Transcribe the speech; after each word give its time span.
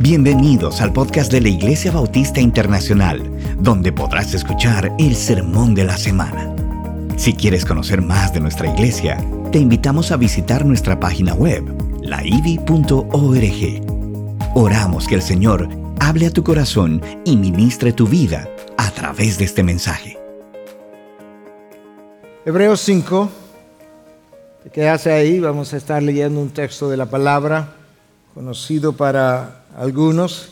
Bienvenidos 0.00 0.80
al 0.80 0.92
podcast 0.92 1.30
de 1.30 1.40
la 1.40 1.50
Iglesia 1.50 1.92
Bautista 1.92 2.40
Internacional, 2.40 3.22
donde 3.60 3.92
podrás 3.92 4.34
escuchar 4.34 4.92
el 4.98 5.14
sermón 5.14 5.76
de 5.76 5.84
la 5.84 5.96
semana. 5.96 6.52
Si 7.16 7.32
quieres 7.32 7.64
conocer 7.64 8.02
más 8.02 8.34
de 8.34 8.40
nuestra 8.40 8.68
iglesia, 8.68 9.24
te 9.52 9.60
invitamos 9.60 10.10
a 10.10 10.16
visitar 10.16 10.66
nuestra 10.66 10.98
página 10.98 11.34
web, 11.34 11.62
laivi.org. 12.02 13.06
Oramos 14.56 15.06
que 15.06 15.14
el 15.14 15.22
Señor 15.22 15.68
hable 16.00 16.26
a 16.26 16.32
tu 16.32 16.42
corazón 16.42 17.00
y 17.24 17.36
ministre 17.36 17.92
tu 17.92 18.08
vida 18.08 18.48
a 18.76 18.90
través 18.90 19.38
de 19.38 19.44
este 19.44 19.62
mensaje. 19.62 20.18
Hebreos 22.44 22.80
5, 22.80 23.30
te 24.64 24.70
quedas 24.70 25.06
ahí, 25.06 25.38
vamos 25.38 25.72
a 25.72 25.76
estar 25.76 26.02
leyendo 26.02 26.40
un 26.40 26.50
texto 26.50 26.90
de 26.90 26.96
la 26.96 27.06
palabra 27.06 27.68
conocido 28.34 28.92
para 28.92 29.63
algunos, 29.76 30.48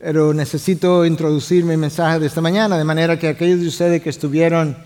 pero 0.00 0.32
necesito 0.34 1.04
introducir 1.04 1.64
mi 1.64 1.76
mensaje 1.76 2.18
de 2.18 2.26
esta 2.26 2.40
mañana, 2.40 2.78
de 2.78 2.84
manera 2.84 3.18
que 3.18 3.28
aquellos 3.28 3.60
de 3.60 3.68
ustedes 3.68 4.02
que 4.02 4.10
estuvieron 4.10 4.76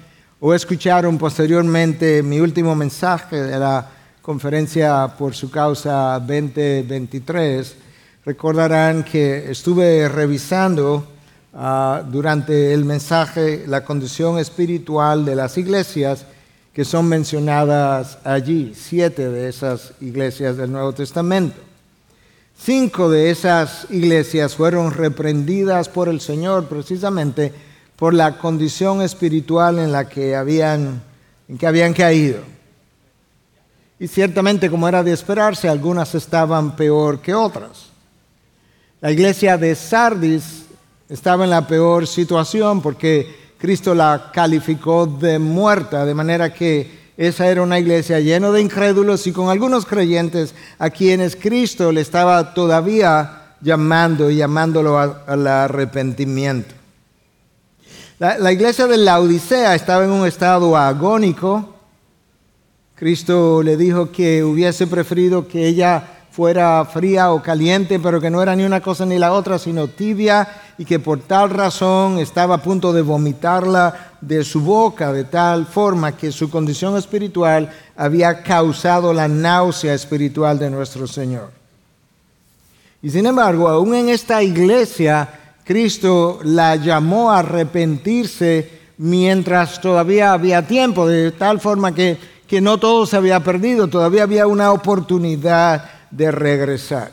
o 0.41 0.55
escucharon 0.55 1.19
posteriormente 1.19 2.23
mi 2.23 2.41
último 2.41 2.75
mensaje 2.75 3.37
de 3.37 3.59
la 3.59 3.89
conferencia 4.23 5.09
por 5.19 5.35
su 5.35 5.51
causa 5.51 6.19
2023, 6.21 7.77
recordarán 8.25 9.03
que 9.03 9.51
estuve 9.51 10.09
revisando 10.09 11.09
uh, 11.55 12.11
durante 12.11 12.75
el 12.75 12.85
mensaje 12.85 13.65
la 13.67 13.85
condición 13.85 14.39
espiritual 14.39 15.25
de 15.25 15.35
las 15.35 15.57
iglesias 15.57 16.27
que 16.73 16.85
son 16.85 17.09
mencionadas 17.09 18.19
allí, 18.23 18.73
siete 18.75 19.29
de 19.31 19.49
esas 19.49 19.95
iglesias 20.01 20.57
del 20.57 20.71
Nuevo 20.71 20.93
Testamento. 20.93 21.68
Cinco 22.61 23.09
de 23.09 23.31
esas 23.31 23.87
iglesias 23.89 24.57
fueron 24.57 24.91
reprendidas 24.91 25.89
por 25.89 26.09
el 26.09 26.21
Señor 26.21 26.67
precisamente 26.67 27.53
por 27.97 28.13
la 28.15 28.37
condición 28.39 29.01
espiritual 29.01 29.79
en 29.79 29.93
la 29.93 30.09
que 30.09 30.35
habían, 30.35 31.03
que 31.59 31.67
habían 31.67 31.95
caído. 31.95 32.41
Y 33.99 34.07
ciertamente, 34.07 34.71
como 34.71 34.89
era 34.89 35.03
de 35.03 35.13
esperarse, 35.13 35.69
algunas 35.69 36.15
estaban 36.15 36.77
peor 36.77 37.21
que 37.21 37.35
otras. 37.35 37.87
La 39.01 39.13
iglesia 39.13 39.57
de 39.57 39.75
Sardis 39.75 40.67
estaba 41.09 41.45
en 41.45 41.51
la 41.51 41.67
peor 41.67 42.07
situación 42.07 42.83
porque 42.83 43.53
Cristo 43.57 43.95
la 43.95 44.31
calificó 44.33 45.07
de 45.07 45.39
muerta, 45.39 46.05
de 46.05 46.15
manera 46.15 46.53
que 46.53 46.98
esa 47.19 47.49
era 47.49 47.63
una 47.63 47.81
iglesia 47.81 48.21
llena 48.21 48.53
de 48.53 48.61
incrédulos 48.61 49.27
y 49.27 49.33
con 49.33 49.51
algunos 49.51 49.85
creyentes 49.85 50.55
a 50.79 50.89
quienes 50.89 51.35
Cristo 51.35 51.91
le 51.91 52.01
estaba 52.01 52.55
todavía 52.55 53.57
llamando 53.61 54.31
y 54.31 54.37
llamándolo 54.37 54.97
al 54.97 55.47
arrepentimiento. 55.49 56.77
La, 58.21 58.53
iglesia 58.53 58.87
de 58.87 58.99
la 58.99 59.19
Odisea 59.19 59.75
estaba 59.75 60.05
en 60.05 60.11
un 60.11 60.29
estado 60.29 60.77
agónico. 60.77 61.75
Cristo 62.95 63.65
le 63.65 63.77
dijo 63.77 64.13
que 64.13 64.45
hubiese 64.45 64.87
preferido 64.87 65.49
que 65.49 65.67
ella 65.67 66.05
fuera 66.31 66.85
fría 66.85 67.33
o 67.33 67.43
caliente, 67.43 67.99
pero 67.99 68.21
que 68.21 68.31
no 68.31 68.41
era 68.41 68.55
ni 68.55 68.63
una 68.65 68.81
cosa 68.81 69.05
ni 69.05 69.19
la 69.19 69.33
otra, 69.33 69.59
sino 69.59 69.89
tibia, 69.89 70.47
y 70.79 70.85
que 70.85 71.01
por 71.01 71.19
tal 71.19 71.51
razón 71.51 72.19
estaba 72.19 72.55
a 72.55 72.63
punto 72.63 72.93
de 72.93 73.03
vomitarla 73.03 74.08
de 74.21 74.45
su 74.45 74.61
boca, 74.61 75.13
de 75.13 75.25
tal 75.25 75.67
forma 75.67 76.17
que 76.17 76.33
su 76.33 76.51
condición 76.51 76.97
espiritual 76.97 77.71
había 77.97 78.43
causado 78.43 79.13
la 79.13 79.29
náusea 79.29 79.95
espiritual 79.95 80.59
de 80.59 80.71
nuestro 80.71 81.07
Señor. 81.07 81.51
Y 83.03 83.11
sin 83.11 83.27
embargo, 83.27 83.69
aún 83.69 83.95
en 83.95 84.09
esta 84.09 84.43
iglesia, 84.43 85.29
Cristo 85.65 86.41
la 86.43 86.77
llamó 86.77 87.31
a 87.31 87.41
arrepentirse 87.41 88.79
mientras 88.99 89.81
todavía 89.81 90.33
había 90.33 90.67
tiempo, 90.67 91.07
de 91.07 91.31
tal 91.33 91.61
forma 91.61 91.95
que, 91.95 92.19
que 92.47 92.61
no 92.61 92.79
todo 92.79 93.07
se 93.07 93.17
había 93.17 93.43
perdido, 93.45 93.87
todavía 93.87 94.25
había 94.25 94.47
una 94.47 94.73
oportunidad 94.73 95.85
de 96.11 96.31
regresar. 96.31 97.13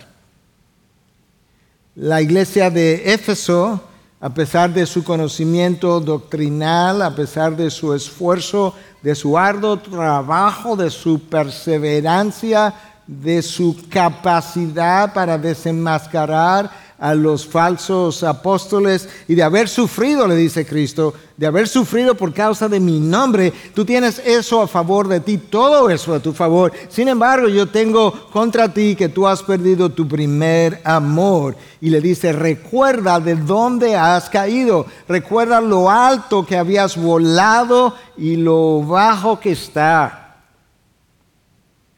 La 1.95 2.21
iglesia 2.21 2.69
de 2.69 3.13
Éfeso, 3.13 3.81
a 4.19 4.29
pesar 4.33 4.73
de 4.73 4.85
su 4.85 5.03
conocimiento 5.03 5.99
doctrinal, 5.99 7.01
a 7.01 7.15
pesar 7.15 7.55
de 7.55 7.69
su 7.69 7.93
esfuerzo, 7.93 8.73
de 9.01 9.13
su 9.13 9.37
arduo 9.37 9.77
trabajo, 9.77 10.75
de 10.75 10.89
su 10.89 11.19
perseverancia, 11.19 12.73
de 13.05 13.41
su 13.41 13.77
capacidad 13.89 15.13
para 15.13 15.37
desenmascarar 15.37 16.84
a 16.97 17.13
los 17.13 17.45
falsos 17.45 18.23
apóstoles 18.23 19.09
y 19.27 19.35
de 19.35 19.43
haber 19.43 19.67
sufrido, 19.67 20.27
le 20.27 20.35
dice 20.35 20.65
Cristo, 20.65 21.13
de 21.35 21.45
haber 21.45 21.67
sufrido 21.67 22.15
por 22.15 22.33
causa 22.33 22.69
de 22.69 22.79
mi 22.79 22.99
nombre, 22.99 23.51
tú 23.73 23.83
tienes 23.83 24.19
eso 24.19 24.61
a 24.61 24.67
favor 24.67 25.07
de 25.07 25.19
ti, 25.19 25.37
todo 25.37 25.89
eso 25.89 26.13
a 26.13 26.19
tu 26.19 26.31
favor. 26.31 26.71
Sin 26.87 27.09
embargo, 27.09 27.49
yo 27.49 27.67
tengo 27.67 28.29
contra 28.31 28.73
ti 28.73 28.95
que 28.95 29.09
tú 29.09 29.27
has 29.27 29.43
perdido 29.43 29.89
tu 29.89 30.07
primer 30.07 30.81
amor. 30.85 31.57
Y 31.81 31.89
le 31.89 31.99
dice, 31.99 32.31
recuerda 32.31 33.19
de 33.19 33.35
dónde 33.35 33.97
has 33.97 34.29
caído, 34.29 34.85
recuerda 35.07 35.59
lo 35.59 35.91
alto 35.91 36.45
que 36.45 36.57
habías 36.57 36.95
volado 36.95 37.95
y 38.17 38.37
lo 38.37 38.81
bajo 38.81 39.39
que 39.39 39.51
está. 39.51 40.37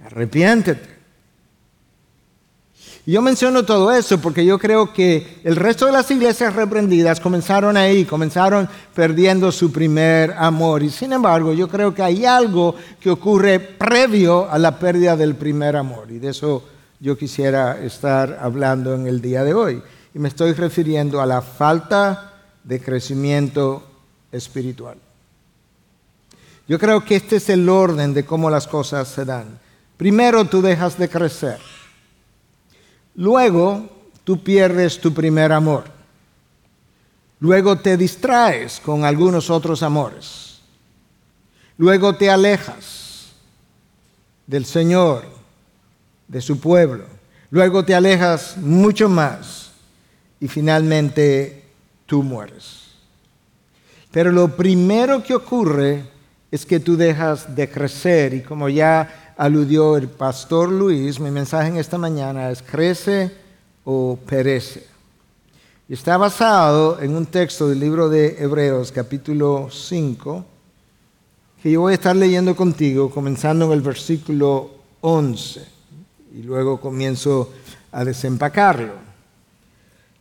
Arrepiéntete. 0.03 0.96
Y 3.07 3.13
yo 3.13 3.21
menciono 3.21 3.63
todo 3.63 3.89
eso 3.93 4.19
porque 4.19 4.45
yo 4.45 4.59
creo 4.59 4.91
que 4.91 5.39
el 5.45 5.55
resto 5.55 5.85
de 5.85 5.93
las 5.93 6.11
iglesias 6.11 6.53
reprendidas 6.53 7.21
comenzaron 7.21 7.77
ahí, 7.77 8.03
comenzaron 8.03 8.67
perdiendo 8.93 9.49
su 9.53 9.71
primer 9.71 10.33
amor. 10.37 10.83
Y 10.83 10.89
sin 10.89 11.13
embargo, 11.13 11.53
yo 11.53 11.69
creo 11.69 11.93
que 11.93 12.03
hay 12.03 12.25
algo 12.25 12.75
que 12.99 13.09
ocurre 13.09 13.61
previo 13.61 14.51
a 14.51 14.57
la 14.57 14.77
pérdida 14.77 15.15
del 15.15 15.35
primer 15.35 15.77
amor. 15.77 16.11
Y 16.11 16.19
de 16.19 16.31
eso 16.31 16.65
yo 16.99 17.17
quisiera 17.17 17.79
estar 17.81 18.39
hablando 18.41 18.93
en 18.93 19.07
el 19.07 19.21
día 19.21 19.45
de 19.45 19.53
hoy. 19.53 19.81
Y 20.13 20.19
me 20.19 20.27
estoy 20.27 20.51
refiriendo 20.51 21.21
a 21.21 21.25
la 21.25 21.41
falta 21.41 22.33
de 22.65 22.81
crecimiento 22.81 23.83
espiritual. 24.33 24.97
Yo 26.67 26.77
creo 26.77 27.05
que 27.05 27.15
este 27.15 27.37
es 27.37 27.47
el 27.47 27.69
orden 27.69 28.13
de 28.13 28.25
cómo 28.25 28.49
las 28.49 28.67
cosas 28.67 29.07
se 29.07 29.23
dan. 29.23 29.59
Primero 29.95 30.43
tú 30.43 30.61
dejas 30.61 30.97
de 30.97 31.07
crecer. 31.07 31.76
Luego 33.17 33.89
tú 34.23 34.41
pierdes 34.41 34.99
tu 34.99 35.13
primer 35.13 35.51
amor. 35.51 35.85
Luego 37.39 37.77
te 37.79 37.97
distraes 37.97 38.79
con 38.79 39.05
algunos 39.05 39.49
otros 39.49 39.83
amores. 39.83 40.59
Luego 41.77 42.15
te 42.15 42.29
alejas 42.29 43.33
del 44.45 44.65
Señor, 44.65 45.25
de 46.27 46.41
su 46.41 46.59
pueblo. 46.59 47.05
Luego 47.49 47.83
te 47.83 47.95
alejas 47.95 48.57
mucho 48.57 49.09
más 49.09 49.71
y 50.39 50.47
finalmente 50.47 51.63
tú 52.05 52.23
mueres. 52.23 52.83
Pero 54.11 54.31
lo 54.31 54.55
primero 54.55 55.23
que 55.23 55.35
ocurre 55.35 56.03
es 56.51 56.65
que 56.65 56.79
tú 56.79 56.95
dejas 56.95 57.55
de 57.55 57.69
crecer 57.69 58.33
y 58.33 58.41
como 58.41 58.69
ya 58.69 59.26
aludió 59.37 59.97
el 59.97 60.07
pastor 60.07 60.69
Luis, 60.69 61.19
mi 61.19 61.29
mensaje 61.29 61.69
en 61.69 61.77
esta 61.77 61.97
mañana 61.97 62.49
es 62.49 62.63
crece 62.63 63.31
o 63.85 64.17
perece. 64.25 64.85
Y 65.87 65.93
está 65.93 66.17
basado 66.17 66.99
en 66.99 67.15
un 67.15 67.27
texto 67.27 67.69
del 67.69 67.79
libro 67.79 68.09
de 68.09 68.35
Hebreos 68.39 68.91
capítulo 68.91 69.69
5, 69.71 70.45
que 71.61 71.71
yo 71.71 71.81
voy 71.81 71.91
a 71.91 71.95
estar 71.95 72.15
leyendo 72.15 72.55
contigo, 72.55 73.11
comenzando 73.11 73.65
en 73.65 73.71
el 73.73 73.81
versículo 73.81 74.71
11, 75.01 75.61
y 76.35 76.41
luego 76.41 76.81
comienzo 76.81 77.53
a 77.91 78.03
desempacarlo. 78.03 78.93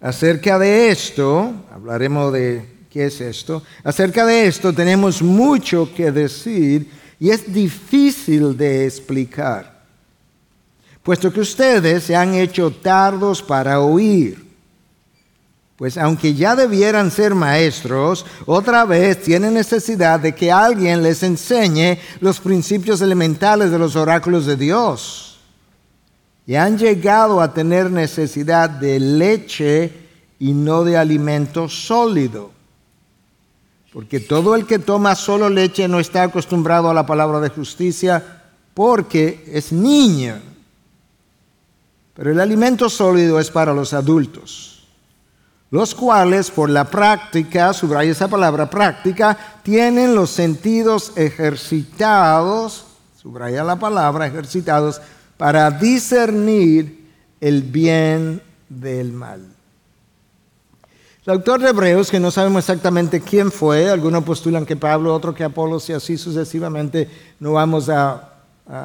Acerca 0.00 0.58
de 0.58 0.90
esto, 0.90 1.52
hablaremos 1.72 2.32
de 2.34 2.68
qué 2.90 3.06
es 3.06 3.20
esto, 3.22 3.62
acerca 3.82 4.26
de 4.26 4.46
esto 4.46 4.74
tenemos 4.74 5.22
mucho 5.22 5.88
que 5.94 6.12
decir 6.12 7.05
y 7.18 7.30
es 7.30 7.52
difícil 7.52 8.56
de 8.56 8.84
explicar, 8.84 9.84
puesto 11.02 11.32
que 11.32 11.40
ustedes 11.40 12.04
se 12.04 12.14
han 12.14 12.34
hecho 12.34 12.70
tardos 12.70 13.42
para 13.42 13.80
oír. 13.80 14.44
Pues 15.76 15.98
aunque 15.98 16.32
ya 16.34 16.56
debieran 16.56 17.10
ser 17.10 17.34
maestros, 17.34 18.24
otra 18.46 18.86
vez 18.86 19.22
tienen 19.22 19.52
necesidad 19.52 20.18
de 20.18 20.34
que 20.34 20.50
alguien 20.50 21.02
les 21.02 21.22
enseñe 21.22 21.98
los 22.20 22.40
principios 22.40 23.02
elementales 23.02 23.70
de 23.70 23.78
los 23.78 23.94
oráculos 23.94 24.46
de 24.46 24.56
Dios. 24.56 25.38
Y 26.46 26.54
han 26.54 26.78
llegado 26.78 27.42
a 27.42 27.52
tener 27.52 27.90
necesidad 27.90 28.70
de 28.70 28.98
leche 28.98 29.92
y 30.38 30.54
no 30.54 30.82
de 30.82 30.96
alimento 30.96 31.68
sólido 31.68 32.55
porque 33.96 34.20
todo 34.20 34.54
el 34.54 34.66
que 34.66 34.78
toma 34.78 35.14
solo 35.14 35.48
leche 35.48 35.88
no 35.88 35.98
está 35.98 36.25
acostumbrado 36.25 36.90
a 36.90 36.93
la 36.93 37.06
palabra 37.06 37.40
de 37.40 37.48
justicia 37.48 38.43
porque 38.75 39.43
es 39.50 39.72
niño. 39.72 40.37
pero 42.12 42.31
el 42.31 42.38
alimento 42.38 42.90
sólido 42.90 43.40
es 43.40 43.50
para 43.50 43.72
los 43.72 43.94
adultos, 43.94 44.87
los 45.70 45.94
cuales 45.94 46.50
por 46.50 46.69
la 46.69 46.84
práctica, 46.84 47.72
subraya 47.72 48.12
esa 48.12 48.28
palabra 48.28 48.69
práctica, 48.69 49.62
tienen 49.62 50.14
los 50.14 50.28
sentidos 50.28 51.14
ejercitados, 51.16 52.84
subraya 53.16 53.64
la 53.64 53.76
palabra 53.76 54.26
ejercitados, 54.26 55.00
para 55.38 55.70
discernir 55.70 57.10
el 57.40 57.62
bien 57.62 58.42
del 58.69 59.14
mal. 59.14 59.55
El 61.26 61.32
autor 61.32 61.61
de 61.61 61.70
Hebreos, 61.70 62.08
que 62.08 62.20
no 62.20 62.31
sabemos 62.31 62.61
exactamente 62.61 63.20
quién 63.20 63.50
fue, 63.50 63.90
algunos 63.90 64.23
postulan 64.23 64.64
que 64.64 64.76
Pablo, 64.76 65.12
otro 65.12 65.34
que 65.34 65.43
Apolo, 65.43 65.82
y 65.88 65.93
así 65.93 66.17
sucesivamente, 66.17 67.11
no 67.40 67.55
vamos 67.55 67.88
a, 67.88 68.32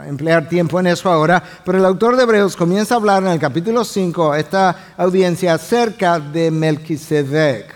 emplear 0.07 0.49
tiempo 0.49 0.79
en 0.79 0.87
eso 0.87 1.09
ahora, 1.09 1.43
pero 1.63 1.77
el 1.77 1.85
autor 1.85 2.15
de 2.15 2.23
Hebreos 2.23 2.55
comienza 2.55 2.95
a 2.95 2.97
hablar 2.97 3.21
en 3.23 3.29
el 3.29 3.39
capítulo 3.39 3.83
5 3.83 4.31
a 4.31 4.39
esta 4.39 4.93
audiencia 4.97 5.53
acerca 5.53 6.19
de 6.19 6.49
Melquisedec 6.49 7.75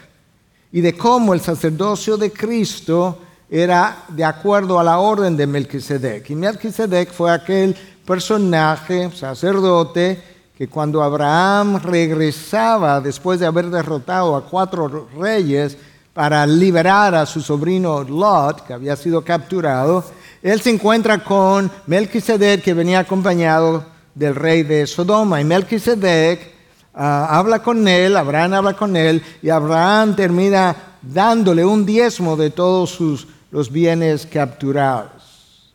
y 0.72 0.82
de 0.82 0.96
cómo 0.96 1.34
el 1.36 1.42
sacerdocio 1.42 2.18
de 2.18 2.32
Cristo 2.32 3.20
era 3.50 4.06
de 4.10 4.24
acuerdo 4.24 4.80
a 4.80 4.84
la 4.84 5.00
orden 5.00 5.38
de 5.38 5.48
Melquisedec. 5.48 6.30
Y 6.30 6.36
Melquisedec 6.36 7.12
fue 7.12 7.32
aquel 7.32 7.76
personaje, 8.06 9.12
sacerdote, 9.12 10.35
que 10.58 10.70
cuando 10.70 11.04
Abraham 11.04 11.82
regresaba 11.84 13.02
después 13.02 13.40
de 13.40 13.46
haber 13.46 13.70
derrotado 13.70 14.36
a 14.36 14.46
cuatro 14.46 15.10
reyes 15.18 15.78
para 16.14 16.48
liberar 16.48 17.14
a 17.14 17.26
su 17.26 17.42
sobrino 17.42 18.04
Lot, 18.04 18.66
que 18.66 18.74
había 18.74 18.96
sido 18.96 19.22
capturado, 19.22 20.06
él 20.42 20.62
se 20.62 20.70
encuentra 20.70 21.22
con 21.22 21.70
Melquisedec, 21.88 22.62
que 22.62 22.74
venía 22.74 23.00
acompañado 23.00 23.86
del 24.14 24.34
rey 24.34 24.64
de 24.64 24.88
Sodoma. 24.88 25.42
Y 25.42 25.44
Melquisedec 25.44 26.54
ah, 26.94 27.28
habla 27.38 27.62
con 27.62 27.86
él, 27.86 28.16
Abraham 28.16 28.54
habla 28.54 28.74
con 28.74 28.96
él, 28.96 29.22
y 29.42 29.50
Abraham 29.50 30.16
termina 30.16 30.74
dándole 31.02 31.66
un 31.66 31.86
diezmo 31.86 32.38
de 32.38 32.50
todos 32.50 32.92
sus, 32.92 33.28
los 33.52 33.70
bienes 33.70 34.26
capturados. 34.26 35.74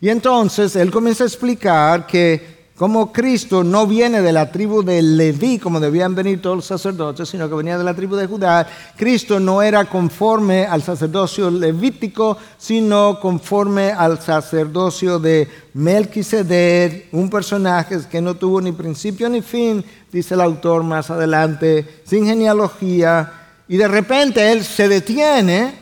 Y 0.00 0.08
entonces 0.08 0.76
él 0.76 0.90
comienza 0.90 1.24
a 1.24 1.26
explicar 1.26 2.06
que 2.06 2.57
como 2.78 3.12
Cristo 3.12 3.64
no 3.64 3.88
viene 3.88 4.22
de 4.22 4.32
la 4.32 4.52
tribu 4.52 4.84
de 4.84 5.02
Leví, 5.02 5.58
como 5.58 5.80
debían 5.80 6.14
venir 6.14 6.40
todos 6.40 6.54
los 6.58 6.64
sacerdotes, 6.64 7.28
sino 7.28 7.48
que 7.48 7.56
venía 7.56 7.76
de 7.76 7.82
la 7.82 7.92
tribu 7.92 8.14
de 8.14 8.28
Judá, 8.28 8.68
Cristo 8.96 9.40
no 9.40 9.60
era 9.62 9.86
conforme 9.86 10.64
al 10.64 10.80
sacerdocio 10.84 11.50
levítico, 11.50 12.38
sino 12.56 13.18
conforme 13.18 13.90
al 13.90 14.22
sacerdocio 14.22 15.18
de 15.18 15.48
Melquisedec, 15.74 17.08
un 17.10 17.28
personaje 17.28 17.98
que 18.08 18.20
no 18.20 18.36
tuvo 18.36 18.60
ni 18.60 18.70
principio 18.70 19.28
ni 19.28 19.42
fin, 19.42 19.84
dice 20.12 20.34
el 20.34 20.40
autor 20.40 20.84
más 20.84 21.10
adelante, 21.10 22.02
sin 22.04 22.26
genealogía, 22.26 23.32
y 23.66 23.76
de 23.76 23.88
repente 23.88 24.52
él 24.52 24.62
se 24.62 24.86
detiene, 24.86 25.74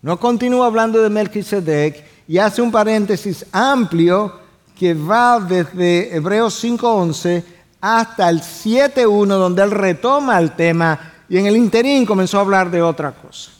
no 0.00 0.18
continúa 0.18 0.66
hablando 0.66 1.02
de 1.02 1.10
Melquisedec, 1.10 2.04
y 2.26 2.38
hace 2.38 2.62
un 2.62 2.72
paréntesis 2.72 3.44
amplio 3.52 4.40
que 4.78 4.94
va 4.94 5.38
desde 5.40 6.14
Hebreos 6.14 6.62
5.11 6.62 7.44
hasta 7.80 8.28
el 8.28 8.40
7.1, 8.40 9.26
donde 9.26 9.62
él 9.62 9.70
retoma 9.70 10.38
el 10.38 10.52
tema 10.52 11.12
y 11.28 11.38
en 11.38 11.46
el 11.46 11.56
interín 11.56 12.06
comenzó 12.06 12.38
a 12.38 12.42
hablar 12.42 12.70
de 12.70 12.82
otra 12.82 13.12
cosa. 13.12 13.50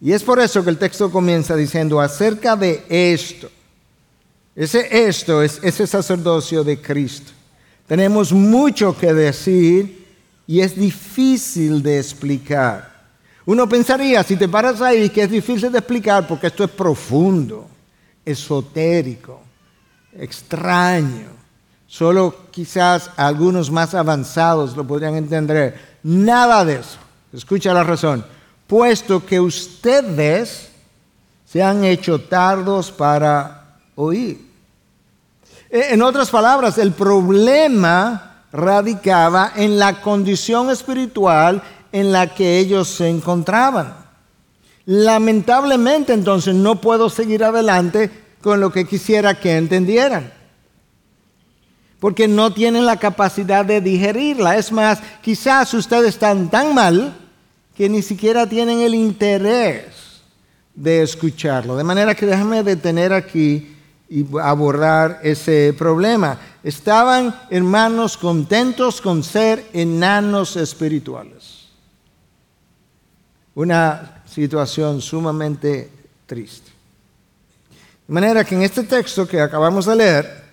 Y 0.00 0.12
es 0.12 0.22
por 0.22 0.38
eso 0.38 0.62
que 0.62 0.70
el 0.70 0.78
texto 0.78 1.10
comienza 1.10 1.56
diciendo 1.56 2.00
acerca 2.00 2.54
de 2.56 2.84
esto. 2.88 3.50
Ese 4.54 5.06
esto 5.06 5.42
es 5.42 5.60
ese 5.62 5.86
sacerdocio 5.86 6.62
de 6.62 6.80
Cristo. 6.80 7.32
Tenemos 7.86 8.32
mucho 8.32 8.96
que 8.96 9.14
decir 9.14 10.06
y 10.46 10.60
es 10.60 10.76
difícil 10.76 11.82
de 11.82 11.98
explicar. 11.98 12.94
Uno 13.46 13.68
pensaría, 13.68 14.22
si 14.22 14.36
te 14.36 14.48
paras 14.48 14.80
ahí, 14.80 15.08
que 15.08 15.22
es 15.22 15.30
difícil 15.30 15.70
de 15.70 15.78
explicar 15.78 16.26
porque 16.26 16.48
esto 16.48 16.64
es 16.64 16.70
profundo 16.70 17.68
esotérico, 18.26 19.40
extraño. 20.12 21.28
Solo 21.86 22.34
quizás 22.50 23.10
algunos 23.16 23.70
más 23.70 23.94
avanzados 23.94 24.76
lo 24.76 24.86
podrían 24.86 25.14
entender. 25.14 25.98
Nada 26.02 26.64
de 26.64 26.74
eso. 26.80 26.98
Escucha 27.32 27.72
la 27.72 27.84
razón. 27.84 28.24
Puesto 28.66 29.24
que 29.24 29.38
ustedes 29.38 30.68
se 31.46 31.62
han 31.62 31.84
hecho 31.84 32.20
tardos 32.20 32.90
para 32.90 33.78
oír. 33.94 34.44
E, 35.70 35.94
en 35.94 36.02
otras 36.02 36.28
palabras, 36.28 36.76
el 36.78 36.92
problema 36.92 38.42
radicaba 38.52 39.52
en 39.54 39.78
la 39.78 40.00
condición 40.00 40.70
espiritual 40.70 41.62
en 41.92 42.10
la 42.10 42.34
que 42.34 42.58
ellos 42.58 42.88
se 42.88 43.08
encontraban. 43.08 44.05
Lamentablemente 44.86 46.12
entonces 46.12 46.54
no 46.54 46.80
puedo 46.80 47.10
seguir 47.10 47.42
adelante 47.42 48.10
con 48.40 48.60
lo 48.60 48.70
que 48.70 48.86
quisiera 48.86 49.38
que 49.38 49.56
entendieran. 49.56 50.32
Porque 51.98 52.28
no 52.28 52.52
tienen 52.52 52.86
la 52.86 52.96
capacidad 52.96 53.64
de 53.64 53.80
digerirla. 53.80 54.56
Es 54.56 54.70
más, 54.70 55.00
quizás 55.22 55.74
ustedes 55.74 56.10
están 56.10 56.48
tan 56.50 56.72
mal 56.72 57.16
que 57.76 57.88
ni 57.88 58.00
siquiera 58.00 58.48
tienen 58.48 58.80
el 58.80 58.94
interés 58.94 60.22
de 60.74 61.02
escucharlo. 61.02 61.76
De 61.76 61.82
manera 61.82 62.14
que 62.14 62.26
déjame 62.26 62.62
detener 62.62 63.12
aquí 63.12 63.74
y 64.08 64.24
abordar 64.40 65.18
ese 65.24 65.74
problema. 65.76 66.38
Estaban 66.62 67.34
hermanos 67.50 68.16
contentos 68.16 69.00
con 69.00 69.24
ser 69.24 69.66
enanos 69.72 70.56
espirituales. 70.56 71.66
Una 73.54 74.15
situación 74.36 75.00
sumamente 75.00 75.90
triste. 76.26 76.70
De 78.06 78.12
manera 78.12 78.44
que 78.44 78.54
en 78.54 78.64
este 78.64 78.82
texto 78.82 79.26
que 79.26 79.40
acabamos 79.40 79.86
de 79.86 79.96
leer, 79.96 80.44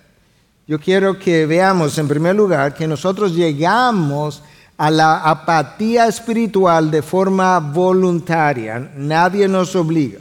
yo 0.66 0.80
quiero 0.80 1.18
que 1.18 1.44
veamos 1.44 1.98
en 1.98 2.08
primer 2.08 2.34
lugar 2.34 2.72
que 2.72 2.86
nosotros 2.86 3.34
llegamos 3.34 4.42
a 4.78 4.90
la 4.90 5.18
apatía 5.18 6.06
espiritual 6.06 6.90
de 6.90 7.02
forma 7.02 7.60
voluntaria. 7.60 8.90
Nadie 8.96 9.46
nos 9.48 9.76
obliga. 9.76 10.20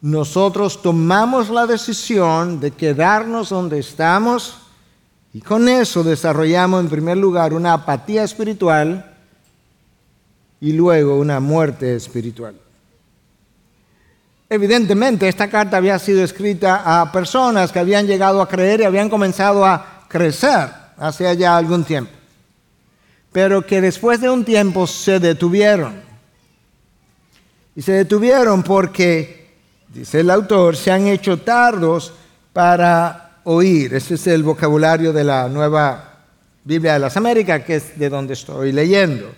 Nosotros 0.00 0.80
tomamos 0.80 1.50
la 1.50 1.66
decisión 1.66 2.60
de 2.60 2.70
quedarnos 2.70 3.48
donde 3.48 3.80
estamos 3.80 4.58
y 5.34 5.40
con 5.40 5.68
eso 5.68 6.04
desarrollamos 6.04 6.84
en 6.84 6.88
primer 6.88 7.16
lugar 7.16 7.52
una 7.52 7.72
apatía 7.72 8.22
espiritual 8.22 9.12
y 10.60 10.72
luego 10.72 11.18
una 11.18 11.40
muerte 11.40 11.96
espiritual. 11.96 12.54
Evidentemente, 14.52 15.28
esta 15.28 15.48
carta 15.48 15.76
había 15.76 15.96
sido 16.00 16.24
escrita 16.24 16.82
a 16.84 17.12
personas 17.12 17.70
que 17.70 17.78
habían 17.78 18.08
llegado 18.08 18.42
a 18.42 18.48
creer 18.48 18.80
y 18.80 18.84
habían 18.84 19.08
comenzado 19.08 19.64
a 19.64 20.04
crecer 20.08 20.68
hace 20.98 21.36
ya 21.36 21.56
algún 21.56 21.84
tiempo, 21.84 22.10
pero 23.30 23.64
que 23.64 23.80
después 23.80 24.20
de 24.20 24.28
un 24.28 24.44
tiempo 24.44 24.88
se 24.88 25.20
detuvieron. 25.20 26.02
Y 27.76 27.82
se 27.82 27.92
detuvieron 27.92 28.64
porque, 28.64 29.54
dice 29.86 30.18
el 30.18 30.30
autor, 30.30 30.76
se 30.76 30.90
han 30.90 31.06
hecho 31.06 31.38
tardos 31.38 32.12
para 32.52 33.38
oír. 33.44 33.94
Ese 33.94 34.14
es 34.14 34.26
el 34.26 34.42
vocabulario 34.42 35.12
de 35.12 35.22
la 35.22 35.48
nueva 35.48 36.22
Biblia 36.64 36.94
de 36.94 36.98
las 36.98 37.16
Américas, 37.16 37.62
que 37.62 37.76
es 37.76 37.96
de 37.96 38.08
donde 38.08 38.34
estoy 38.34 38.72
leyendo. 38.72 39.30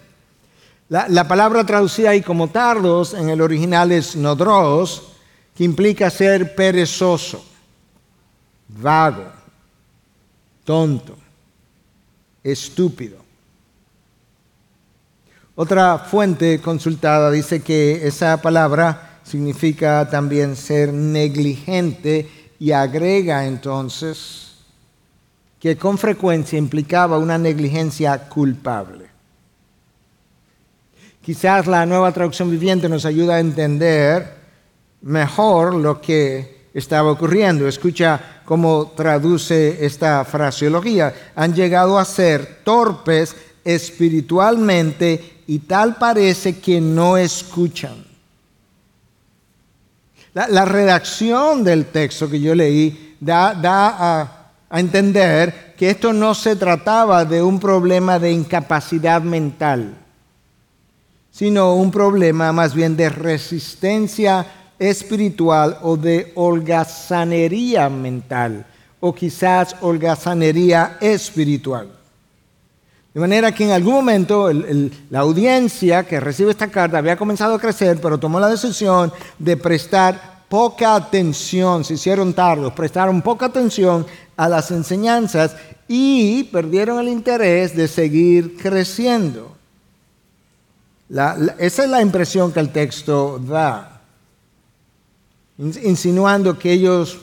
La, 0.92 1.26
palabra 1.26 1.64
traducida 1.64 2.10
ahí 2.10 2.20
como 2.20 2.48
tardos 2.48 3.14
en 3.14 3.30
el 3.30 3.40
original 3.40 3.92
es 3.92 4.14
nodros, 4.14 5.04
que 5.56 5.64
implica 5.64 6.10
ser 6.10 6.54
perezoso, 6.54 7.42
vago, 8.68 9.24
tonto, 10.64 11.16
estúpido. 12.44 13.16
Otra 15.54 15.98
fuente 15.98 16.60
consultada 16.60 17.30
dice 17.30 17.62
que 17.62 18.06
esa 18.06 18.42
palabra 18.42 19.20
significa 19.24 20.06
también 20.10 20.56
ser 20.56 20.92
negligente 20.92 22.28
y 22.58 22.72
agrega 22.72 23.46
entonces 23.46 24.56
que 25.58 25.74
con 25.78 25.96
frecuencia 25.96 26.58
implicaba 26.58 27.16
una 27.16 27.38
negligencia 27.38 28.28
culpable. 28.28 29.11
Quizás 31.22 31.68
la 31.68 31.86
nueva 31.86 32.10
traducción 32.10 32.50
viviente 32.50 32.88
nos 32.88 33.04
ayuda 33.04 33.36
a 33.36 33.40
entender 33.40 34.34
mejor 35.02 35.74
lo 35.74 36.00
que 36.00 36.66
estaba 36.74 37.12
ocurriendo. 37.12 37.68
Escucha 37.68 38.40
cómo 38.44 38.92
traduce 38.96 39.84
esta 39.84 40.24
fraseología. 40.24 41.14
Han 41.36 41.54
llegado 41.54 41.98
a 41.98 42.04
ser 42.04 42.60
torpes 42.64 43.36
espiritualmente 43.64 45.42
y 45.46 45.60
tal 45.60 45.96
parece 45.96 46.58
que 46.58 46.80
no 46.80 47.16
escuchan. 47.16 48.04
La, 50.34 50.64
redacción 50.64 51.62
del 51.62 51.86
texto 51.86 52.28
que 52.28 52.40
yo 52.40 52.54
leí 52.54 53.16
da, 53.20 53.52
a 54.70 54.78
entender 54.80 55.74
que 55.76 55.90
esto 55.90 56.12
no 56.12 56.34
se 56.34 56.56
trataba 56.56 57.24
de 57.24 57.42
un 57.42 57.60
problema 57.60 58.18
de 58.18 58.32
incapacidad 58.32 59.20
mental, 59.20 60.01
sino 61.32 61.74
un 61.74 61.90
problema 61.90 62.52
más 62.52 62.74
bien 62.74 62.96
de 62.96 63.08
resistencia 63.08 64.46
espiritual 64.78 65.78
o 65.82 65.96
de 65.96 66.30
holgazanería 66.36 67.88
mental, 67.88 68.66
o 69.00 69.14
quizás 69.14 69.74
holgazanería 69.80 70.98
espiritual. 71.00 71.88
De 73.14 73.20
manera 73.20 73.52
que 73.52 73.64
en 73.64 73.70
algún 73.72 73.94
momento 73.94 74.50
la 74.52 75.20
audiencia 75.20 76.04
que 76.04 76.20
recibe 76.20 76.50
esta 76.50 76.68
carta 76.68 76.98
había 76.98 77.16
comenzado 77.16 77.54
a 77.54 77.60
crecer, 77.60 77.98
pero 78.00 78.18
tomó 78.18 78.38
la 78.38 78.48
decisión 78.48 79.12
de 79.38 79.56
prestar 79.56 80.44
poca 80.48 80.94
atención, 80.96 81.82
se 81.82 81.94
hicieron 81.94 82.34
tardos, 82.34 82.74
prestaron 82.74 83.22
poca 83.22 83.46
atención 83.46 84.06
a 84.36 84.48
las 84.48 84.70
enseñanzas 84.70 85.56
y 85.88 86.44
perdieron 86.44 87.00
el 87.00 87.08
interés 87.08 87.74
de 87.74 87.88
seguir 87.88 88.56
creciendo. 88.56 89.61
Esa 91.58 91.84
es 91.84 91.90
la 91.90 92.00
impresión 92.00 92.52
que 92.52 92.60
el 92.60 92.70
texto 92.70 93.38
da, 93.38 94.00
insinuando 95.58 96.58
que 96.58 96.72
ellos 96.72 97.18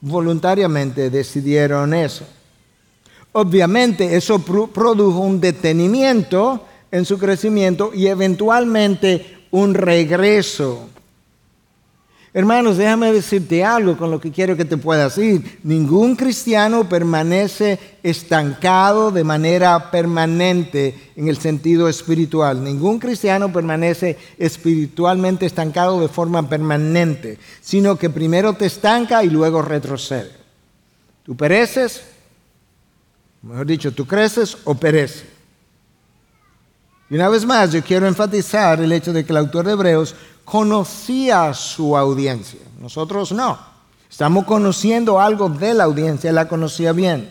voluntariamente 0.00 1.10
decidieron 1.10 1.92
eso. 1.92 2.24
Obviamente 3.32 4.16
eso 4.16 4.38
produjo 4.38 5.20
un 5.20 5.40
detenimiento 5.40 6.66
en 6.90 7.04
su 7.04 7.18
crecimiento 7.18 7.92
y 7.94 8.06
eventualmente 8.06 9.46
un 9.50 9.74
regreso. 9.74 10.88
Hermanos, 12.34 12.78
déjame 12.78 13.12
decirte 13.12 13.62
algo 13.62 13.96
con 13.98 14.10
lo 14.10 14.18
que 14.18 14.30
quiero 14.30 14.56
que 14.56 14.64
te 14.64 14.78
puedas 14.78 15.18
ir. 15.18 15.60
Ningún 15.62 16.16
cristiano 16.16 16.88
permanece 16.88 17.78
estancado 18.02 19.10
de 19.10 19.22
manera 19.22 19.90
permanente 19.90 21.12
en 21.14 21.28
el 21.28 21.36
sentido 21.36 21.88
espiritual. 21.88 22.64
Ningún 22.64 22.98
cristiano 22.98 23.52
permanece 23.52 24.16
espiritualmente 24.38 25.44
estancado 25.44 26.00
de 26.00 26.08
forma 26.08 26.48
permanente, 26.48 27.38
sino 27.60 27.96
que 27.96 28.08
primero 28.08 28.54
te 28.54 28.64
estanca 28.64 29.22
y 29.22 29.28
luego 29.28 29.60
retrocede. 29.60 30.30
Tú 31.24 31.36
pereces, 31.36 32.02
Mejor 33.42 33.66
dicho, 33.66 33.92
tú 33.92 34.06
creces 34.06 34.56
o 34.64 34.74
pereces. 34.74 35.24
Y 37.10 37.16
una 37.16 37.28
vez 37.28 37.44
más, 37.44 37.72
yo 37.72 37.82
quiero 37.82 38.06
enfatizar 38.06 38.80
el 38.80 38.92
hecho 38.92 39.12
de 39.12 39.24
que 39.24 39.32
el 39.32 39.36
autor 39.36 39.66
de 39.66 39.72
Hebreos 39.72 40.14
conocía 40.44 41.54
su 41.54 41.96
audiencia. 41.96 42.60
Nosotros 42.80 43.32
no. 43.32 43.58
Estamos 44.10 44.44
conociendo 44.44 45.18
algo 45.20 45.48
de 45.48 45.72
la 45.72 45.84
audiencia, 45.84 46.32
la 46.32 46.48
conocía 46.48 46.92
bien. 46.92 47.30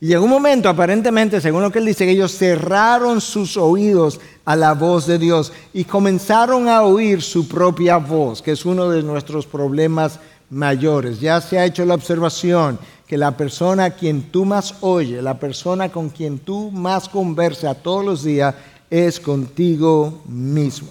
Y 0.00 0.08
llegó 0.08 0.24
un 0.24 0.30
momento, 0.30 0.68
aparentemente, 0.68 1.40
según 1.40 1.62
lo 1.62 1.70
que 1.70 1.78
él 1.78 1.86
dice, 1.86 2.04
que 2.04 2.10
ellos 2.10 2.36
cerraron 2.36 3.20
sus 3.20 3.56
oídos 3.56 4.20
a 4.44 4.56
la 4.56 4.74
voz 4.74 5.06
de 5.06 5.18
Dios 5.18 5.52
y 5.72 5.84
comenzaron 5.84 6.68
a 6.68 6.82
oír 6.82 7.22
su 7.22 7.48
propia 7.48 7.96
voz, 7.98 8.42
que 8.42 8.50
es 8.50 8.66
uno 8.66 8.90
de 8.90 9.02
nuestros 9.02 9.46
problemas 9.46 10.18
mayores. 10.50 11.20
Ya 11.20 11.40
se 11.40 11.58
ha 11.58 11.64
hecho 11.64 11.84
la 11.84 11.94
observación 11.94 12.78
que 13.06 13.16
la 13.16 13.36
persona 13.36 13.84
a 13.84 13.90
quien 13.90 14.30
tú 14.30 14.44
más 14.44 14.74
oyes, 14.80 15.22
la 15.22 15.38
persona 15.38 15.90
con 15.90 16.10
quien 16.10 16.38
tú 16.38 16.70
más 16.70 17.08
conversas 17.08 17.82
todos 17.82 18.04
los 18.04 18.24
días, 18.24 18.54
es 18.90 19.20
contigo 19.20 20.22
mismo. 20.26 20.88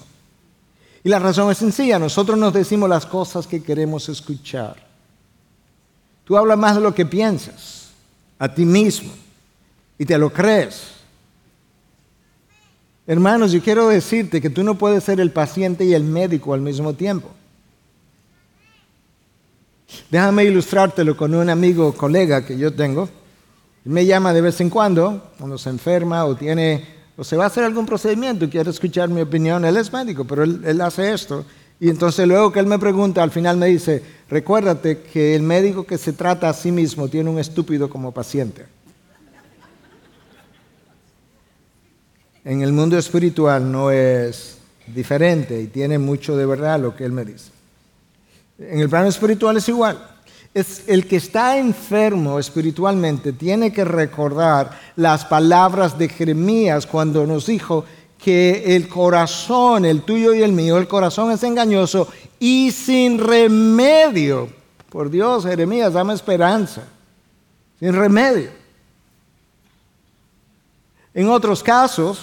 Y 1.03 1.09
la 1.09 1.19
razón 1.19 1.51
es 1.51 1.57
sencilla, 1.57 1.99
nosotros 1.99 2.37
nos 2.37 2.53
decimos 2.53 2.89
las 2.89 3.05
cosas 3.05 3.45
que 3.45 3.61
queremos 3.61 4.07
escuchar. 4.07 4.75
Tú 6.23 6.37
hablas 6.37 6.57
más 6.57 6.75
de 6.75 6.81
lo 6.81 6.95
que 6.95 7.05
piensas, 7.05 7.89
a 8.39 8.53
ti 8.53 8.63
mismo, 8.63 9.11
y 9.97 10.05
te 10.05 10.17
lo 10.17 10.31
crees. 10.31 10.91
Hermanos, 13.05 13.51
yo 13.51 13.61
quiero 13.61 13.89
decirte 13.89 14.39
que 14.39 14.49
tú 14.49 14.63
no 14.63 14.75
puedes 14.75 15.03
ser 15.03 15.19
el 15.19 15.31
paciente 15.31 15.83
y 15.83 15.93
el 15.93 16.05
médico 16.05 16.53
al 16.53 16.61
mismo 16.61 16.93
tiempo. 16.93 17.29
Déjame 20.09 20.45
ilustrártelo 20.45 21.17
con 21.17 21.35
un 21.35 21.49
amigo 21.49 21.87
o 21.87 21.93
colega 21.93 22.45
que 22.45 22.57
yo 22.57 22.73
tengo. 22.73 23.09
me 23.83 24.05
llama 24.05 24.31
de 24.31 24.39
vez 24.39 24.61
en 24.61 24.69
cuando, 24.69 25.31
cuando 25.37 25.57
se 25.57 25.69
enferma 25.69 26.23
o 26.23 26.35
tiene 26.35 27.02
o 27.15 27.23
se 27.23 27.37
va 27.37 27.45
a 27.45 27.47
hacer 27.47 27.63
algún 27.63 27.85
procedimiento 27.85 28.45
y 28.45 28.49
quiere 28.49 28.69
escuchar 28.69 29.09
mi 29.09 29.21
opinión. 29.21 29.65
Él 29.65 29.77
es 29.77 29.91
médico, 29.93 30.25
pero 30.25 30.43
él, 30.43 30.61
él 30.65 30.81
hace 30.81 31.13
esto. 31.13 31.45
Y 31.79 31.89
entonces 31.89 32.27
luego 32.27 32.51
que 32.51 32.59
él 32.59 32.65
me 32.65 32.79
pregunta, 32.79 33.21
al 33.21 33.31
final 33.31 33.57
me 33.57 33.67
dice, 33.67 34.01
recuérdate 34.29 34.99
que 35.01 35.35
el 35.35 35.43
médico 35.43 35.85
que 35.85 35.97
se 35.97 36.13
trata 36.13 36.49
a 36.49 36.53
sí 36.53 36.71
mismo 36.71 37.07
tiene 37.07 37.29
un 37.29 37.39
estúpido 37.39 37.89
como 37.89 38.11
paciente. 38.11 38.65
En 42.45 42.61
el 42.61 42.73
mundo 42.73 42.97
espiritual 42.97 43.71
no 43.71 43.91
es 43.91 44.57
diferente 44.87 45.61
y 45.61 45.67
tiene 45.67 45.97
mucho 45.97 46.35
de 46.35 46.45
verdad 46.45 46.79
lo 46.79 46.95
que 46.95 47.05
él 47.05 47.11
me 47.11 47.23
dice. 47.23 47.51
En 48.59 48.79
el 48.79 48.89
plano 48.89 49.07
espiritual 49.07 49.57
es 49.57 49.67
igual. 49.69 50.12
Es 50.53 50.83
el 50.87 51.07
que 51.07 51.15
está 51.15 51.57
enfermo 51.57 52.37
espiritualmente 52.37 53.33
tiene 53.33 53.73
que 53.73 53.83
recordar 53.83 54.79
las 54.95 55.25
palabras 55.25 55.97
de 55.97 56.09
Jeremías 56.09 56.85
cuando 56.85 57.25
nos 57.25 57.47
dijo 57.47 57.85
que 58.23 58.75
el 58.75 58.87
corazón, 58.87 59.83
el 59.83 60.03
tuyo 60.03 60.33
y 60.33 60.43
el 60.43 60.53
mío, 60.53 60.77
el 60.77 60.87
corazón 60.87 61.31
es 61.31 61.43
engañoso 61.43 62.07
y 62.39 62.71
sin 62.71 63.17
remedio. 63.17 64.47
Por 64.89 65.09
Dios, 65.09 65.43
Jeremías, 65.43 65.93
dame 65.93 66.13
esperanza. 66.13 66.83
Sin 67.79 67.93
remedio. 67.93 68.51
En 71.13 71.29
otros 71.29 71.61
casos, 71.61 72.21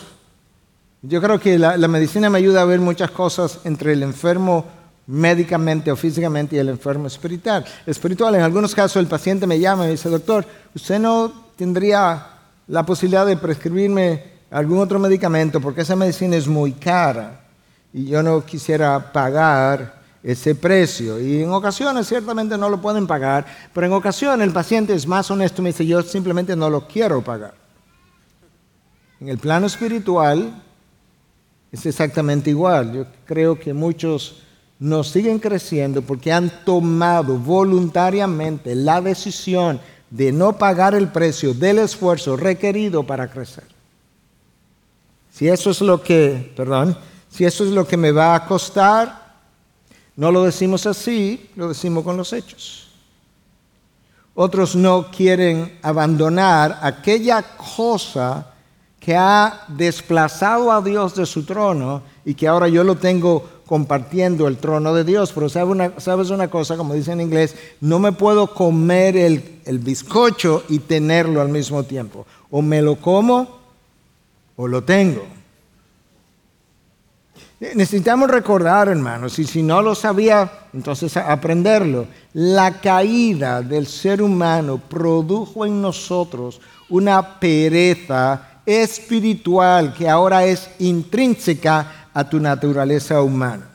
yo 1.02 1.20
creo 1.20 1.38
que 1.38 1.58
la, 1.58 1.76
medicina 1.88 2.28
me 2.28 2.38
ayuda 2.38 2.62
a 2.62 2.66
ver 2.66 2.80
muchas 2.80 3.10
cosas 3.10 3.60
entre 3.64 3.92
el 3.92 4.02
enfermo 4.02 4.64
médicamente 5.10 5.90
o 5.90 5.96
físicamente 5.96 6.54
y 6.54 6.60
el 6.60 6.68
enfermo 6.68 7.08
espiritual. 7.08 7.64
Espiritual, 7.84 8.36
en 8.36 8.42
algunos 8.42 8.74
casos 8.74 8.96
el 8.96 9.08
paciente 9.08 9.46
me 9.46 9.58
llama 9.58 9.84
y 9.84 9.86
me 9.86 9.92
dice, 9.92 10.08
doctor, 10.08 10.46
¿usted 10.72 11.00
no 11.00 11.32
tendría 11.56 12.26
la 12.68 12.86
posibilidad 12.86 13.26
de 13.26 13.36
prescribirme 13.36 14.22
algún 14.52 14.78
otro 14.78 15.00
medicamento 15.00 15.60
porque 15.60 15.80
esa 15.80 15.96
medicina 15.96 16.36
es 16.36 16.46
muy 16.46 16.72
cara 16.72 17.40
y 17.92 18.06
yo 18.06 18.22
no 18.22 18.44
quisiera 18.44 19.12
pagar 19.12 20.00
ese 20.22 20.54
precio? 20.54 21.20
Y 21.20 21.42
en 21.42 21.50
ocasiones 21.50 22.06
ciertamente 22.06 22.56
no 22.56 22.68
lo 22.68 22.80
pueden 22.80 23.08
pagar, 23.08 23.44
pero 23.74 23.88
en 23.88 23.92
ocasiones 23.92 24.46
el 24.46 24.52
paciente 24.52 24.94
es 24.94 25.08
más 25.08 25.28
honesto 25.28 25.60
y 25.60 25.64
me 25.64 25.70
dice, 25.70 25.84
yo 25.84 26.02
simplemente 26.02 26.54
no 26.54 26.70
lo 26.70 26.86
quiero 26.86 27.20
pagar. 27.20 27.54
En 29.20 29.28
el 29.28 29.38
plano 29.38 29.66
espiritual 29.66 30.62
es 31.72 31.84
exactamente 31.84 32.50
igual. 32.50 32.92
Yo 32.92 33.06
creo 33.26 33.58
que 33.58 33.74
muchos 33.74 34.44
no 34.80 35.04
siguen 35.04 35.38
creciendo 35.38 36.02
porque 36.02 36.32
han 36.32 36.64
tomado 36.64 37.36
voluntariamente 37.36 38.74
la 38.74 39.00
decisión 39.00 39.78
de 40.08 40.32
no 40.32 40.56
pagar 40.56 40.94
el 40.94 41.08
precio 41.08 41.54
del 41.54 41.78
esfuerzo 41.78 42.36
requerido 42.36 43.04
para 43.04 43.30
crecer. 43.30 43.64
Si 45.30 45.48
eso 45.48 45.70
es 45.70 45.80
lo 45.82 46.02
que, 46.02 46.52
perdón, 46.56 46.96
si 47.28 47.44
eso 47.44 47.62
es 47.64 47.70
lo 47.70 47.86
que 47.86 47.96
me 47.96 48.10
va 48.10 48.34
a 48.34 48.46
costar, 48.46 49.36
no 50.16 50.32
lo 50.32 50.44
decimos 50.44 50.86
así, 50.86 51.50
lo 51.56 51.68
decimos 51.68 52.02
con 52.02 52.16
los 52.16 52.32
hechos. 52.32 52.88
Otros 54.34 54.74
no 54.74 55.10
quieren 55.10 55.78
abandonar 55.82 56.78
aquella 56.82 57.42
cosa 57.42 58.46
que 58.98 59.14
ha 59.14 59.64
desplazado 59.68 60.72
a 60.72 60.80
Dios 60.80 61.14
de 61.14 61.26
su 61.26 61.44
trono 61.44 62.02
y 62.24 62.34
que 62.34 62.48
ahora 62.48 62.68
yo 62.68 62.84
lo 62.84 62.96
tengo 62.96 63.59
compartiendo 63.70 64.48
el 64.48 64.56
trono 64.56 64.92
de 64.92 65.04
Dios. 65.04 65.30
Pero 65.32 65.48
sabes 65.48 66.30
una 66.30 66.50
cosa, 66.50 66.76
como 66.76 66.92
dice 66.92 67.12
en 67.12 67.20
inglés, 67.20 67.54
no 67.80 68.00
me 68.00 68.10
puedo 68.10 68.52
comer 68.52 69.16
el, 69.16 69.60
el 69.64 69.78
bizcocho 69.78 70.64
y 70.68 70.80
tenerlo 70.80 71.40
al 71.40 71.50
mismo 71.50 71.84
tiempo. 71.84 72.26
O 72.50 72.62
me 72.62 72.82
lo 72.82 72.96
como 72.96 73.60
o 74.56 74.66
lo 74.66 74.82
tengo. 74.82 75.24
Necesitamos 77.60 78.28
recordar, 78.28 78.88
hermanos, 78.88 79.38
y 79.38 79.44
si 79.44 79.62
no 79.62 79.82
lo 79.82 79.94
sabía, 79.94 80.50
entonces 80.72 81.16
aprenderlo. 81.16 82.08
La 82.32 82.80
caída 82.80 83.62
del 83.62 83.86
ser 83.86 84.20
humano 84.20 84.78
produjo 84.78 85.64
en 85.64 85.80
nosotros 85.80 86.60
una 86.88 87.38
pereza 87.38 88.62
espiritual 88.66 89.94
que 89.94 90.08
ahora 90.08 90.44
es 90.44 90.68
intrínseca 90.80 91.99
a 92.14 92.28
tu 92.28 92.40
naturaleza 92.40 93.22
humana. 93.22 93.66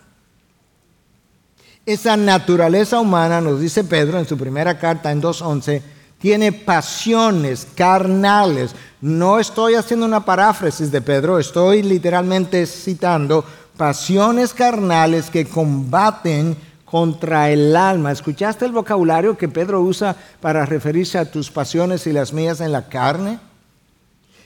Esa 1.86 2.18
naturaleza 2.18 3.00
humana, 3.00 3.42
nos 3.42 3.60
dice 3.60 3.84
Pedro 3.84 4.18
en 4.18 4.28
su 4.28 4.38
primera 4.38 4.80
carta 4.80 5.12
en 5.12 5.22
2.11, 5.22 5.82
tiene 6.20 6.52
pasiones 6.52 7.68
carnales. 7.76 8.76
No 9.02 9.40
estoy 9.40 9.76
haciendo 9.76 10.06
una 10.06 10.26
paráfrasis 10.26 10.92
de 10.92 11.02
Pedro, 11.02 11.38
estoy 11.38 11.84
literalmente 11.84 12.66
citando 12.66 13.46
pasiones 13.78 14.54
carnales 14.54 15.30
que 15.30 15.46
combaten 15.46 16.58
contra 16.86 17.52
el 17.52 17.76
alma. 17.76 18.12
¿Escuchaste 18.12 18.66
el 18.66 18.72
vocabulario 18.72 19.38
que 19.38 19.50
Pedro 19.50 19.82
usa 19.82 20.16
para 20.42 20.66
referirse 20.66 21.18
a 21.20 21.30
tus 21.30 21.52
pasiones 21.52 22.08
y 22.08 22.14
las 22.14 22.34
mías 22.34 22.62
en 22.62 22.72
la 22.72 22.88
carne? 22.88 23.38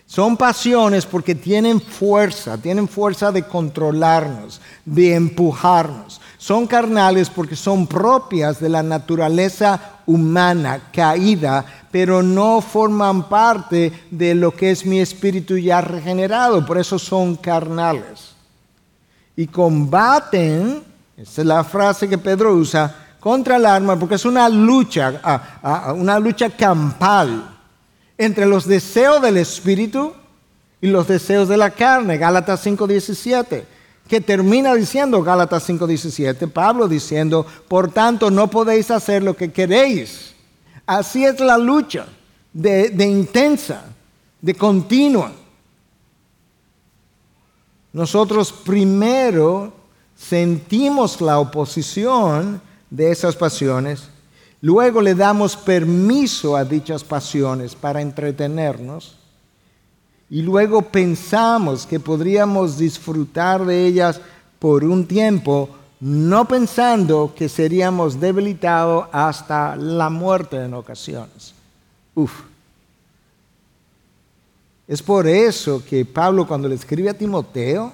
Son 0.10 0.38
pasiones 0.38 1.06
porque 1.06 1.36
tienen 1.36 1.80
fuerza, 1.80 2.58
tienen 2.58 2.88
fuerza 2.88 3.32
de 3.32 3.44
controlarnos, 3.44 4.60
de 4.84 5.13
empujarnos. 5.13 6.20
Son 6.39 6.66
carnales 6.66 7.30
porque 7.30 7.56
son 7.56 7.86
propias 7.86 8.60
de 8.60 8.70
la 8.70 8.82
naturaleza 8.82 10.00
humana 10.08 10.82
caída, 10.92 11.63
pero 11.92 12.24
no 12.24 12.60
forman 12.60 13.30
parte 13.30 13.94
de 14.10 14.34
lo 14.34 14.50
que 14.50 14.72
es 14.72 14.84
mi 14.84 15.00
espíritu 15.00 15.60
ya 15.60 15.80
regenerado. 15.80 16.66
Por 16.66 16.80
eso 16.80 16.98
son 16.98 17.36
carnales. 17.36 18.34
Y 19.36 19.46
combaten, 19.46 20.82
esa 21.18 21.42
es 21.42 21.48
la 21.48 21.63
frase 21.63 22.10
que 22.10 22.18
Pedro 22.18 22.56
usa, 22.56 22.96
contra 23.20 23.58
el 23.58 23.66
alma, 23.68 23.96
porque 23.96 24.16
es 24.16 24.25
una 24.25 24.50
lucha, 24.50 25.22
ah, 25.24 25.60
ah, 25.62 25.94
una 25.94 26.18
lucha 26.18 26.50
campal 26.50 27.59
entre 28.20 28.46
los 28.46 28.68
deseos 28.68 29.22
del 29.22 29.38
espíritu 29.38 30.14
y 30.82 30.88
los 30.88 31.08
deseos 31.08 31.48
de 31.48 31.58
la 31.58 31.72
carne. 31.72 32.18
Gálatas 32.18 32.64
5:17 32.64 33.66
que 34.10 34.20
termina 34.20 34.74
diciendo 34.74 35.22
Gálatas 35.22 35.70
5:17, 35.70 36.48
Pablo 36.48 36.88
diciendo, 36.88 37.46
por 37.68 37.92
tanto 37.92 38.32
no 38.32 38.50
podéis 38.50 38.90
hacer 38.90 39.24
lo 39.24 39.36
que 39.36 39.52
queréis. 39.52 40.34
Así 40.86 41.24
es 41.24 41.40
la 41.40 41.60
lucha 41.60 42.08
de, 42.52 42.90
de 42.90 43.06
intensa, 43.06 43.86
de 44.42 44.56
continua. 44.56 45.32
Nosotros 47.94 48.52
primero 48.52 49.72
sentimos 50.18 51.22
la 51.22 51.38
oposición 51.40 52.60
de 52.90 53.12
esas 53.12 53.36
pasiones 53.36 54.10
Luego 54.62 55.01
le 55.01 55.16
damos 55.16 55.56
permiso 55.56 56.58
a 56.58 56.66
dichas 56.66 57.04
pasiones 57.04 57.75
para 57.75 58.01
entretenernos 58.01 59.16
y 60.30 60.42
luego 60.42 60.82
pensamos 60.82 61.86
que 61.86 62.00
podríamos 62.00 62.78
disfrutar 62.78 63.66
de 63.66 63.86
ellas 63.86 64.22
por 64.60 64.84
un 64.84 65.08
tiempo, 65.08 65.70
no 66.01 66.46
pensando 66.46 67.34
que 67.36 67.48
seríamos 67.48 68.20
debilitados 68.20 69.08
hasta 69.12 69.75
la 69.75 70.10
muerte 70.10 70.58
en 70.58 70.74
ocasiones. 70.74 71.54
Uf. 72.13 72.42
Es 74.88 75.01
por 75.01 75.28
eso 75.28 75.84
que 75.88 76.04
Pablo 76.04 76.48
cuando 76.48 76.68
le 76.68 76.75
escribe 76.75 77.10
a 77.10 77.13
Timoteo, 77.13 77.94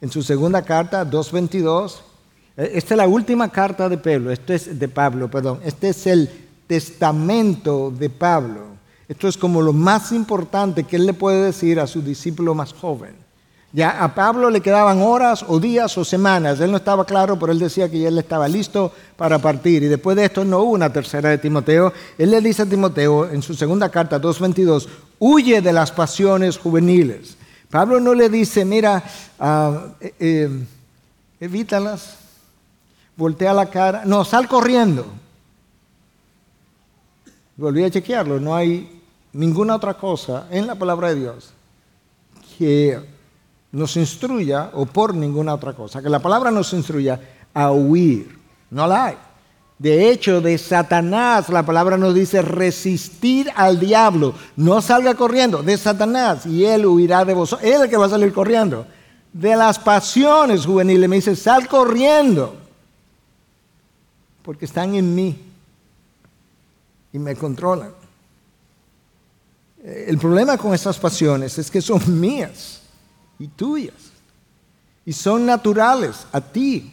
en 0.00 0.10
su 0.10 0.22
segunda 0.22 0.62
carta, 0.62 1.08
2.22, 1.08 1.92
eh, 1.92 2.13
esta 2.56 2.94
es 2.94 2.98
la 2.98 3.08
última 3.08 3.48
carta 3.50 3.88
de 3.88 3.98
Pablo, 3.98 4.30
esto 4.30 4.52
es 4.52 4.78
de 4.78 4.88
Pablo, 4.88 5.28
perdón. 5.28 5.60
Este 5.64 5.88
es 5.88 6.06
el 6.06 6.30
testamento 6.66 7.90
de 7.90 8.10
Pablo. 8.10 8.74
Esto 9.08 9.28
es 9.28 9.36
como 9.36 9.60
lo 9.60 9.72
más 9.72 10.12
importante 10.12 10.84
que 10.84 10.96
él 10.96 11.06
le 11.06 11.14
puede 11.14 11.44
decir 11.44 11.78
a 11.80 11.86
su 11.86 12.00
discípulo 12.00 12.54
más 12.54 12.72
joven. 12.72 13.24
Ya 13.72 14.04
a 14.04 14.14
Pablo 14.14 14.50
le 14.50 14.60
quedaban 14.60 15.02
horas 15.02 15.44
o 15.48 15.58
días 15.58 15.98
o 15.98 16.04
semanas. 16.04 16.60
Él 16.60 16.70
no 16.70 16.76
estaba 16.76 17.04
claro, 17.04 17.36
pero 17.36 17.50
él 17.50 17.58
decía 17.58 17.90
que 17.90 17.98
ya 17.98 18.08
él 18.08 18.18
estaba 18.18 18.46
listo 18.46 18.92
para 19.16 19.40
partir. 19.40 19.82
Y 19.82 19.88
después 19.88 20.16
de 20.16 20.26
esto 20.26 20.44
no 20.44 20.60
hubo 20.60 20.72
una 20.72 20.92
tercera 20.92 21.30
de 21.30 21.38
Timoteo. 21.38 21.92
Él 22.16 22.30
le 22.30 22.40
dice 22.40 22.62
a 22.62 22.66
Timoteo 22.66 23.28
en 23.28 23.42
su 23.42 23.52
segunda 23.54 23.88
carta 23.88 24.20
2.22, 24.20 24.86
huye 25.18 25.60
de 25.60 25.72
las 25.72 25.90
pasiones 25.90 26.56
juveniles. 26.56 27.36
Pablo 27.68 27.98
no 27.98 28.14
le 28.14 28.28
dice, 28.28 28.64
mira, 28.64 29.02
uh, 29.40 30.04
eh, 30.20 30.48
evítalas, 31.40 32.18
voltea 33.16 33.52
la 33.52 33.66
cara, 33.66 34.02
no, 34.04 34.24
sal 34.24 34.48
corriendo. 34.48 35.06
Volví 37.56 37.84
a 37.84 37.90
chequearlo, 37.90 38.40
no 38.40 38.54
hay 38.54 39.02
ninguna 39.32 39.76
otra 39.76 39.94
cosa 39.94 40.46
en 40.50 40.66
la 40.66 40.74
palabra 40.74 41.08
de 41.08 41.20
Dios 41.20 41.52
que 42.58 43.00
nos 43.72 43.96
instruya, 43.96 44.70
o 44.74 44.86
por 44.86 45.14
ninguna 45.14 45.54
otra 45.54 45.72
cosa, 45.72 46.00
que 46.00 46.08
la 46.08 46.20
palabra 46.20 46.50
nos 46.50 46.72
instruya 46.72 47.20
a 47.52 47.72
huir. 47.72 48.38
No 48.70 48.86
la 48.86 49.06
hay. 49.06 49.16
De 49.78 50.10
hecho, 50.10 50.40
de 50.40 50.56
Satanás 50.56 51.48
la 51.48 51.64
palabra 51.64 51.96
nos 51.96 52.14
dice 52.14 52.40
resistir 52.42 53.50
al 53.56 53.80
diablo. 53.80 54.34
No 54.54 54.80
salga 54.80 55.14
corriendo 55.14 55.62
de 55.62 55.76
Satanás 55.76 56.46
y 56.46 56.64
él 56.64 56.86
huirá 56.86 57.24
de 57.24 57.34
vosotros. 57.34 57.68
Él 57.68 57.74
es 57.74 57.80
el 57.82 57.90
que 57.90 57.96
va 57.96 58.06
a 58.06 58.10
salir 58.10 58.32
corriendo. 58.32 58.86
De 59.32 59.56
las 59.56 59.80
pasiones 59.80 60.64
juveniles 60.64 61.08
me 61.08 61.16
dice, 61.16 61.34
sal 61.34 61.66
corriendo 61.66 62.63
porque 64.44 64.66
están 64.66 64.94
en 64.94 65.14
mí 65.14 65.42
y 67.12 67.18
me 67.18 67.34
controlan. 67.34 67.92
Eh, 69.82 70.04
el 70.08 70.18
problema 70.18 70.58
con 70.58 70.74
esas 70.74 70.98
pasiones 70.98 71.58
es 71.58 71.70
que 71.70 71.80
son 71.80 72.20
mías 72.20 72.82
y 73.38 73.48
tuyas 73.48 73.94
y 75.06 75.12
son 75.12 75.46
naturales 75.46 76.26
a 76.30 76.40
ti. 76.40 76.90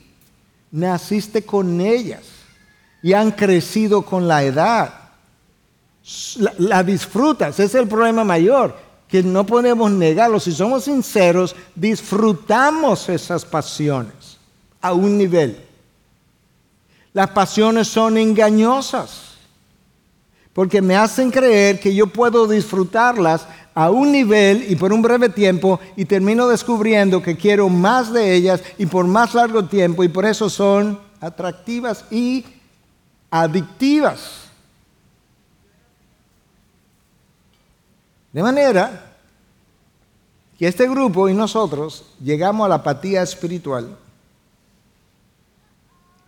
Naciste 0.72 1.44
con 1.44 1.82
ellas 1.82 2.24
y 3.04 3.12
han 3.12 3.32
crecido 3.32 4.04
con 4.04 4.28
la 4.28 4.44
edad. 4.44 4.94
La, 6.58 6.82
disfrutas, 6.82 7.56
ese 7.56 7.66
es 7.66 7.76
el 7.76 7.88
problema 7.88 8.24
mayor, 8.24 8.76
que 9.08 9.22
no 9.22 9.46
podemos 9.46 9.92
negarlo. 9.92 10.40
Si 10.40 10.54
somos 10.54 10.86
sinceros, 10.86 11.54
disfrutamos 11.76 13.10
esas 13.10 13.44
pasiones 13.44 14.38
a 14.80 14.94
un 14.94 15.18
nivel. 15.18 15.71
Las 17.14 17.30
pasiones 17.32 17.88
son 17.88 18.18
engañosas 18.18 19.32
porque 20.54 20.82
me 20.82 20.96
hacen 20.96 21.32
creer 21.32 21.80
que 21.80 21.94
yo 21.94 22.08
puedo 22.08 22.48
disfrutarlas 22.48 23.48
a 23.74 23.90
un 23.90 24.12
nivel 24.12 24.66
y 24.70 24.76
por 24.76 24.92
un 24.92 25.02
breve 25.02 25.30
tiempo 25.30 25.80
y 25.96 26.06
termino 26.06 26.48
descubriendo 26.48 27.22
que 27.22 27.38
quiero 27.38 27.70
más 27.70 28.12
de 28.12 28.34
ellas 28.36 28.62
y 28.78 28.86
por 28.86 29.08
más 29.08 29.34
largo 29.34 29.66
tiempo 29.66 30.04
y 30.04 30.10
por 30.10 30.26
eso 30.26 30.50
son 30.50 31.00
atractivas 31.22 32.04
y 32.12 32.46
adictivas. 33.30 34.42
De 38.34 38.44
manera 38.44 39.14
que 40.58 40.68
este 40.68 40.88
grupo 40.88 41.30
y 41.30 41.34
nosotros 41.34 42.06
llegamos 42.22 42.66
a 42.66 42.70
la 42.70 42.76
apatía 42.76 43.22
espiritual 43.22 43.98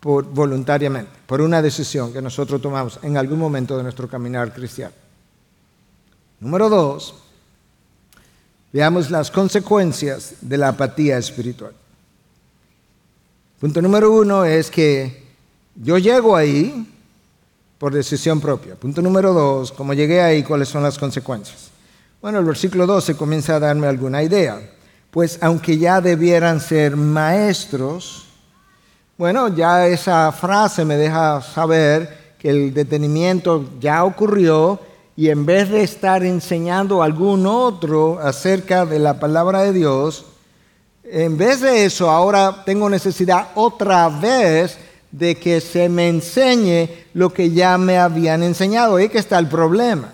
por, 0.04 0.26
voluntariamente, 0.26 1.10
por 1.26 1.40
una 1.40 1.62
decisión 1.62 2.12
que 2.12 2.22
nosotros 2.22 2.62
tomamos 2.62 3.00
en 3.04 3.16
algún 3.16 3.40
momento 3.40 3.78
de 3.78 3.84
nuestro 3.84 4.10
caminar 4.10 4.54
cristiano. 4.54 4.94
Número 6.42 6.68
dos, 6.68 7.16
veamos 8.74 9.10
las 9.10 9.32
consecuencias 9.32 10.36
de 10.42 10.58
la 10.58 10.68
apatía 10.68 11.18
espiritual. 11.18 11.72
Punto 13.62 13.82
número 13.82 14.12
uno 14.12 14.44
es 14.44 14.70
que 14.70 15.24
yo 15.74 15.98
llego 15.98 16.36
ahí 16.36 16.86
por 17.78 17.94
decisión 17.94 18.42
propia. 18.42 18.76
Punto 18.76 19.02
número 19.02 19.32
dos, 19.32 19.72
como 19.72 19.94
llegué 19.94 20.22
ahí, 20.22 20.44
¿cuáles 20.44 20.68
son 20.68 20.84
las 20.84 21.00
consecuencias? 21.00 21.70
Bueno, 22.22 22.40
el 22.40 22.46
versículo 22.46 22.86
12 22.86 23.16
comienza 23.16 23.56
a 23.56 23.60
darme 23.60 23.88
alguna 23.88 24.22
idea. 24.22 24.60
Pues 25.12 25.40
aunque 25.42 25.78
ya 25.78 26.02
debieran 26.02 26.60
ser 26.60 26.98
maestros, 26.98 28.33
bueno, 29.18 29.48
ya 29.50 29.88
esa 29.88 30.32
frase 30.32 30.86
me 30.86 30.98
deja 30.98 31.42
saber 31.42 32.36
que 32.40 32.50
el 32.50 32.74
detenimiento 32.74 33.70
ya 33.80 34.04
ocurrió 34.04 34.80
y 35.16 35.30
en 35.30 35.46
vez 35.46 35.70
de 35.70 35.84
estar 35.84 36.24
enseñando 36.24 37.02
a 37.02 37.06
algún 37.06 37.46
otro 37.46 38.20
acerca 38.20 38.86
de 38.86 38.98
la 39.00 39.20
palabra 39.20 39.62
de 39.62 39.74
Dios, 39.74 40.26
en 41.04 41.38
vez 41.38 41.62
de 41.62 41.86
eso 41.86 42.10
ahora 42.10 42.64
tengo 42.66 42.90
necesidad 42.90 43.50
otra 43.56 44.10
vez 44.10 44.78
de 45.12 45.36
que 45.36 45.62
se 45.62 45.88
me 45.90 46.10
enseñe 46.10 46.90
lo 47.14 47.32
que 47.32 47.52
ya 47.52 47.78
me 47.78 48.00
habían 48.00 48.42
enseñado. 48.42 48.96
Ahí 48.96 49.10
que 49.10 49.20
está 49.20 49.38
el 49.38 49.48
problema. 49.48 50.12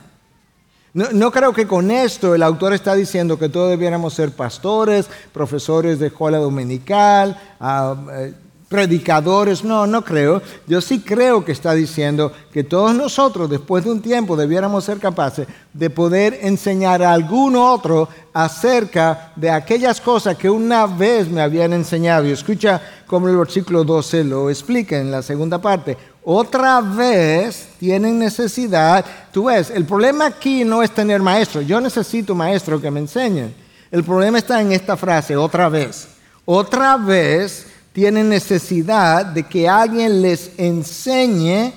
No, 0.94 1.32
creo 1.32 1.54
que 1.54 1.68
con 1.68 1.92
esto 1.92 2.36
el 2.36 2.44
autor 2.44 2.74
está 2.74 2.96
diciendo 2.96 3.40
que 3.40 3.48
todos 3.48 3.70
debiéramos 3.70 4.14
ser 4.14 4.32
pastores, 4.32 5.08
profesores 5.32 6.00
de 6.00 6.08
escuela 6.08 6.40
dominical, 6.40 7.40
ah, 7.60 7.96
eh, 8.12 8.34
predicadores, 8.70 9.64
no, 9.64 9.88
no 9.88 10.04
creo. 10.04 10.42
Yo 10.68 10.80
sí 10.80 11.00
creo 11.00 11.44
que 11.44 11.52
está 11.52 11.74
diciendo 11.74 12.32
que 12.54 12.64
todos 12.64 12.96
nosotros 12.96 13.50
después 13.50 13.84
de 13.84 13.92
un 13.92 14.02
tiempo 14.02 14.38
debiéramos 14.38 14.86
ser 14.86 15.00
capaces 15.00 15.48
de 15.74 15.90
poder 15.90 16.40
enseñar 16.44 17.02
a 17.02 17.12
algún 17.12 17.56
otro 17.56 18.08
acerca 18.32 19.34
de 19.36 19.50
aquellas 19.50 20.00
cosas 20.00 20.38
que 20.38 20.50
una 20.50 20.86
vez 20.86 21.28
me 21.28 21.42
habían 21.42 21.74
enseñado. 21.74 22.28
Y 22.28 22.32
escucha 22.32 22.80
como 23.08 23.28
el 23.28 23.38
versículo 23.38 23.84
12 23.84 24.24
lo 24.24 24.50
explica 24.52 24.98
en 24.98 25.10
la 25.10 25.24
segunda 25.24 25.60
parte. 25.60 25.98
Otra 26.24 26.80
vez 26.80 27.70
tienen 27.80 28.20
necesidad. 28.20 29.04
Tú 29.34 29.46
ves, 29.46 29.72
el 29.72 29.86
problema 29.86 30.28
aquí 30.28 30.64
no 30.64 30.84
es 30.84 30.92
tener 30.92 31.24
maestro. 31.24 31.62
Yo 31.62 31.82
necesito 31.82 32.36
maestro 32.36 32.80
que 32.80 32.92
me 32.92 33.00
enseñen. 33.00 33.56
El 33.90 34.04
problema 34.04 34.38
está 34.38 34.62
en 34.62 34.72
esta 34.72 34.96
frase, 34.96 35.36
otra 35.36 35.70
vez. 35.70 36.08
Otra 36.46 36.98
vez 36.98 37.66
tienen 37.94 38.30
necesidad 38.30 39.26
de 39.26 39.44
que 39.44 39.68
alguien 39.68 40.22
les 40.22 40.52
enseñe 40.58 41.74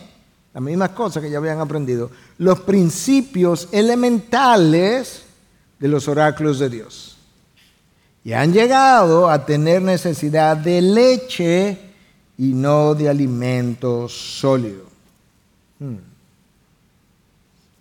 la 0.54 0.60
misma 0.60 0.94
cosa 0.94 1.20
que 1.20 1.30
ya 1.30 1.38
habían 1.38 1.60
aprendido, 1.60 2.10
los 2.38 2.60
principios 2.60 3.68
elementales 3.72 5.22
de 5.78 5.88
los 5.88 6.08
oráculos 6.08 6.58
de 6.58 6.68
Dios. 6.68 7.16
Y 8.24 8.32
han 8.32 8.52
llegado 8.52 9.28
a 9.28 9.44
tener 9.44 9.82
necesidad 9.82 10.56
de 10.56 10.80
leche 10.80 11.78
y 12.38 12.52
no 12.52 12.94
de 12.94 13.08
alimento 13.08 14.08
sólido. 14.08 14.84
Hmm. 15.78 15.96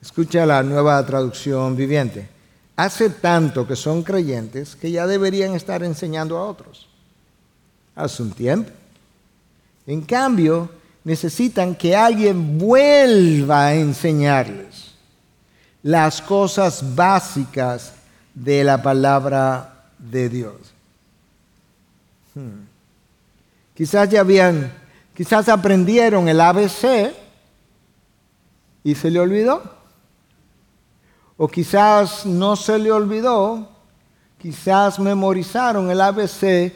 Escucha 0.02 0.46
la 0.46 0.64
nueva 0.64 1.06
traducción 1.06 1.76
viviente. 1.76 2.28
Hace 2.76 3.12
tanto 3.12 3.68
que 3.68 3.76
son 3.76 4.02
creyentes 4.02 4.76
que 4.76 4.90
ya 4.90 5.06
deberían 5.06 5.54
estar 5.54 5.84
enseñando 5.84 6.38
a 6.38 6.46
otros. 6.46 6.88
Hace 7.96 8.24
un 8.24 8.32
tiempo. 8.32 8.72
En 9.86 10.02
cambio, 10.02 10.70
necesitan 11.04 11.76
que 11.76 11.96
alguien 11.96 12.58
vuelva 12.58 13.68
a 13.68 13.76
enseñarles 13.76 14.92
las 15.84 16.22
cosas 16.22 16.96
básicas 16.96 17.94
de 18.34 18.64
la 18.64 18.82
palabra 18.82 19.86
de 19.98 20.30
Dios. 20.30 20.56
Hmm. 22.34 22.66
Quizás 23.76 24.10
ya 24.10 24.22
habían, 24.22 24.72
quizás 25.16 25.50
aprendieron 25.50 26.28
el 26.28 26.40
ABC 26.40 27.14
y 28.84 28.96
se 28.96 29.10
le 29.10 29.20
olvidó. 29.20 29.82
O 31.38 31.48
quizás 31.48 32.26
no 32.26 32.56
se 32.56 32.78
le 32.78 32.92
olvidó, 32.92 33.68
quizás 34.38 35.00
memorizaron 35.00 35.90
el 35.90 36.00
ABC, 36.00 36.72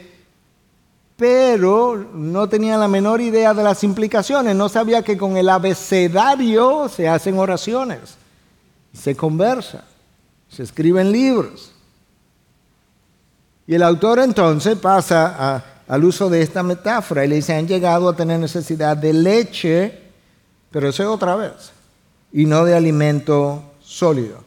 pero 1.16 1.96
no 2.12 2.48
tenían 2.48 2.78
la 2.78 2.88
menor 2.88 3.20
idea 3.20 3.54
de 3.54 3.62
las 3.62 3.82
implicaciones. 3.82 4.54
No 4.54 4.68
sabía 4.68 5.02
que 5.02 5.16
con 5.16 5.36
el 5.36 5.48
abecedario 5.48 6.88
se 6.88 7.08
hacen 7.08 7.38
oraciones, 7.38 8.00
se 8.92 9.16
conversa, 9.16 9.84
se 10.48 10.62
escriben 10.62 11.10
libros. 11.10 11.72
Y 13.66 13.74
el 13.74 13.82
autor 13.82 14.20
entonces 14.20 14.76
pasa 14.76 15.64
al 15.88 16.04
uso 16.04 16.28
de 16.28 16.42
esta 16.42 16.62
metáfora 16.62 17.24
y 17.24 17.28
le 17.28 17.36
dice, 17.36 17.54
han 17.54 17.66
llegado 17.66 18.08
a 18.08 18.16
tener 18.16 18.38
necesidad 18.38 18.96
de 18.96 19.12
leche, 19.12 19.98
pero 20.70 20.88
eso 20.88 21.02
es 21.02 21.08
otra 21.08 21.34
vez, 21.34 21.72
y 22.32 22.44
no 22.44 22.64
de 22.64 22.76
alimento 22.76 23.62
sólido. 23.80 24.44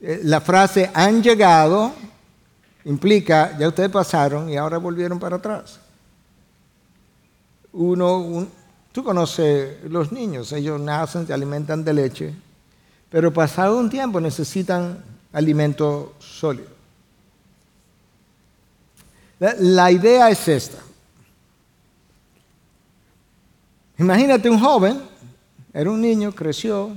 Eh, 0.00 0.20
la 0.24 0.40
frase 0.40 0.90
han 0.94 1.22
llegado 1.22 1.92
implica, 2.86 3.56
ya 3.58 3.68
ustedes 3.68 3.90
pasaron 3.90 4.48
y 4.48 4.56
ahora 4.56 4.78
volvieron 4.78 5.18
para 5.18 5.36
atrás. 5.36 5.80
Uno, 7.78 8.46
tú 8.90 9.04
conoces 9.04 9.84
los 9.90 10.10
niños, 10.10 10.50
ellos 10.52 10.80
nacen, 10.80 11.26
se 11.26 11.34
alimentan 11.34 11.84
de 11.84 11.92
leche, 11.92 12.34
pero 13.10 13.30
pasado 13.30 13.78
un 13.78 13.90
tiempo 13.90 14.18
necesitan 14.18 15.04
alimento 15.30 16.14
sólido. 16.18 16.68
La, 19.38 19.90
idea 19.90 20.30
es 20.30 20.48
esta. 20.48 20.78
Imagínate 23.98 24.48
un 24.48 24.58
joven, 24.58 25.02
era 25.74 25.90
un 25.90 26.00
niño, 26.00 26.32
creció, 26.32 26.92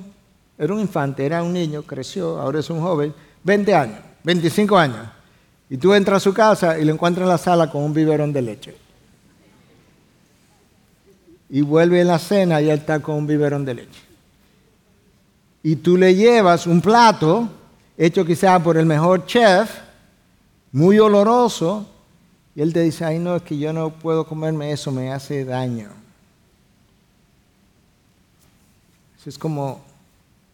era 0.57 0.73
un 0.73 0.79
infante, 0.79 1.25
era 1.25 1.43
un 1.43 1.51
niño, 1.51 1.83
creció, 1.83 2.39
ahora 2.39 2.61
es 2.61 2.69
un 2.69 2.79
joven, 2.79 3.13
20 3.43 3.75
años, 3.75 3.99
25 4.23 4.77
años. 4.77 5.09
Y 5.69 5.75
tú 5.75 5.93
entras 5.93 6.17
a 6.17 6.19
su 6.21 6.33
casa 6.33 6.79
y 6.79 6.85
lo 6.85 6.93
encuentras 6.93 7.25
en 7.25 7.29
la 7.29 7.37
sala 7.37 7.69
con 7.69 7.83
un 7.83 7.93
biberón 7.93 8.31
de 8.31 8.41
leche. 8.41 8.88
Y 11.49 11.61
vuelve 11.61 12.01
en 12.01 12.07
la 12.07 12.19
cena 12.19 12.61
y 12.61 12.69
él 12.69 12.79
está 12.79 12.99
con 12.99 13.15
un 13.15 13.27
biberón 13.27 13.65
de 13.65 13.73
leche. 13.73 14.01
Y 15.63 15.77
tú 15.77 15.97
le 15.97 16.15
llevas 16.15 16.67
un 16.67 16.81
plato 16.81 17.49
hecho 17.97 18.25
quizá 18.25 18.59
por 18.59 18.77
el 18.77 18.85
mejor 18.85 19.25
chef, 19.25 19.69
muy 20.71 20.99
oloroso, 20.99 21.85
y 22.55 22.61
él 22.61 22.71
te 22.71 22.81
dice, 22.81 23.03
ay 23.03 23.19
no, 23.19 23.35
es 23.35 23.41
que 23.41 23.57
yo 23.57 23.73
no 23.73 23.89
puedo 23.89 24.25
comerme 24.25 24.71
eso, 24.71 24.91
me 24.91 25.11
hace 25.11 25.43
daño. 25.43 25.89
Eso 29.19 29.29
es 29.29 29.37
como, 29.37 29.81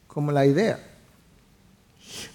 como 0.07 0.31
la 0.31 0.45
idea. 0.45 0.79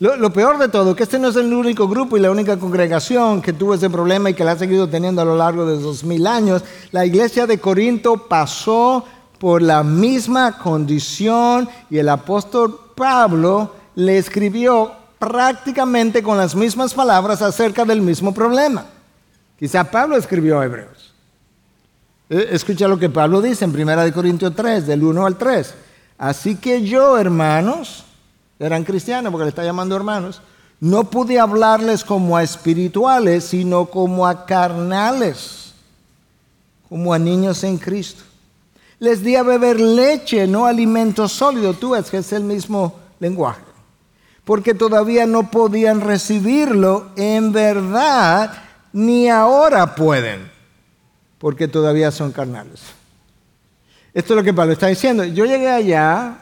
Lo, 0.00 0.32
peor 0.32 0.58
de 0.58 0.68
todo, 0.68 0.96
que 0.96 1.02
este 1.02 1.18
no 1.18 1.28
es 1.28 1.36
el 1.36 1.52
único 1.52 1.86
grupo 1.86 2.16
y 2.16 2.20
la 2.20 2.30
única 2.30 2.58
congregación 2.58 3.42
que 3.42 3.52
tuvo 3.52 3.74
ese 3.74 3.90
problema 3.90 4.30
y 4.30 4.34
que 4.34 4.44
la 4.44 4.52
ha 4.52 4.56
seguido 4.56 4.88
teniendo 4.88 5.20
a 5.20 5.26
lo 5.26 5.36
largo 5.36 5.66
de 5.66 5.78
dos 5.78 6.04
mil 6.04 6.26
años. 6.26 6.62
La 6.90 7.04
iglesia 7.04 7.46
de 7.46 7.60
Corinto 7.60 8.26
pasó 8.28 9.04
por 9.38 9.60
la 9.60 9.82
misma 9.82 10.58
condición 10.58 11.68
y 11.90 11.98
el 11.98 12.08
apóstol 12.08 12.78
Pablo 12.94 13.74
le 13.94 14.18
escribió 14.18 14.92
prácticamente 15.18 16.22
con 16.22 16.38
las 16.38 16.54
mismas 16.54 16.94
palabras 16.94 17.42
acerca 17.42 17.84
del 17.84 18.00
mismo 18.00 18.32
problema. 18.32 18.86
Quizá 19.58 19.84
Pablo 19.84 20.16
escribió 20.16 20.60
a 20.60 20.64
Hebreos. 20.64 21.12
E, 22.30 22.48
escucha 22.52 22.88
lo 22.88 22.98
que 22.98 23.10
Pablo 23.10 23.42
dice 23.42 23.66
en 23.66 23.78
1 23.78 24.12
Corintios 24.14 24.54
3, 24.54 24.86
del 24.86 25.02
1 25.02 25.26
al 25.26 25.36
3. 25.36 25.74
Así 26.16 26.56
que 26.56 26.82
yo, 26.82 27.18
hermanos, 27.18 28.04
eran 28.60 28.84
cristianos 28.84 29.32
porque 29.32 29.44
le 29.44 29.48
está 29.48 29.64
llamando 29.64 29.96
hermanos, 29.96 30.42
no 30.78 31.04
pude 31.04 31.40
hablarles 31.40 32.04
como 32.04 32.36
a 32.36 32.42
espirituales, 32.42 33.44
sino 33.44 33.86
como 33.86 34.26
a 34.26 34.46
carnales, 34.46 35.72
como 36.88 37.12
a 37.12 37.18
niños 37.18 37.64
en 37.64 37.78
Cristo. 37.78 38.22
Les 38.98 39.22
di 39.22 39.34
a 39.34 39.42
beber 39.42 39.80
leche, 39.80 40.46
no 40.46 40.66
alimento 40.66 41.26
sólido. 41.26 41.72
Tú 41.72 41.90
ves 41.90 42.10
que 42.10 42.18
es 42.18 42.32
el 42.32 42.44
mismo 42.44 42.98
lenguaje. 43.18 43.62
Porque 44.44 44.74
todavía 44.74 45.26
no 45.26 45.50
podían 45.50 46.00
recibirlo 46.00 47.08
en 47.16 47.52
verdad 47.52 48.52
ni 48.92 49.28
ahora 49.28 49.94
pueden, 49.94 50.50
porque 51.38 51.68
todavía 51.68 52.10
son 52.10 52.32
carnales. 52.32 52.80
Esto 54.12 54.34
es 54.34 54.36
lo 54.36 54.42
que 54.42 54.52
Pablo 54.52 54.72
está 54.72 54.88
diciendo. 54.88 55.24
Yo 55.24 55.44
llegué 55.44 55.70
allá, 55.70 56.38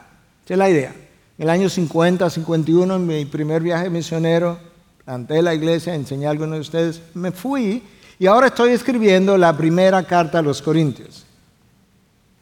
es 0.47 0.57
la 0.57 0.69
idea, 0.69 0.93
en 1.39 1.43
el 1.43 1.49
año 1.51 1.69
50, 1.69 2.29
51, 2.29 2.95
en 2.97 3.07
mi 3.07 3.23
primer 3.23 3.63
viaje 3.63 3.89
misionero, 3.89 4.59
ante 5.05 5.41
la 5.41 5.53
iglesia, 5.53 5.95
enseñé 5.95 6.27
a 6.27 6.31
algunos 6.31 6.55
de 6.55 6.59
ustedes, 6.59 7.01
me 7.13 7.31
fui 7.31 7.81
y 8.19 8.27
ahora 8.27 8.47
estoy 8.47 8.73
escribiendo 8.73 9.37
la 9.37 9.55
primera 9.55 10.03
carta 10.03 10.39
a 10.39 10.41
los 10.41 10.61
Corintios. 10.61 11.25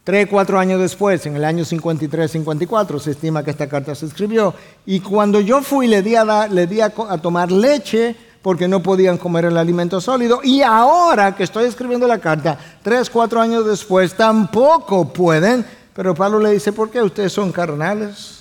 Tres, 0.03 0.27
cuatro 0.27 0.57
años 0.57 0.81
después, 0.81 1.23
en 1.27 1.35
el 1.35 1.45
año 1.45 1.63
53, 1.63 2.31
54, 2.31 2.99
se 2.99 3.11
estima 3.11 3.43
que 3.43 3.51
esta 3.51 3.69
carta 3.69 3.93
se 3.93 4.07
escribió. 4.07 4.55
Y 4.87 4.99
cuando 5.01 5.41
yo 5.41 5.61
fui, 5.61 5.85
le 5.85 6.01
di 6.01 6.15
a, 6.15 6.47
le 6.47 6.65
di 6.65 6.81
a 6.81 6.89
tomar 6.89 7.51
leche 7.51 8.15
porque 8.41 8.67
no 8.67 8.81
podían 8.81 9.19
comer 9.19 9.45
el 9.45 9.57
alimento 9.57 10.01
sólido. 10.01 10.39
Y 10.43 10.63
ahora 10.63 11.35
que 11.35 11.43
estoy 11.43 11.65
escribiendo 11.65 12.07
la 12.07 12.17
carta, 12.17 12.57
tres, 12.81 13.11
cuatro 13.11 13.41
años 13.41 13.63
después, 13.63 14.15
tampoco 14.15 15.13
pueden. 15.13 15.63
Pero 15.93 16.15
Pablo 16.15 16.39
le 16.39 16.53
dice, 16.53 16.71
¿por 16.73 16.89
qué 16.89 17.03
ustedes 17.03 17.31
son 17.31 17.51
carnales? 17.51 18.36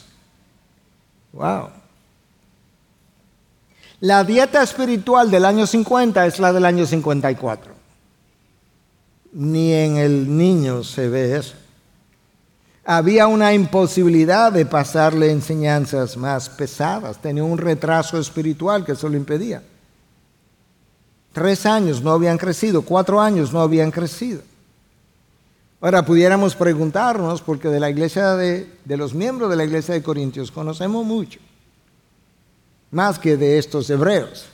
Wow. 1.37 1.69
La 4.01 4.25
dieta 4.25 4.63
espiritual 4.63 5.31
del 5.31 5.45
año 5.45 5.67
50 5.67 6.27
es 6.27 6.39
la 6.39 6.53
del 6.53 6.65
año 6.65 6.87
54. 6.87 7.75
Ni 9.33 9.73
en 9.73 9.97
el 9.97 10.37
niño 10.37 10.83
se 10.83 11.09
ve 11.09 11.37
eso. 11.37 11.55
Había 12.85 13.27
una 13.27 13.53
imposibilidad 13.53 14.53
de 14.53 14.65
pasarle 14.65 15.31
enseñanzas 15.31 16.17
más 16.17 16.49
pesadas. 16.49 17.21
Tenía 17.21 17.45
un 17.45 17.59
retraso 17.59 18.19
espiritual 18.19 18.85
que 18.85 18.93
eso 18.93 19.09
lo 19.09 19.17
impedía. 19.17 19.63
Tres 21.33 21.67
años 21.67 22.01
no 22.03 22.13
habían 22.13 22.39
crecido, 22.39 22.83
cuatro 22.83 23.21
años 23.21 23.53
no 23.53 23.61
habían 23.61 23.91
crecido. 23.91 24.41
Ahora 25.81 26.05
pudiéramos 26.05 26.55
preguntarnos, 26.55 27.43
porque 27.43 27.69
de 27.69 27.81
la 27.81 27.91
iglesia 27.91 28.35
de, 28.35 28.71
de 28.85 28.97
los 28.97 29.15
miembros 29.15 29.51
de 29.51 29.57
la 29.57 29.65
iglesia 29.65 29.95
de 29.95 30.03
Corintios 30.03 30.51
conocemos 30.51 31.05
mucho, 31.05 31.39
más 32.91 33.19
que 33.19 33.37
de 33.37 33.59
estos 33.59 33.89
hebreos. 33.91 34.47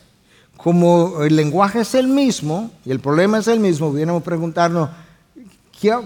Como 0.57 1.23
el 1.23 1.37
lenguaje 1.37 1.81
es 1.81 1.95
el 1.95 2.09
mismo 2.09 2.71
y 2.85 2.91
el 2.91 3.01
problema 3.01 3.39
es 3.39 3.49
el 3.49 3.61
mismo, 3.61 3.91
pudiéramos 3.91 4.23
preguntarnos 4.23 4.91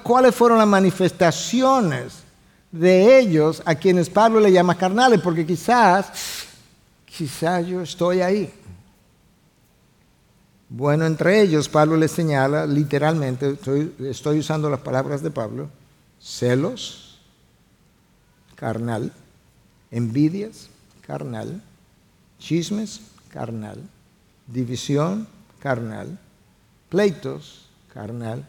cuáles 0.02 0.34
fueron 0.34 0.58
las 0.58 0.66
manifestaciones 0.66 2.24
de 2.72 3.18
ellos 3.18 3.62
a 3.64 3.74
quienes 3.74 4.08
Pablo 4.08 4.40
le 4.40 4.52
llama 4.52 4.76
carnales, 4.76 5.20
porque 5.20 5.46
quizás, 5.46 6.46
quizás 7.04 7.66
yo 7.66 7.82
estoy 7.82 8.20
ahí. 8.20 8.52
Bueno, 10.68 11.06
entre 11.06 11.42
ellos 11.42 11.68
Pablo 11.68 11.96
le 11.96 12.08
señala 12.08 12.66
literalmente, 12.66 13.56
estoy, 14.00 14.38
usando 14.38 14.68
las 14.68 14.80
palabras 14.80 15.22
de 15.22 15.30
Pablo, 15.30 15.68
celos, 16.20 17.18
carnal, 18.56 19.12
envidias, 19.92 20.68
carnal, 21.06 21.62
chismes, 22.40 23.00
carnal, 23.28 23.80
división, 24.48 25.28
carnal, 25.60 26.18
pleitos, 26.88 27.68
carnal, 27.94 28.44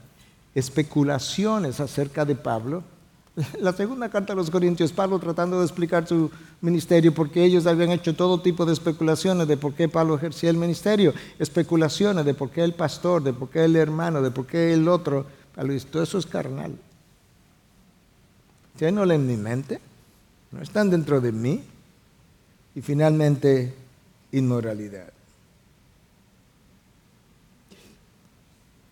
especulaciones 0.56 1.80
acerca 1.80 2.26
de 2.26 2.36
Pablo. 2.36 2.84
La 3.62 3.74
segunda 3.74 4.10
carta 4.10 4.34
a 4.34 4.36
los 4.36 4.50
Corintios, 4.50 4.92
Pablo 4.92 5.20
tratando 5.20 5.60
de 5.60 5.66
explicar 5.66 6.08
su 6.08 6.32
ministerio, 6.62 7.14
porque 7.14 7.44
ellos 7.44 7.68
habían 7.68 7.92
hecho 7.92 8.16
todo 8.16 8.42
tipo 8.42 8.66
de 8.66 8.74
especulaciones 8.74 9.48
de 9.48 9.58
por 9.58 9.74
qué 9.74 9.88
Pablo 9.88 10.16
ejercía 10.16 10.50
el 10.50 10.58
ministerio, 10.58 11.14
especulaciones 11.38 12.26
de 12.26 12.34
por 12.34 12.50
qué 12.50 12.64
el 12.64 12.74
pastor, 12.74 13.24
de 13.24 13.34
por 13.34 13.50
qué 13.50 13.66
el 13.66 13.76
hermano, 13.76 14.22
de 14.22 14.32
por 14.32 14.48
qué 14.48 14.74
el 14.74 14.88
otro. 14.88 15.26
Pablo 15.56 15.74
dice, 15.74 15.88
todo 15.92 16.04
eso 16.04 16.18
es 16.18 16.26
carnal. 16.26 16.76
¿Ustedes 18.74 18.94
no 18.94 19.06
leen 19.06 19.28
mi 19.28 19.38
mente? 19.38 19.80
¿No 20.52 20.62
están 20.62 20.90
dentro 20.90 21.22
de 21.22 21.32
mí? 21.32 21.64
Y 22.74 22.82
finalmente, 22.82 23.74
inmoralidad. 24.32 25.12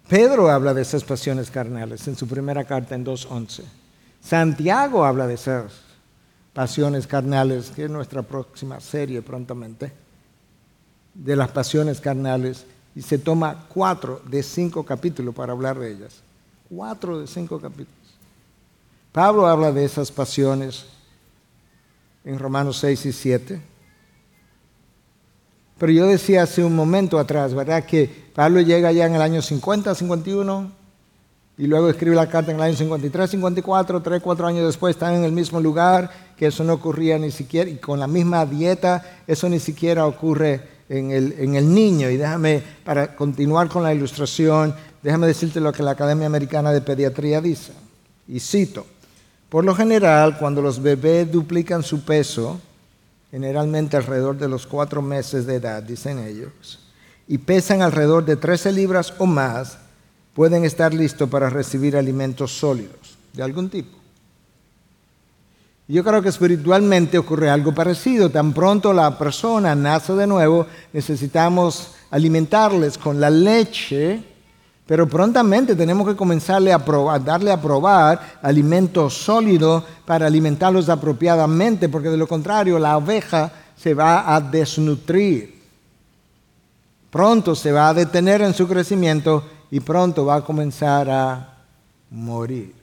Pedro 0.08 0.52
habla 0.52 0.76
de 0.76 0.84
esas 0.84 1.04
pasiones 1.04 1.50
carnales 1.50 2.08
en 2.08 2.16
su 2.16 2.28
primera 2.28 2.64
carta 2.64 2.94
en 2.94 3.04
2.11. 3.04 3.64
Santiago 4.26 5.06
habla 5.06 5.28
de 5.28 5.36
esas 5.36 5.72
pasiones 6.52 7.06
carnales, 7.06 7.70
que 7.70 7.84
es 7.84 7.92
nuestra 7.92 8.24
próxima 8.24 8.80
serie 8.80 9.22
prontamente, 9.22 9.92
de 11.14 11.36
las 11.36 11.52
pasiones 11.52 12.02
carnales, 12.02 12.66
y 12.96 13.04
se 13.04 13.20
toma 13.20 13.66
cuatro 13.70 14.22
de 14.28 14.42
cinco 14.42 14.84
capítulos 14.84 15.36
para 15.36 15.52
hablar 15.52 15.78
de 15.78 15.92
ellas. 15.92 16.22
Cuatro 16.70 17.20
de 17.20 17.28
cinco 17.28 17.60
capítulos. 17.60 17.94
Pablo 19.12 19.46
habla 19.46 19.72
de 19.72 19.86
esas 19.86 20.12
pasiones 20.12 20.88
en 22.24 22.40
Romanos 22.40 22.78
6 22.78 23.06
y 23.06 23.14
7. 23.14 23.62
Pero 25.78 25.92
yo 25.92 26.08
decía 26.08 26.44
hace 26.44 26.64
un 26.64 26.76
momento 26.76 27.20
atrás, 27.20 27.54
¿verdad? 27.54 27.86
Que 27.86 28.08
Pablo 28.34 28.60
llega 28.62 28.92
ya 28.92 29.06
en 29.06 29.16
el 29.16 29.22
año 29.22 29.42
50, 29.42 29.94
51, 29.94 30.72
y 31.58 31.68
luego 31.68 31.90
escribe 31.90 32.16
la 32.16 32.28
carta 32.28 32.52
en 32.52 32.58
el 32.58 32.64
año 32.64 32.76
53, 32.76 33.30
54, 33.30 34.02
3, 34.02 34.22
4 34.22 34.48
años 34.48 34.66
después 34.66 34.96
están 34.96 35.16
en 35.16 35.24
el 35.24 35.32
mismo 35.32 35.62
lugar, 35.62 36.12
que 36.36 36.48
eso 36.48 36.64
no 36.64 36.74
ocurría 36.74 37.18
ni 37.18 37.32
siquiera, 37.32 37.70
y 37.70 37.78
con 37.78 38.00
la 38.00 38.08
misma 38.08 38.46
dieta, 38.46 39.22
eso 39.26 39.48
ni 39.48 39.60
siquiera 39.60 40.06
ocurre 40.06 40.62
en 40.90 41.12
el, 41.12 41.34
en 41.40 41.56
el 41.56 41.74
niño. 41.74 42.10
Y 42.10 42.18
déjame, 42.18 42.62
para 42.84 43.16
continuar 43.16 43.70
con 43.70 43.84
la 43.84 43.94
ilustración, 43.94 44.76
déjame 45.02 45.28
decirte 45.28 45.62
lo 45.62 45.72
que 45.72 45.84
la 45.84 45.92
Academia 45.92 46.28
Americana 46.28 46.74
de 46.74 46.82
Pediatría 46.82 47.40
dice. 47.40 47.72
Y 48.28 48.42
cito, 48.42 48.86
por 49.48 49.64
lo 49.64 49.74
general, 49.74 50.38
cuando 50.38 50.62
los 50.62 50.82
bebés 50.82 51.32
duplican 51.32 51.84
su 51.84 52.04
peso, 52.04 52.60
generalmente 53.32 53.96
alrededor 53.96 54.38
de 54.38 54.50
los 54.50 54.68
cuatro 54.68 55.02
meses 55.02 55.46
de 55.46 55.56
edad, 55.56 55.82
dicen 55.82 56.20
ellos, 56.20 56.80
y 57.28 57.38
pesan 57.38 57.82
alrededor 57.82 58.26
de 58.26 58.36
13 58.36 58.74
libras 58.74 59.14
o 59.18 59.26
más, 59.26 59.78
pueden 60.36 60.66
estar 60.66 60.94
listos 60.94 61.30
para 61.30 61.50
recibir 61.50 61.96
alimentos 61.96 62.52
sólidos 62.52 63.18
de 63.34 63.42
algún 63.42 63.70
tipo. 63.70 63.98
Yo 65.88 66.04
creo 66.04 66.22
que 66.22 66.30
espiritualmente 66.30 67.18
ocurre 67.18 67.50
algo 67.50 67.74
parecido. 67.74 68.30
Tan 68.30 68.54
pronto 68.54 68.92
la 68.92 69.18
persona 69.18 69.76
nace 69.76 70.14
de 70.14 70.28
nuevo, 70.28 70.68
necesitamos 70.92 71.92
alimentarles 72.12 72.98
con 72.98 73.20
la 73.20 73.30
leche, 73.30 74.22
pero 74.86 75.08
prontamente 75.08 75.76
tenemos 75.76 76.08
que 76.08 76.16
comenzarle 76.16 76.74
a, 76.74 76.84
probar, 76.84 77.24
darle 77.24 77.52
a 77.52 77.62
probar 77.62 78.40
alimentos 78.42 79.14
sólidos 79.14 79.84
para 80.06 80.28
alimentarlos 80.28 80.90
apropiadamente, 80.90 81.88
porque 81.88 82.10
de 82.10 82.18
lo 82.18 82.28
contrario 82.28 82.78
la 82.78 82.98
oveja 82.98 83.52
se 83.78 83.94
va 83.94 84.36
a 84.36 84.42
desnutrir. 84.42 85.56
Pronto 87.10 87.56
se 87.56 87.72
va 87.72 87.90
a 87.90 87.94
detener 87.94 88.42
en 88.42 88.54
su 88.54 88.68
crecimiento 88.68 89.44
y 89.72 89.80
pronto 89.80 90.26
va 90.26 90.36
a 90.36 90.44
comenzar 90.44 91.10
a 91.10 91.58
morir. 92.10 92.74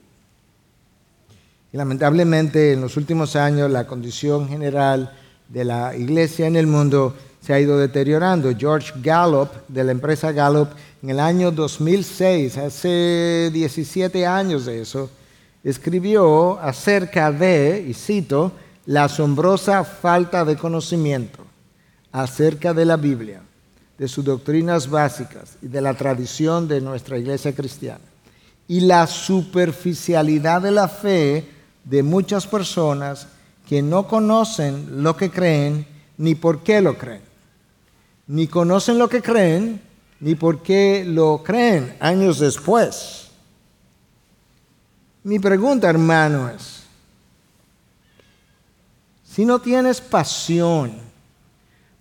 Y 1.73 1.77
lamentablemente 1.77 2.73
en 2.73 2.81
los 2.81 2.97
últimos 2.97 3.35
años 3.37 3.71
la 3.71 3.87
condición 3.87 4.49
general 4.49 5.13
de 5.49 5.65
la 5.65 5.97
iglesia 5.97 6.47
en 6.47 6.57
el 6.57 6.67
mundo 6.67 7.15
se 7.41 7.53
ha 7.53 7.61
ido 7.61 7.79
deteriorando. 7.79 8.53
George 8.57 8.93
Gallup, 9.03 9.49
de 9.69 9.85
la 9.85 9.93
empresa 9.93 10.33
Gallup, 10.33 10.69
en 11.03 11.11
el 11.11 11.21
año 11.21 11.51
2006, 11.51 12.59
hace 12.59 13.51
17 13.53 14.27
años 14.27 14.67
de 14.67 14.83
eso, 14.83 15.11
escribió 15.65 16.59
acerca 16.61 17.33
de, 17.33 17.85
y 17.89 17.95
cito, 17.95 18.53
la 18.87 19.05
asombrosa 19.05 19.85
falta 19.85 20.45
de 20.45 20.57
conocimiento 20.57 21.45
acerca 22.11 22.75
de 22.75 22.85
la 22.85 22.97
Biblia, 22.97 23.43
de 24.03 24.09
sus 24.09 24.25
doctrinas 24.25 24.91
básicas 24.91 25.57
y 25.63 25.69
de 25.69 25.81
la 25.81 25.95
tradición 25.95 26.67
de 26.67 26.81
nuestra 26.81 27.19
iglesia 27.19 27.55
cristiana, 27.55 28.03
y 28.67 28.81
la 28.81 29.07
superficialidad 29.07 30.61
de 30.61 30.73
la 30.73 30.89
fe 30.89 31.49
de 31.85 32.03
muchas 32.03 32.45
personas 32.49 33.29
que 33.69 33.81
no 33.81 34.09
conocen 34.09 35.05
lo 35.05 35.17
que 35.17 35.31
creen 35.31 35.87
ni 36.19 36.35
por 36.35 36.65
qué 36.65 36.81
lo 36.81 36.99
creen. 36.99 37.23
Ni 38.27 38.49
conocen 38.49 38.99
lo 38.99 39.09
que 39.09 39.23
creen 39.23 39.81
ni 40.19 40.35
por 40.35 40.65
qué 40.65 41.05
lo 41.07 41.45
creen 41.45 41.95
años 42.01 42.41
después. 42.41 43.29
Mi 45.23 45.39
pregunta, 45.39 45.89
hermano, 45.89 46.49
es, 46.49 46.83
si 49.23 49.45
no 49.45 49.61
tienes 49.61 50.01
pasión 50.01 51.12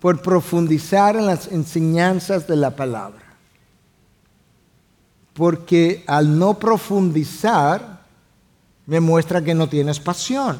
por 0.01 0.21
profundizar 0.21 1.15
en 1.15 1.27
las 1.27 1.47
enseñanzas 1.47 2.47
de 2.47 2.57
la 2.57 2.75
palabra, 2.75 3.21
porque 5.33 6.03
al 6.07 6.37
no 6.37 6.55
profundizar 6.55 8.01
me 8.85 8.99
muestra 8.99 9.41
que 9.41 9.53
no 9.53 9.69
tienes 9.69 10.01
pasión. 10.01 10.59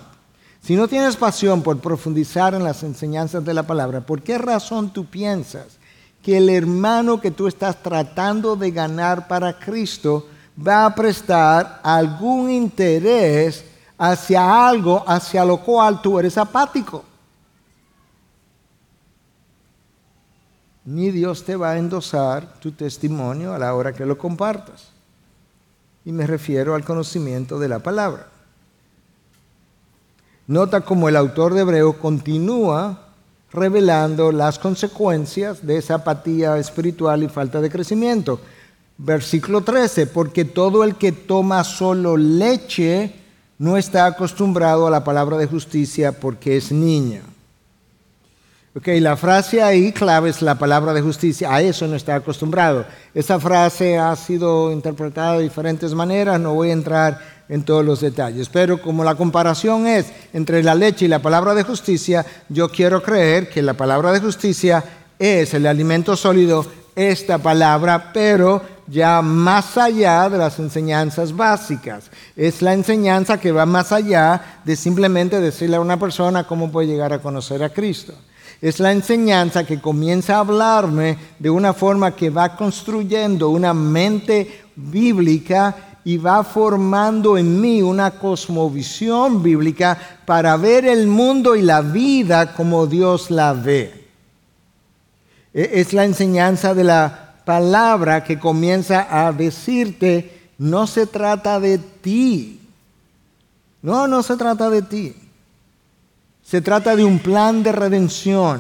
Si 0.62 0.75
no 0.75 0.88
tienes 0.88 1.15
pasión 1.15 1.63
por 1.63 1.80
profundizar 1.80 2.54
en 2.54 2.63
las 2.63 2.84
enseñanzas 2.84 3.43
de 3.43 3.54
la 3.54 3.63
palabra, 3.63 4.01
¿por 4.01 4.21
qué 4.21 4.38
razón 4.38 4.93
tú 4.93 5.06
piensas 5.06 5.80
que 6.21 6.38
el 6.38 6.49
hermano 6.49 7.19
que 7.19 7.32
tú 7.32 7.47
estás 7.47 7.82
tratando 7.82 8.56
de 8.56 8.69
ganar 8.69 9.27
para 9.27 9.58
Cristo 9.58 10.27
va 10.56 10.86
a 10.86 10.93
prestar 10.93 11.80
algún 11.84 12.51
interés 12.51 13.65
hacia 13.97 14.67
algo 14.67 15.04
hacia 15.08 15.45
lo 15.45 15.58
cual 15.58 16.01
tú 16.01 16.19
eres 16.19 16.38
apático. 16.38 17.04
Ni 20.85 21.11
Dios 21.11 21.43
te 21.43 21.55
va 21.55 21.71
a 21.71 21.77
endosar 21.77 22.59
tu 22.59 22.71
testimonio 22.71 23.53
a 23.53 23.59
la 23.59 23.73
hora 23.75 23.93
que 23.93 24.05
lo 24.05 24.17
compartas. 24.17 24.89
Y 26.03 26.11
me 26.11 26.25
refiero 26.25 26.73
al 26.73 26.83
conocimiento 26.83 27.59
de 27.59 27.67
la 27.67 27.79
palabra. 27.79 28.27
Nota 30.47 30.81
cómo 30.81 31.07
el 31.07 31.15
autor 31.15 31.53
de 31.53 31.61
Hebreo 31.61 31.99
continúa 31.99 33.07
revelando 33.53 34.31
las 34.31 34.57
consecuencias 34.57 35.65
de 35.65 35.77
esa 35.77 35.95
apatía 35.95 36.57
espiritual 36.57 37.23
y 37.23 37.29
falta 37.29 37.61
de 37.61 37.69
crecimiento. 37.69 38.39
Versículo 38.97 39.61
13, 39.61 40.07
porque 40.07 40.45
todo 40.45 40.83
el 40.83 40.95
que 40.95 41.11
toma 41.11 41.63
solo 41.63 42.17
leche 42.17 43.13
no 43.59 43.77
está 43.77 44.07
acostumbrado 44.07 44.87
a 44.87 44.91
la 44.91 45.03
palabra 45.03 45.37
de 45.37 45.45
justicia 45.45 46.11
porque 46.19 46.57
es 46.57 46.71
niño. 46.71 47.21
Ok, 48.73 48.88
la 49.01 49.17
frase 49.17 49.62
ahí 49.62 49.91
clave 49.91 50.29
es 50.29 50.41
la 50.41 50.55
palabra 50.55 50.93
de 50.93 51.01
justicia, 51.01 51.53
a 51.53 51.62
eso 51.62 51.86
no 51.88 51.97
está 51.97 52.15
acostumbrado. 52.15 52.86
Esa 53.13 53.38
frase 53.38 53.97
ha 53.97 54.15
sido 54.15 54.71
interpretada 54.71 55.36
de 55.36 55.43
diferentes 55.43 55.93
maneras, 55.93 56.39
no 56.39 56.53
voy 56.53 56.69
a 56.69 56.73
entrar 56.73 57.19
en 57.49 57.63
todos 57.63 57.84
los 57.84 57.99
detalles, 57.99 58.47
pero 58.47 58.81
como 58.81 59.03
la 59.03 59.15
comparación 59.15 59.88
es 59.88 60.05
entre 60.31 60.63
la 60.63 60.73
leche 60.73 61.03
y 61.03 61.10
la 61.10 61.21
palabra 61.21 61.53
de 61.53 61.63
justicia, 61.63 62.25
yo 62.47 62.69
quiero 62.69 63.03
creer 63.03 63.49
que 63.49 63.62
la 63.62 63.73
palabra 63.73 64.13
de 64.13 64.21
justicia 64.21 64.81
es 65.19 65.53
el 65.53 65.67
alimento 65.67 66.15
sólido, 66.15 66.65
esta 66.95 67.39
palabra, 67.39 68.12
pero 68.13 68.62
ya 68.88 69.21
más 69.21 69.77
allá 69.77 70.29
de 70.29 70.38
las 70.38 70.60
enseñanzas 70.60 71.36
básicas. 71.36 72.10
Es 72.38 72.62
la 72.62 72.71
enseñanza 72.71 73.38
que 73.38 73.51
va 73.51 73.65
más 73.65 73.91
allá 73.91 74.62
de 74.63 74.77
simplemente 74.77 75.41
decirle 75.41 75.75
a 75.75 75.81
una 75.81 75.99
persona 75.99 76.47
cómo 76.47 76.71
puede 76.71 76.88
llegar 76.88 77.12
a 77.12 77.19
conocer 77.19 77.63
a 77.63 77.69
Cristo 77.69 78.13
es 78.62 78.80
la 78.80 78.91
enseñanza 78.91 79.65
que 79.65 79.82
comienza 79.82 80.36
a 80.36 80.39
hablarme 80.39 81.17
de 81.39 81.50
una 81.50 81.74
forma 81.74 82.15
que 82.15 82.30
va 82.30 82.56
construyendo 82.56 83.50
una 83.50 83.74
mente 83.74 84.62
bíblica 84.76 85.97
y 86.04 86.17
va 86.17 86.43
formando 86.43 87.38
en 87.38 87.60
mí 87.60 87.82
una 87.82 88.12
cosmovisión 88.12 89.41
bíblica 89.41 89.97
para 90.26 90.58
ver 90.58 90.86
el 90.86 91.08
mundo 91.08 91.56
y 91.56 91.63
la 91.63 91.82
vida 91.82 92.54
como 92.54 92.86
Dios 92.86 93.32
la 93.32 93.54
ve. 93.54 94.08
E-, 95.54 95.69
es 95.74 95.93
la 95.93 96.06
enseñanza 96.06 96.76
de 96.76 96.84
la 96.84 97.34
palabra 97.43 98.24
que 98.24 98.39
comienza 98.39 99.08
a 99.10 99.32
decirte, 99.32 100.50
no 100.60 100.86
se 100.86 101.08
trata 101.08 101.60
de 101.60 101.80
ti. 101.80 102.60
No, 103.82 104.08
no 104.08 104.21
se 104.21 104.38
trata 104.38 104.69
de 104.69 104.84
ti. 104.84 105.15
Se 106.51 106.59
trata 106.59 106.97
de 106.97 107.05
un 107.05 107.19
plan 107.19 107.63
de 107.63 107.71
redención. 107.71 108.59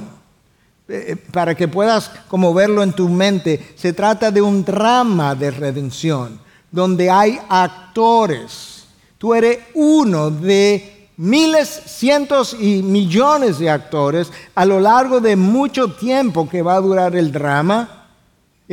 Eh, 0.87 1.07
eh, 1.09 1.15
para 1.17 1.55
que 1.55 1.67
puedas 1.67 2.09
como 2.29 2.53
verlo 2.53 2.83
en 2.83 2.93
tu 2.93 3.09
mente, 3.09 3.73
se 3.75 3.91
trata 3.91 4.31
de 4.31 4.41
un 4.41 4.63
drama 4.63 5.35
de 5.35 5.51
redención. 5.51 6.39
donde 6.71 7.09
hay 7.09 7.37
actores. 7.49 8.85
Tú 9.17 9.33
eres 9.33 9.59
uno 9.73 10.31
de 10.31 11.09
miles, 11.17 11.67
cientos 11.67 12.55
y 12.57 12.81
millones 12.81 13.59
de 13.59 13.69
actores 13.69 14.31
a 14.55 14.63
lo 14.63 14.79
largo 14.79 15.19
de 15.19 15.35
mucho 15.35 15.91
tiempo 15.91 16.47
que 16.47 16.61
va 16.61 16.75
a 16.75 16.79
durar 16.79 17.13
el 17.17 17.29
drama. 17.29 18.00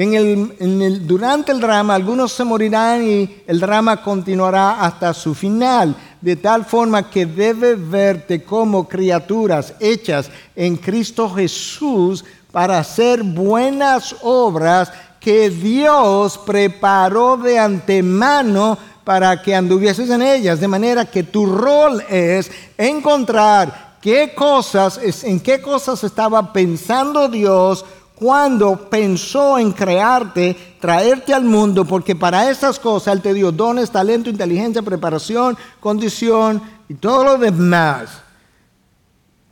En 0.00 0.14
el, 0.14 1.08
durante 1.08 1.50
el 1.50 1.58
drama 1.58 1.96
algunos 1.96 2.30
se 2.30 2.44
morirán 2.44 3.02
y 3.02 3.42
el 3.48 3.58
drama 3.58 4.00
continuará 4.00 4.80
hasta 4.80 5.12
su 5.12 5.34
final, 5.34 5.96
de 6.20 6.36
tal 6.36 6.64
forma 6.64 7.10
que 7.10 7.26
debe 7.26 7.74
verte 7.74 8.44
como 8.44 8.86
criaturas 8.86 9.74
hechas 9.80 10.30
en 10.54 10.76
Cristo 10.76 11.28
Jesús 11.28 12.24
para 12.52 12.78
hacer 12.78 13.24
buenas 13.24 14.14
obras 14.22 14.92
que 15.18 15.50
Dios 15.50 16.38
preparó 16.46 17.36
de 17.36 17.58
antemano 17.58 18.78
para 19.02 19.42
que 19.42 19.52
anduvieses 19.52 20.10
en 20.10 20.22
ellas, 20.22 20.60
de 20.60 20.68
manera 20.68 21.06
que 21.06 21.24
tu 21.24 21.44
rol 21.44 22.04
es 22.08 22.52
encontrar 22.76 23.96
qué 24.00 24.32
cosas, 24.32 25.00
en 25.24 25.40
qué 25.40 25.60
cosas 25.60 26.04
estaba 26.04 26.52
pensando 26.52 27.28
Dios 27.28 27.84
cuando 28.18 28.90
pensó 28.90 29.60
en 29.60 29.70
crearte, 29.70 30.74
traerte 30.80 31.32
al 31.32 31.44
mundo, 31.44 31.84
porque 31.84 32.16
para 32.16 32.50
esas 32.50 32.76
cosas 32.76 33.14
Él 33.14 33.22
te 33.22 33.32
dio 33.32 33.52
dones, 33.52 33.92
talento, 33.92 34.28
inteligencia, 34.28 34.82
preparación, 34.82 35.56
condición 35.78 36.60
y 36.88 36.94
todo 36.94 37.22
lo 37.22 37.38
demás. 37.38 38.08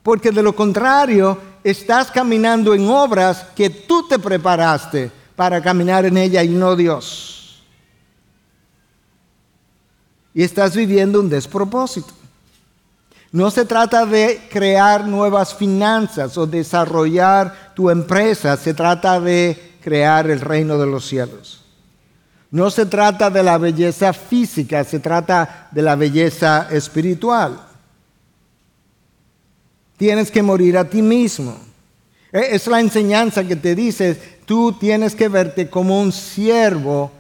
Porque 0.03 0.33
de 0.33 0.43
lo 0.43 0.57
contrario, 0.57 1.39
estás 1.63 2.11
caminando 2.11 2.75
en 2.75 2.89
obras 2.89 3.47
que 3.55 3.71
tú 3.71 4.09
te 4.09 4.19
preparaste 4.19 5.13
para 5.37 5.63
caminar 5.63 6.05
en 6.05 6.17
ella 6.17 6.43
y 6.43 6.49
no 6.49 6.75
Dios. 6.75 7.63
Y 10.35 10.43
estás 10.43 10.75
viviendo 10.75 11.21
un 11.21 11.29
despropósito. 11.29 12.13
No 13.33 13.51
se 13.51 13.65
trata 13.65 14.07
de 14.07 14.41
crear 14.51 15.07
nuevas 15.07 15.55
finanzas 15.55 16.39
o 16.39 16.47
desarrollar 16.47 17.73
tu 17.75 17.91
empresa, 17.91 18.57
se 18.57 18.73
trata 18.73 19.21
de 19.21 19.77
crear 19.83 20.31
el 20.31 20.41
reino 20.41 20.79
de 20.79 20.87
los 20.87 21.07
cielos. 21.07 21.65
No 22.51 22.71
se 22.71 22.87
trata 22.87 23.29
de 23.29 23.43
la 23.43 23.59
belleza 23.59 24.13
física, 24.13 24.85
se 24.85 25.01
trata 25.01 25.69
de 25.73 25.83
la 25.83 25.97
belleza 25.97 26.69
espiritual. 26.71 27.61
Tienes 29.97 30.31
que 30.31 30.43
morir 30.43 30.79
a 30.79 30.89
ti 30.89 31.03
mismo. 31.03 31.57
E, 32.33 32.55
es 32.55 32.67
la 32.67 32.81
enseñanza 32.81 33.45
que 33.45 33.57
te 33.57 33.75
dice, 33.75 34.39
tú 34.45 34.73
tienes 34.73 35.15
que 35.15 35.29
verte 35.29 35.69
como 35.69 36.01
un 36.01 36.13
siervo 36.13 37.11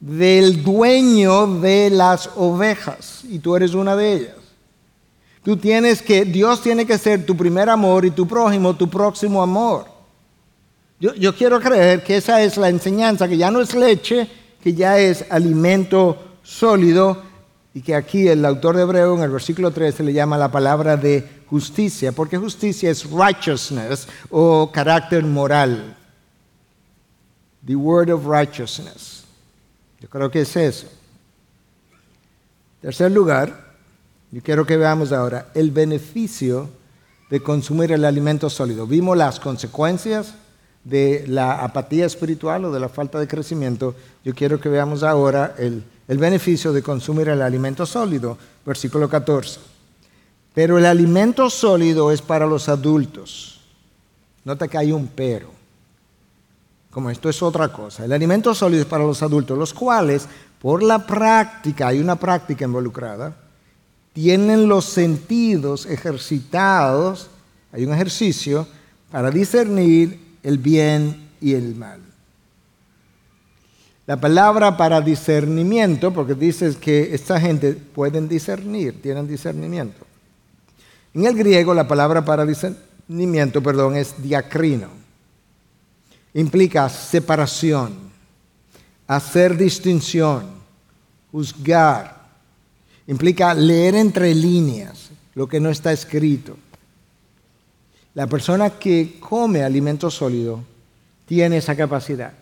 del 0.00 0.62
dueño 0.62 1.46
de 1.60 1.90
las 1.90 2.28
ovejas 2.36 3.22
y 3.24 3.38
tú 3.38 3.54
eres 3.54 3.74
una 3.74 3.94
de 3.94 4.12
ellas. 4.12 4.41
Tú 5.42 5.56
tienes 5.56 6.02
que, 6.02 6.24
Dios 6.24 6.62
tiene 6.62 6.86
que 6.86 6.98
ser 6.98 7.26
tu 7.26 7.36
primer 7.36 7.68
amor 7.68 8.04
y 8.04 8.10
tu 8.10 8.26
prójimo 8.26 8.74
tu 8.76 8.88
próximo 8.88 9.42
amor. 9.42 9.86
Yo, 11.00 11.14
yo, 11.14 11.34
quiero 11.34 11.60
creer 11.60 12.04
que 12.04 12.16
esa 12.16 12.42
es 12.42 12.56
la 12.56 12.68
enseñanza, 12.68 13.26
que 13.26 13.36
ya 13.36 13.50
no 13.50 13.60
es 13.60 13.74
leche, 13.74 14.28
que 14.62 14.72
ya 14.72 14.98
es 14.98 15.24
alimento 15.30 16.38
sólido 16.44 17.20
y 17.74 17.80
que 17.80 17.94
aquí 17.94 18.28
el 18.28 18.44
autor 18.44 18.76
de 18.76 18.82
Hebreo 18.82 19.16
en 19.16 19.22
el 19.22 19.30
versículo 19.30 19.70
13 19.70 20.04
le 20.04 20.12
llama 20.12 20.38
la 20.38 20.52
palabra 20.52 20.96
de 20.96 21.42
justicia, 21.48 22.12
porque 22.12 22.38
justicia 22.38 22.90
es 22.90 23.10
righteousness 23.10 24.06
o 24.30 24.70
carácter 24.72 25.24
moral. 25.24 25.96
The 27.66 27.74
word 27.74 28.10
of 28.10 28.26
righteousness. 28.26 29.24
Yo 30.00 30.08
creo 30.08 30.30
que 30.30 30.40
es 30.40 30.56
eso. 30.56 30.88
Tercer 32.80 33.12
lugar, 33.12 33.71
yo 34.32 34.40
quiero 34.42 34.64
que 34.64 34.78
veamos 34.78 35.12
ahora 35.12 35.48
el 35.54 35.70
beneficio 35.70 36.70
de 37.28 37.42
consumir 37.42 37.92
el 37.92 38.04
alimento 38.06 38.48
sólido. 38.48 38.86
Vimos 38.86 39.16
las 39.16 39.38
consecuencias 39.38 40.34
de 40.84 41.24
la 41.28 41.62
apatía 41.62 42.06
espiritual 42.06 42.64
o 42.64 42.72
de 42.72 42.80
la 42.80 42.88
falta 42.88 43.20
de 43.20 43.28
crecimiento. 43.28 43.94
Yo 44.24 44.34
quiero 44.34 44.58
que 44.58 44.70
veamos 44.70 45.02
ahora 45.02 45.54
el, 45.58 45.84
el 46.08 46.18
beneficio 46.18 46.72
de 46.72 46.82
consumir 46.82 47.28
el 47.28 47.42
alimento 47.42 47.84
sólido. 47.84 48.38
Versículo 48.64 49.06
14. 49.06 49.60
Pero 50.54 50.78
el 50.78 50.86
alimento 50.86 51.50
sólido 51.50 52.10
es 52.10 52.22
para 52.22 52.46
los 52.46 52.70
adultos. 52.70 53.60
Nota 54.44 54.66
que 54.66 54.78
hay 54.78 54.92
un 54.92 55.08
pero. 55.08 55.50
Como 56.90 57.10
esto 57.10 57.28
es 57.28 57.42
otra 57.42 57.68
cosa. 57.68 58.06
El 58.06 58.12
alimento 58.12 58.54
sólido 58.54 58.82
es 58.82 58.88
para 58.88 59.04
los 59.04 59.22
adultos, 59.22 59.58
los 59.58 59.74
cuales, 59.74 60.26
por 60.58 60.82
la 60.82 61.06
práctica, 61.06 61.88
hay 61.88 62.00
una 62.00 62.16
práctica 62.16 62.64
involucrada, 62.64 63.34
tienen 64.12 64.68
los 64.68 64.84
sentidos 64.84 65.86
ejercitados, 65.86 67.28
hay 67.72 67.84
un 67.84 67.92
ejercicio 67.92 68.66
para 69.10 69.30
discernir 69.30 70.18
el 70.42 70.58
bien 70.58 71.30
y 71.40 71.54
el 71.54 71.74
mal. 71.74 72.00
La 74.06 74.20
palabra 74.20 74.76
para 74.76 75.00
discernimiento, 75.00 76.12
porque 76.12 76.34
dices 76.34 76.76
que 76.76 77.14
esta 77.14 77.40
gente 77.40 77.72
pueden 77.72 78.28
discernir, 78.28 79.00
tienen 79.00 79.28
discernimiento. 79.28 80.04
En 81.14 81.24
el 81.24 81.36
griego 81.36 81.72
la 81.72 81.86
palabra 81.86 82.24
para 82.24 82.44
discernimiento, 82.44 83.62
perdón, 83.62 83.96
es 83.96 84.20
diacrino. 84.20 84.88
Implica 86.34 86.88
separación, 86.88 87.94
hacer 89.06 89.56
distinción, 89.56 90.46
juzgar, 91.30 92.21
Implica 93.06 93.54
leer 93.54 93.94
entre 93.96 94.34
líneas 94.34 95.10
lo 95.34 95.48
que 95.48 95.60
no 95.60 95.70
está 95.70 95.92
escrito. 95.92 96.56
La 98.14 98.26
persona 98.26 98.70
que 98.70 99.18
come 99.18 99.62
alimento 99.62 100.10
sólido 100.10 100.60
tiene 101.26 101.56
esa 101.56 101.74
capacidad. 101.74 102.32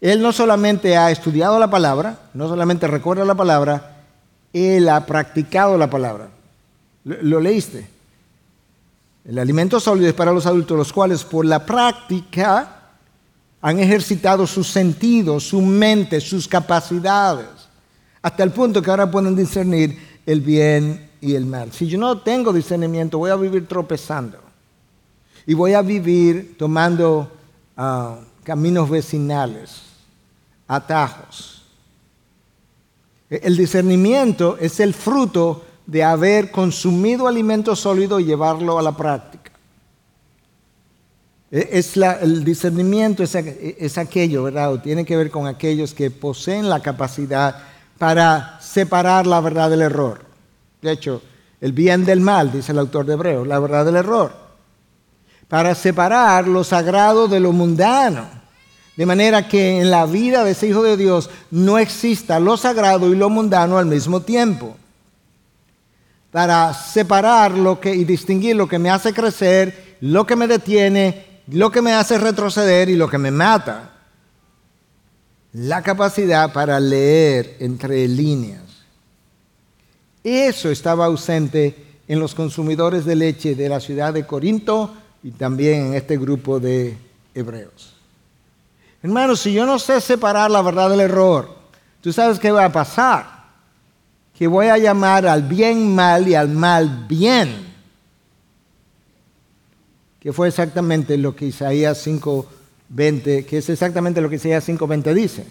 Él 0.00 0.20
no 0.20 0.32
solamente 0.32 0.96
ha 0.96 1.10
estudiado 1.10 1.58
la 1.58 1.70
palabra, 1.70 2.18
no 2.34 2.46
solamente 2.46 2.86
recuerda 2.86 3.24
la 3.24 3.34
palabra, 3.34 4.04
él 4.52 4.88
ha 4.88 5.04
practicado 5.06 5.78
la 5.78 5.88
palabra. 5.88 6.28
¿Lo, 7.04 7.40
leíste? 7.40 7.88
El 9.24 9.38
alimento 9.38 9.80
sólido 9.80 10.08
es 10.08 10.14
para 10.14 10.32
los 10.32 10.44
adultos, 10.44 10.76
los 10.76 10.92
cuales 10.92 11.24
por 11.24 11.46
la 11.46 11.64
práctica 11.64 12.82
han 13.62 13.78
ejercitado 13.78 14.46
sus 14.46 14.68
sentidos, 14.68 15.48
su 15.48 15.62
mente, 15.62 16.20
sus 16.20 16.46
capacidades 16.46 17.63
hasta 18.24 18.42
el 18.42 18.52
punto 18.52 18.80
que 18.80 18.88
ahora 18.88 19.10
pueden 19.10 19.36
discernir 19.36 19.98
el 20.24 20.40
bien 20.40 21.10
y 21.20 21.34
el 21.34 21.44
mal. 21.44 21.72
Si 21.72 21.86
yo 21.86 21.98
no 21.98 22.22
tengo 22.22 22.54
discernimiento, 22.54 23.18
voy 23.18 23.30
a 23.30 23.36
vivir 23.36 23.68
tropezando. 23.68 24.38
Y 25.46 25.52
voy 25.52 25.74
a 25.74 25.82
vivir 25.82 26.56
tomando 26.56 27.30
ah, 27.76 28.16
caminos 28.42 28.88
vecinales, 28.88 29.82
atajos. 30.66 31.66
El 33.28 33.58
discernimiento 33.58 34.56
es 34.58 34.80
el 34.80 34.94
fruto 34.94 35.62
de 35.84 36.02
haber 36.02 36.50
consumido 36.50 37.28
alimento 37.28 37.76
sólido 37.76 38.18
y 38.20 38.24
llevarlo 38.24 38.78
a 38.78 38.82
la 38.82 38.96
práctica. 38.96 39.52
E, 41.50 41.68
es 41.72 41.94
el 41.94 42.42
discernimiento 42.42 43.22
es 43.22 43.98
aquello, 43.98 44.44
¿verdad? 44.44 44.80
tiene 44.82 45.04
que 45.04 45.14
ver 45.14 45.30
con 45.30 45.46
aquellos 45.46 45.92
que 45.92 46.10
poseen 46.10 46.70
la 46.70 46.80
capacidad 46.80 47.73
para 48.04 48.58
separar 48.60 49.26
la 49.26 49.40
verdad 49.40 49.70
del 49.70 49.80
error. 49.80 50.20
De 50.82 50.92
hecho, 50.92 51.22
el 51.58 51.72
bien 51.72 52.04
del 52.04 52.20
mal, 52.20 52.52
dice 52.52 52.72
el 52.72 52.78
autor 52.78 53.06
de 53.06 53.14
Hebreos, 53.14 53.46
la 53.46 53.58
verdad 53.58 53.86
del 53.86 53.96
error. 53.96 54.30
Para 55.48 55.74
separar 55.74 56.46
lo 56.46 56.64
sagrado 56.64 57.28
de 57.28 57.40
lo 57.40 57.52
mundano. 57.52 58.26
De 58.94 59.06
manera 59.06 59.48
que 59.48 59.80
en 59.80 59.90
la 59.90 60.04
vida 60.04 60.44
de 60.44 60.50
ese 60.50 60.66
Hijo 60.66 60.82
de 60.82 60.98
Dios 60.98 61.30
no 61.50 61.78
exista 61.78 62.38
lo 62.38 62.58
sagrado 62.58 63.10
y 63.10 63.16
lo 63.16 63.30
mundano 63.30 63.78
al 63.78 63.86
mismo 63.86 64.20
tiempo. 64.20 64.76
Para 66.30 66.74
separar 66.74 67.52
lo 67.52 67.80
que, 67.80 67.94
y 67.94 68.04
distinguir 68.04 68.54
lo 68.54 68.68
que 68.68 68.78
me 68.78 68.90
hace 68.90 69.14
crecer, 69.14 69.96
lo 70.02 70.26
que 70.26 70.36
me 70.36 70.46
detiene, 70.46 71.40
lo 71.46 71.70
que 71.70 71.80
me 71.80 71.94
hace 71.94 72.18
retroceder 72.18 72.90
y 72.90 72.96
lo 72.96 73.08
que 73.08 73.16
me 73.16 73.30
mata 73.30 73.93
la 75.54 75.82
capacidad 75.82 76.52
para 76.52 76.78
leer 76.80 77.56
entre 77.60 78.06
líneas. 78.08 78.62
Eso 80.22 80.70
estaba 80.70 81.06
ausente 81.06 81.98
en 82.08 82.18
los 82.18 82.34
consumidores 82.34 83.04
de 83.04 83.14
leche 83.14 83.54
de 83.54 83.68
la 83.68 83.80
ciudad 83.80 84.12
de 84.12 84.26
Corinto 84.26 84.92
y 85.22 85.30
también 85.30 85.86
en 85.86 85.94
este 85.94 86.18
grupo 86.18 86.58
de 86.58 86.98
hebreos. 87.34 87.94
Hermanos, 89.02 89.40
si 89.40 89.52
yo 89.52 89.64
no 89.64 89.78
sé 89.78 90.00
separar 90.00 90.50
la 90.50 90.62
verdad 90.62 90.90
del 90.90 91.00
error, 91.00 91.54
tú 92.00 92.12
sabes 92.12 92.38
qué 92.38 92.50
va 92.50 92.64
a 92.64 92.72
pasar. 92.72 93.44
Que 94.36 94.48
voy 94.48 94.66
a 94.66 94.78
llamar 94.78 95.26
al 95.26 95.42
bien 95.42 95.94
mal 95.94 96.26
y 96.26 96.34
al 96.34 96.48
mal 96.48 97.06
bien. 97.06 97.72
Que 100.18 100.32
fue 100.32 100.48
exactamente 100.48 101.16
lo 101.16 101.36
que 101.36 101.46
Isaías 101.46 101.98
5 101.98 102.46
20, 102.88 103.46
que 103.46 103.58
es 103.58 103.68
exactamente 103.68 104.20
lo 104.20 104.28
que 104.28 104.36
Isaías 104.36 104.68
5.20 104.68 105.14
dice. 105.14 105.46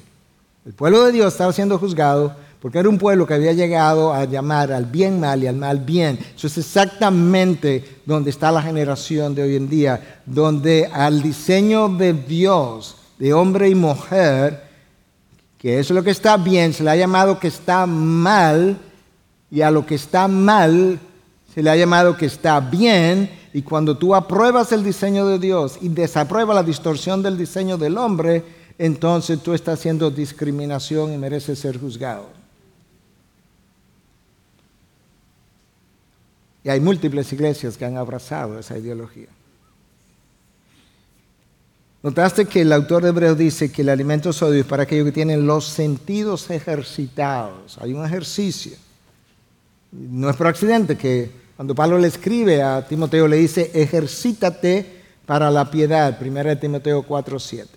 El 0.66 0.74
pueblo 0.74 1.04
de 1.04 1.12
Dios 1.12 1.34
estaba 1.34 1.52
siendo 1.52 1.78
juzgado 1.78 2.36
porque 2.62 2.80
era 2.80 2.88
un 2.88 2.98
pueblo 2.98 3.28
que 3.28 3.34
había 3.34 3.52
llegado 3.52 4.14
a 4.14 4.24
llamar 4.24 4.72
al 4.72 4.86
bien 4.86 5.20
mal 5.20 5.44
y 5.44 5.48
al 5.48 5.58
mal 5.58 5.80
bien. 5.80 6.18
Eso 6.34 6.48
es 6.48 6.58
exactamente 6.58 8.00
donde 8.06 8.30
está 8.30 8.54
la 8.54 8.62
generación 8.62 9.36
de 9.36 9.44
hoy 9.44 9.58
en 9.58 9.68
día, 9.68 10.22
donde 10.26 10.90
al 10.94 11.22
diseño 11.22 11.90
de 11.90 12.14
Dios, 12.14 12.96
de 13.20 13.34
hombre 13.34 13.68
y 13.68 13.76
mujer, 13.76 14.64
que 15.58 15.80
es 15.80 15.90
lo 15.90 16.04
que 16.04 16.12
está 16.12 16.38
bien, 16.38 16.72
se 16.72 16.86
le 16.86 16.92
ha 16.92 16.96
llamado 16.96 17.38
que 17.38 17.50
está 17.50 17.86
mal, 17.86 18.78
y 19.54 19.62
a 19.62 19.70
lo 19.70 19.86
que 19.86 19.96
está 19.96 20.28
mal 20.28 21.00
se 21.54 21.62
le 21.62 21.70
ha 21.70 21.76
llamado 21.76 22.18
que 22.18 22.26
está 22.26 22.60
bien, 22.60 23.30
y 23.54 23.62
cuando 23.62 23.96
tú 23.96 24.16
apruebas 24.16 24.72
el 24.72 24.84
diseño 24.84 25.28
de 25.28 25.38
Dios 25.38 25.78
y 25.80 25.90
desapruebas 25.90 26.56
la 26.56 26.64
distorsión 26.64 27.22
del 27.22 27.38
diseño 27.38 27.78
del 27.78 27.98
hombre, 27.98 28.44
entonces 28.80 29.40
tú 29.42 29.54
estás 29.54 29.80
haciendo 29.80 30.10
discriminación 30.10 31.14
y 31.14 31.18
mereces 31.18 31.60
ser 31.60 31.80
juzgado. 31.80 32.28
Y 36.64 36.70
hay 36.70 36.80
múltiples 36.80 37.32
iglesias 37.32 37.78
que 37.78 37.86
han 37.86 37.98
abrazado 37.98 38.58
esa 38.58 38.78
ideología. 38.78 39.28
Notaste 42.02 42.46
que 42.46 42.62
el 42.62 42.74
autor 42.74 43.04
de 43.04 43.10
Hebreos 43.10 43.38
dice 43.38 43.72
que 43.72 43.82
el 43.82 43.90
alimento 43.90 44.34
sólido 44.34 44.62
es 44.62 44.66
para 44.66 44.84
aquellos 44.84 45.06
que 45.06 45.12
tienen 45.12 45.46
los 45.46 45.66
sentidos 45.66 46.50
ejercitados. 46.50 47.78
Hay 47.80 47.94
un 47.94 48.04
ejercicio. 48.04 48.74
No 49.92 50.30
es 50.30 50.36
por 50.36 50.48
accidente 50.48 50.98
que 50.98 51.43
cuando 51.56 51.76
Pablo 51.76 51.98
le 51.98 52.08
escribe 52.08 52.62
a 52.62 52.86
Timoteo 52.88 53.28
le 53.28 53.38
dice, 53.38 53.72
ejercítate 53.74 55.04
para 55.26 55.52
la 55.52 55.70
piedad. 55.70 56.18
1 56.20 56.58
Timoteo 56.58 57.04
4, 57.04 57.40
7. 57.40 57.70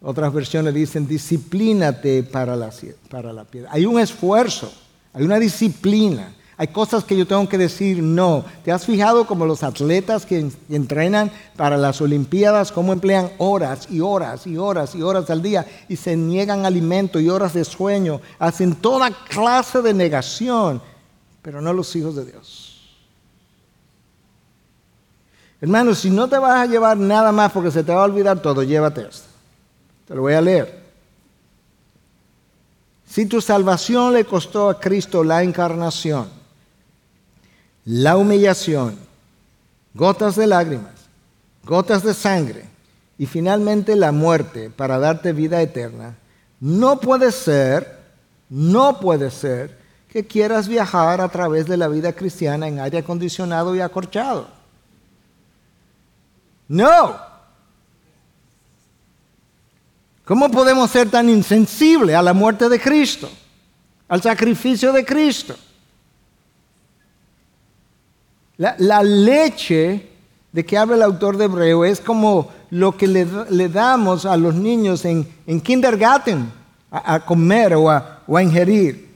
Otras 0.00 0.32
versiones 0.32 0.74
dicen, 0.74 1.06
disciplínate 1.06 2.22
para 2.22 2.54
la, 2.56 2.70
para 3.08 3.32
la 3.32 3.44
piedad. 3.44 3.68
Hay 3.72 3.84
un 3.84 3.98
esfuerzo, 3.98 4.72
hay 5.12 5.24
una 5.24 5.38
disciplina. 5.38 6.34
Hay 6.60 6.68
cosas 6.68 7.04
que 7.04 7.16
yo 7.16 7.24
tengo 7.24 7.48
que 7.48 7.56
decir 7.56 8.02
no. 8.02 8.44
¿Te 8.64 8.72
has 8.72 8.84
fijado 8.84 9.28
como 9.28 9.46
los 9.46 9.62
atletas 9.62 10.26
que 10.26 10.50
entrenan 10.68 11.30
para 11.56 11.76
las 11.76 12.00
Olimpiadas, 12.00 12.72
cómo 12.72 12.92
emplean 12.92 13.30
horas 13.38 13.86
y 13.88 14.00
horas 14.00 14.44
y 14.44 14.56
horas 14.56 14.96
y 14.96 15.02
horas 15.02 15.30
al 15.30 15.40
día 15.40 15.64
y 15.88 15.94
se 15.94 16.16
niegan 16.16 16.66
alimento 16.66 17.20
y 17.20 17.28
horas 17.28 17.54
de 17.54 17.64
sueño? 17.64 18.20
Hacen 18.40 18.74
toda 18.74 19.12
clase 19.28 19.82
de 19.82 19.94
negación, 19.94 20.82
pero 21.48 21.62
no 21.62 21.72
los 21.72 21.96
hijos 21.96 22.14
de 22.14 22.26
Dios. 22.26 22.76
Hermano, 25.62 25.94
si 25.94 26.10
no 26.10 26.28
te 26.28 26.36
vas 26.36 26.58
a 26.60 26.66
llevar 26.66 26.98
nada 26.98 27.32
más 27.32 27.52
porque 27.52 27.70
se 27.70 27.82
te 27.82 27.90
va 27.90 28.02
a 28.02 28.04
olvidar 28.04 28.42
todo, 28.42 28.62
llévate 28.62 29.08
esto. 29.08 29.28
Te 30.06 30.14
lo 30.14 30.20
voy 30.20 30.34
a 30.34 30.42
leer. 30.42 30.82
Si 33.06 33.24
tu 33.24 33.40
salvación 33.40 34.12
le 34.12 34.26
costó 34.26 34.68
a 34.68 34.78
Cristo 34.78 35.24
la 35.24 35.42
encarnación, 35.42 36.28
la 37.86 38.18
humillación, 38.18 38.98
gotas 39.94 40.36
de 40.36 40.48
lágrimas, 40.48 40.92
gotas 41.64 42.02
de 42.02 42.12
sangre 42.12 42.64
y 43.16 43.24
finalmente 43.24 43.96
la 43.96 44.12
muerte 44.12 44.68
para 44.68 44.98
darte 44.98 45.32
vida 45.32 45.62
eterna, 45.62 46.14
no 46.60 47.00
puede 47.00 47.32
ser, 47.32 48.00
no 48.50 49.00
puede 49.00 49.30
ser 49.30 49.77
que 50.08 50.26
quieras 50.26 50.68
viajar 50.68 51.20
a 51.20 51.28
través 51.28 51.66
de 51.66 51.76
la 51.76 51.88
vida 51.88 52.12
cristiana 52.12 52.66
en 52.66 52.80
aire 52.80 52.98
acondicionado 52.98 53.76
y 53.76 53.80
acorchado. 53.80 54.48
No. 56.68 57.16
¿Cómo 60.24 60.50
podemos 60.50 60.90
ser 60.90 61.10
tan 61.10 61.28
insensibles 61.28 62.14
a 62.14 62.22
la 62.22 62.34
muerte 62.34 62.68
de 62.68 62.80
Cristo, 62.80 63.30
al 64.08 64.22
sacrificio 64.22 64.92
de 64.92 65.04
Cristo? 65.04 65.56
La, 68.58 69.02
leche 69.02 70.08
de 70.52 70.66
que 70.66 70.76
habla 70.76 70.96
el 70.96 71.02
autor 71.02 71.36
de 71.36 71.44
Hebreo 71.44 71.84
es 71.84 72.00
como 72.00 72.50
lo 72.70 72.96
que 72.96 73.06
le, 73.06 73.68
damos 73.68 74.26
a 74.26 74.36
los 74.36 74.54
niños 74.54 75.04
en, 75.04 75.24
kindergarten 75.62 76.52
a, 76.90 77.24
comer 77.24 77.74
o 77.74 77.88
a, 77.88 78.22
o 78.26 78.36
a 78.36 78.42
ingerir. 78.42 79.07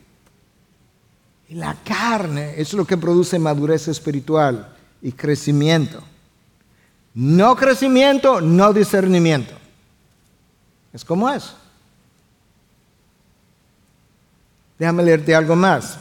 La 1.52 1.74
carne 1.84 2.54
es 2.56 2.72
lo 2.72 2.86
que 2.86 2.96
produce 2.96 3.38
madurez 3.38 3.86
espiritual 3.88 4.74
y 5.02 5.12
crecimiento. 5.12 6.02
No 7.14 7.54
crecimiento, 7.56 8.40
no 8.40 8.72
discernimiento. 8.72 9.52
Es 10.94 11.04
como 11.04 11.28
es. 11.28 11.52
Déjame 14.78 15.02
leerte 15.02 15.34
algo 15.34 15.54
más 15.54 15.98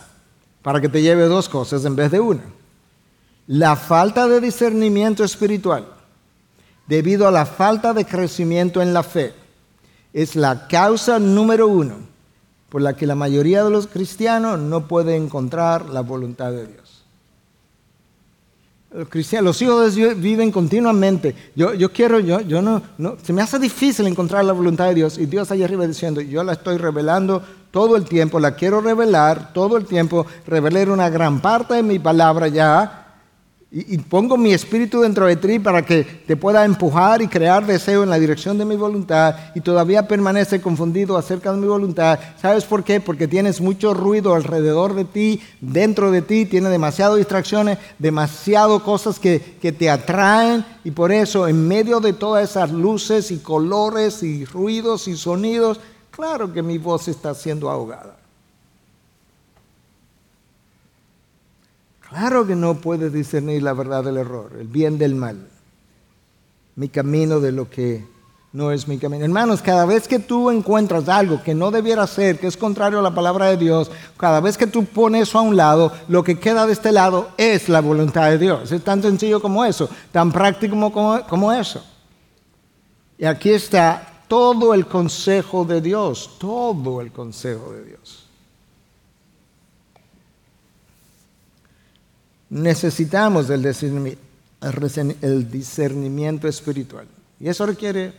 para 0.62 0.80
que 0.80 0.88
te 0.88 1.02
lleve 1.02 1.24
dos 1.24 1.50
cosas 1.50 1.84
en 1.84 1.98
vez 1.98 2.12
de 2.12 2.22
una. 2.22 2.44
La 3.48 3.76
falta 3.76 4.30
de 4.30 4.40
discernimiento 4.40 5.26
espiritual, 5.26 5.86
debido 6.88 7.28
a 7.28 7.32
la 7.32 7.46
falta 7.46 7.94
de 7.94 8.06
crecimiento 8.06 8.82
en 8.82 8.94
la 8.94 9.04
fe, 9.04 9.34
es 10.14 10.38
la 10.38 10.68
causa 10.68 11.20
número 11.20 11.68
uno 11.68 12.11
por 12.72 12.82
la 12.82 12.96
que 12.96 13.06
la 13.06 13.16
mayoría 13.16 13.66
de 13.66 13.70
los 13.70 13.86
cristianos 13.86 14.58
no 14.58 14.88
puede 14.88 15.18
encontrar 15.18 15.90
la 15.90 16.00
voluntad 16.00 16.54
de 16.54 16.68
Dios. 16.68 17.04
Los 18.94 19.10
cristianos, 19.10 19.46
los 19.46 19.62
hijos 19.62 19.94
de 19.94 20.02
Dios 20.02 20.22
viven 20.22 20.54
continuamente. 20.54 21.36
Yo, 21.54 21.74
yo 21.74 21.92
quiero, 21.92 22.22
yo, 22.22 22.40
yo 22.40 22.62
no, 22.62 22.82
no, 22.98 23.18
se 23.22 23.34
me 23.34 23.42
hace 23.42 23.60
difícil 23.60 24.08
encontrar 24.08 24.46
la 24.46 24.54
voluntad 24.54 24.88
de 24.88 24.96
Dios 24.96 25.18
y 25.18 25.26
Dios 25.26 25.52
allá 25.52 25.66
arriba 25.66 25.86
diciendo, 25.86 26.22
yo 26.22 26.46
la 26.46 26.54
estoy 26.54 26.78
revelando 26.78 27.44
todo 27.72 27.98
el 27.98 28.06
tiempo, 28.06 28.40
la 28.40 28.56
quiero 28.56 28.80
revelar 28.80 29.52
todo 29.52 29.76
el 29.76 29.86
tiempo, 29.86 30.26
revelar 30.48 30.90
una 30.90 31.10
gran 31.10 31.42
parte 31.42 31.74
de 31.74 31.84
mi 31.84 32.00
palabra 32.00 32.48
ya, 32.48 33.01
y, 33.74 33.98
pongo 34.00 34.36
mi 34.36 34.52
espíritu 34.52 35.00
dentro 35.00 35.26
de 35.28 35.38
ti 35.38 35.58
para 35.58 35.86
que 35.86 36.04
te 36.04 36.36
pueda 36.36 36.66
empujar 36.66 37.22
y 37.22 37.30
crear 37.30 37.66
deseo 37.66 38.04
en 38.04 38.10
la 38.10 38.20
dirección 38.20 38.58
de 38.58 38.66
mi 38.66 38.76
voluntad 38.76 39.34
y 39.56 39.62
todavía 39.62 40.10
permanece 40.10 40.60
confundido 40.60 41.18
acerca 41.18 41.54
de 41.54 41.58
mi 41.58 41.68
voluntad. 41.68 42.20
¿Sabes 42.42 42.66
por 42.66 42.84
qué? 42.84 43.00
Porque 43.00 43.30
tienes 43.30 43.62
mucho 43.62 43.94
ruido 43.94 44.36
alrededor 44.36 44.94
de 44.94 45.06
ti, 45.06 45.42
dentro 45.62 46.12
de 46.12 46.22
ti, 46.22 46.46
tienes 46.46 46.70
demasiadas 46.70 47.16
distracciones, 47.16 47.78
demasiado 47.98 48.84
cosas 48.84 49.20
que, 49.20 49.40
que 49.62 49.72
te 49.72 49.90
atraen 49.90 50.66
y 50.84 50.92
por 50.92 51.14
eso 51.14 51.48
en 51.48 51.66
medio 51.66 52.02
de 52.02 52.12
todas 52.12 52.50
esas 52.50 52.72
luces 52.72 53.32
y 53.32 53.38
colores 53.38 54.22
y 54.22 54.44
ruidos 54.44 55.08
y 55.08 55.16
sonidos, 55.16 55.80
claro 56.12 56.52
que 56.52 56.62
mi 56.62 56.78
voz 56.78 57.08
está 57.08 57.34
siendo 57.34 57.70
ahogada. 57.70 58.21
Claro 62.12 62.46
que 62.46 62.58
no 62.58 62.76
puedes 62.76 63.14
discernir 63.14 63.64
la 63.64 63.72
verdad 63.72 64.04
del 64.04 64.18
error, 64.18 64.52
el 64.60 64.68
bien 64.68 64.98
del 64.98 65.16
mal, 65.16 65.48
mi 66.76 66.90
camino 66.90 67.40
de 67.40 67.54
lo 67.54 67.70
que 67.70 68.06
no 68.52 68.74
es 68.74 68.86
mi 68.86 68.98
camino. 68.98 69.24
Hermanos, 69.24 69.62
cada 69.62 69.86
vez 69.86 70.10
que 70.10 70.20
tú 70.20 70.50
encuentras 70.50 71.08
algo 71.08 71.42
que 71.42 71.56
no 71.56 71.72
debiera 71.72 72.06
ser, 72.08 72.38
que 72.38 72.48
es 72.48 72.58
contrario 72.58 73.00
a 73.00 73.02
la 73.02 73.16
palabra 73.16 73.46
de 73.46 73.56
Dios, 73.56 73.90
cada 74.18 74.42
vez 74.42 74.58
que 74.58 74.68
tú 74.68 74.84
pones 74.84 75.30
eso 75.30 75.40
a 75.40 75.42
un 75.42 75.56
lado, 75.56 75.94
lo 76.10 76.22
que 76.22 76.38
queda 76.38 76.66
de 76.66 76.74
este 76.74 76.92
lado 76.92 77.30
es 77.38 77.70
la 77.70 77.80
voluntad 77.80 78.30
de 78.30 78.38
Dios. 78.38 78.74
Es 78.74 78.84
tan 78.84 79.02
sencillo 79.02 79.42
como 79.42 79.64
eso, 79.64 79.90
tan 80.12 80.34
práctico 80.34 80.76
como, 80.92 81.26
como 81.30 81.54
eso. 81.54 81.82
Y 83.18 83.24
aquí 83.24 83.52
está 83.52 84.26
todo 84.28 84.74
el 84.74 84.86
consejo 84.86 85.64
de 85.64 85.80
Dios, 85.80 86.32
todo 86.38 87.00
el 87.00 87.14
consejo 87.14 87.72
de 87.72 87.86
Dios. 87.86 88.21
Necesitamos 92.52 93.50
el 93.50 93.64
discernimiento, 95.50 96.48
espiritual. 96.48 97.08
Y 97.40 97.48
eso 97.48 97.66
requiere 97.66 98.14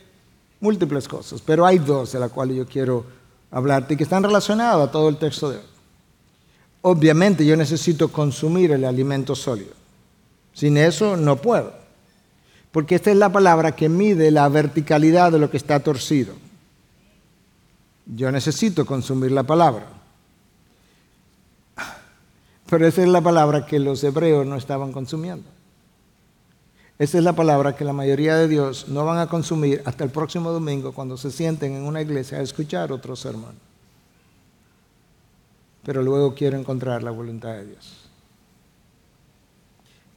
múltiples 0.59 1.07
cosas, 1.07 1.41
pero 1.41 1.65
hay 1.65 1.79
dos 1.79 2.13
de 2.13 2.19
las 2.19 2.33
cuales 2.33 2.57
yo 2.57 2.67
quiero 2.67 3.05
hablarte 3.51 3.95
y 3.95 3.97
que 3.97 4.05
están 4.05 4.25
relacionadas 4.25 4.89
a 4.89 4.91
todo 4.91 5.09
el 5.09 5.19
texto 5.19 5.51
de 5.51 5.59
hoy. 5.59 5.65
Obviamente 6.81 7.47
yo 7.47 7.57
necesito 7.57 8.09
consumir 8.09 8.73
el 8.73 8.85
alimento 8.85 9.37
sólido. 9.37 9.75
Sin 10.53 10.77
eso 10.77 11.17
no 11.17 11.37
puedo. 11.37 11.73
Porque 12.73 12.95
esta 12.97 13.11
es 13.11 13.17
la 13.19 13.31
palabra 13.31 13.77
que 13.77 13.89
mide 13.89 14.31
la 14.31 14.49
verticalidad 14.49 15.31
de 15.31 15.39
lo 15.39 15.51
que 15.51 15.59
está 15.59 15.79
torcido. 15.81 16.35
Yo 18.07 18.33
necesito 18.33 18.85
consumir 18.87 19.31
la 19.31 19.43
palabra. 19.43 19.87
Pero 22.69 22.87
esa 22.87 23.03
es 23.03 23.09
la 23.09 23.21
palabra 23.21 23.67
que 23.67 23.79
los 23.79 24.03
hebreos 24.05 24.47
no 24.47 24.57
estaban 24.57 24.93
consumiendo. 24.93 25.45
Esa 26.99 27.19
es 27.19 27.25
la 27.25 27.33
palabra 27.33 27.75
que 27.75 27.85
la 27.85 27.93
mayoría 27.93 28.37
de 28.37 28.49
Dios 28.49 28.87
no 28.89 29.05
van 29.05 29.19
a 29.19 29.27
consumir 29.27 29.83
hasta 29.85 30.05
el 30.05 30.11
próximo 30.11 30.53
domingo 30.53 30.93
cuando 30.93 31.17
se 31.17 31.31
sienten 31.31 31.75
en 31.75 31.83
una 31.83 32.01
iglesia 32.01 32.39
a 32.39 32.43
escuchar 32.43 32.93
otro 32.93 33.17
sermón. 33.17 33.55
Pero 35.85 36.03
luego 36.03 36.35
quiero 36.35 36.57
encontrar 36.57 37.03
la 37.03 37.11
voluntad 37.11 37.55
de 37.55 37.67
Dios. 37.67 38.03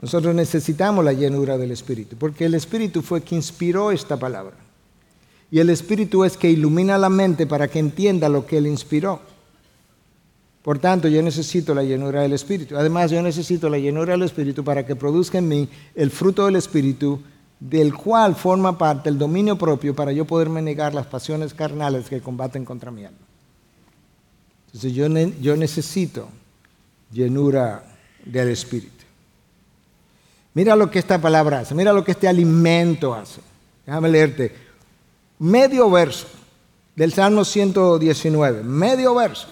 Nosotros 0.01 0.35
necesitamos 0.35 1.03
la 1.03 1.13
llenura 1.13 1.57
del 1.57 1.71
Espíritu, 1.71 2.17
porque 2.17 2.45
el 2.45 2.53
Espíritu 2.53 3.01
fue 3.01 3.21
quien 3.21 3.39
inspiró 3.39 3.91
esta 3.91 4.17
palabra. 4.17 4.55
y 5.49 5.59
el 5.59 5.69
Espíritu 5.69 6.23
es 6.23 6.37
que 6.37 6.49
ilumina 6.49 6.97
la 6.97 7.09
mente 7.09 7.47
para 7.47 7.67
que 7.67 7.79
entienda 7.79 8.29
lo 8.29 8.45
que 8.45 8.57
Él 8.57 8.67
inspiró. 8.67 9.21
Por 10.65 10.79
tanto, 10.79 11.07
yo 11.07 11.21
necesito 11.21 11.75
la 11.75 11.83
llenura 11.83 12.23
del 12.23 12.33
Espíritu. 12.33 12.75
Además, 12.75 13.11
yo 13.11 13.21
necesito 13.21 13.69
la 13.69 13.77
llenura 13.77 14.13
del 14.13 14.23
Espíritu 14.23 14.63
para 14.63 14.83
que 14.83 14.95
produzca 14.95 15.37
en 15.37 15.47
mí 15.47 15.69
el 15.93 16.09
fruto 16.09 16.43
del 16.47 16.55
Espíritu, 16.55 17.21
del 17.59 17.93
cual 17.93 18.33
forma 18.33 18.75
parte 18.75 19.09
el 19.09 19.19
dominio 19.19 19.59
propio 19.59 19.95
para 19.95 20.11
yo 20.11 20.25
poderme 20.25 20.63
negar 20.63 20.95
las 20.95 21.05
pasiones 21.05 21.53
carnales 21.53 22.09
que 22.09 22.19
combaten 22.19 22.65
contra 22.65 22.89
mi 22.89 23.05
alma. 23.05 23.19
Entonces, 24.65 24.91
yo, 24.93 25.07
yo 25.39 25.55
necesito 25.55 26.29
llenura 27.11 27.83
del 28.25 28.49
Espíritu. 28.49 29.05
Mira 30.55 30.75
lo 30.75 30.89
que 30.89 30.97
esta 30.97 31.21
palabra 31.21 31.59
hace, 31.59 31.75
mira 31.75 31.93
lo 31.93 32.03
que 32.03 32.13
este 32.13 32.27
alimento 32.27 33.13
hace. 33.13 33.39
Déjame 33.85 34.09
leerte 34.09 34.51
medio 35.37 35.91
verso 35.91 36.25
del 36.95 37.13
Salmo 37.13 37.45
119, 37.45 38.63
medio 38.63 39.13
verso. 39.13 39.49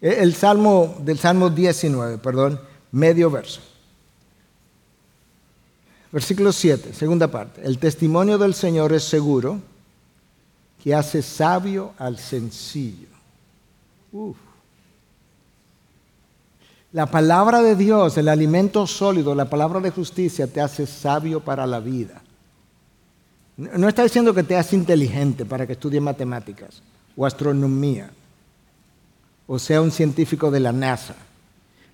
Eh, 0.00 0.16
el 0.20 0.34
Salmo 0.34 0.96
del 1.00 1.18
Salmo 1.18 1.50
19, 1.50 2.18
perdón, 2.18 2.60
medio 2.92 3.30
verso. 3.30 3.60
Versículo 6.12 6.52
7, 6.52 6.92
segunda 6.92 7.28
parte. 7.28 7.62
El 7.64 7.78
testimonio 7.78 8.36
del 8.38 8.54
Señor 8.54 8.92
es 8.92 9.04
seguro 9.04 9.60
que 10.82 10.94
hace 10.94 11.22
sabio 11.22 11.92
al 11.98 12.18
sencillo. 12.18 13.08
La 16.92 17.06
palabra 17.06 17.62
de 17.62 17.76
Dios, 17.76 18.18
el 18.18 18.28
alimento 18.28 18.86
sólido, 18.86 19.34
la 19.36 19.48
palabra 19.48 19.78
de 19.78 19.90
justicia 19.90 20.48
te 20.48 20.60
hace 20.60 20.86
sabio 20.86 21.40
para 21.40 21.64
la 21.66 21.78
vida. 21.78 22.20
No 23.56 23.88
está 23.88 24.02
diciendo 24.02 24.34
que 24.34 24.42
te 24.42 24.56
hace 24.56 24.74
inteligente 24.74 25.44
para 25.44 25.66
que 25.66 25.74
estudies 25.74 26.02
matemáticas 26.02 26.82
o 27.16 27.24
astronomía 27.26 28.10
o 29.52 29.58
sea 29.58 29.80
un 29.80 29.90
científico 29.90 30.48
de 30.48 30.60
la 30.60 30.70
NASA. 30.70 31.16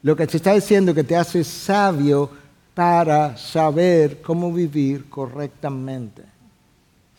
Lo 0.03 0.15
que 0.15 0.27
te 0.27 0.37
está 0.37 0.53
diciendo 0.53 0.91
es 0.91 0.95
que 0.95 1.05
te 1.05 1.17
hace 1.17 1.43
sabio 1.43 2.29
para 2.75 3.39
saber 3.39 4.21
cómo 4.21 4.53
vivir 4.53 5.09
correctamente, 5.09 6.23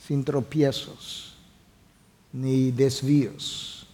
sin 0.06 0.24
tropiezos 0.24 1.36
ni 2.32 2.70
desvíos. 2.70 3.88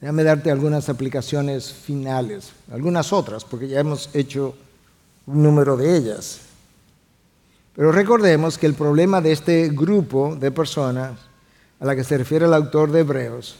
Déjame 0.00 0.24
darte 0.24 0.50
algunas 0.50 0.88
aplicaciones 0.88 1.70
finales, 1.70 2.50
algunas 2.72 3.12
otras, 3.12 3.44
porque 3.44 3.68
ya 3.68 3.80
hemos 3.80 4.08
hecho 4.14 4.54
un 5.26 5.42
número 5.42 5.76
de 5.76 5.98
ellas. 5.98 6.40
Pero 7.76 7.92
recordemos 7.92 8.56
que 8.56 8.64
el 8.64 8.74
problema 8.74 9.20
de 9.20 9.32
este 9.32 9.68
grupo 9.68 10.34
de 10.34 10.50
personas 10.50 11.18
a 11.82 11.84
la 11.84 11.96
que 11.96 12.04
se 12.04 12.16
refiere 12.16 12.46
el 12.46 12.54
autor 12.54 12.92
de 12.92 13.00
Hebreos 13.00 13.56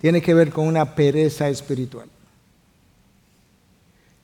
tiene 0.00 0.22
que 0.22 0.32
ver 0.32 0.50
con 0.50 0.66
una 0.66 0.94
pereza 0.94 1.50
espiritual. 1.50 2.08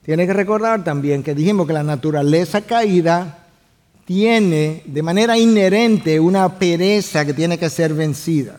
Tiene 0.03 0.27
que 0.27 0.33
recordar 0.33 0.83
también 0.83 1.23
que 1.23 1.35
dijimos 1.35 1.67
que 1.67 1.75
la 1.75 1.83
naturaleza 1.83 2.63
caída 2.63 3.47
tiene 4.07 4.83
de 4.87 5.03
manera 5.03 5.37
inherente 5.37 6.19
una 6.19 6.59
pereza 6.59 7.27
que 7.27 7.35
tiene 7.35 7.59
que 7.59 7.69
ser 7.69 7.93
vencida. 7.93 8.59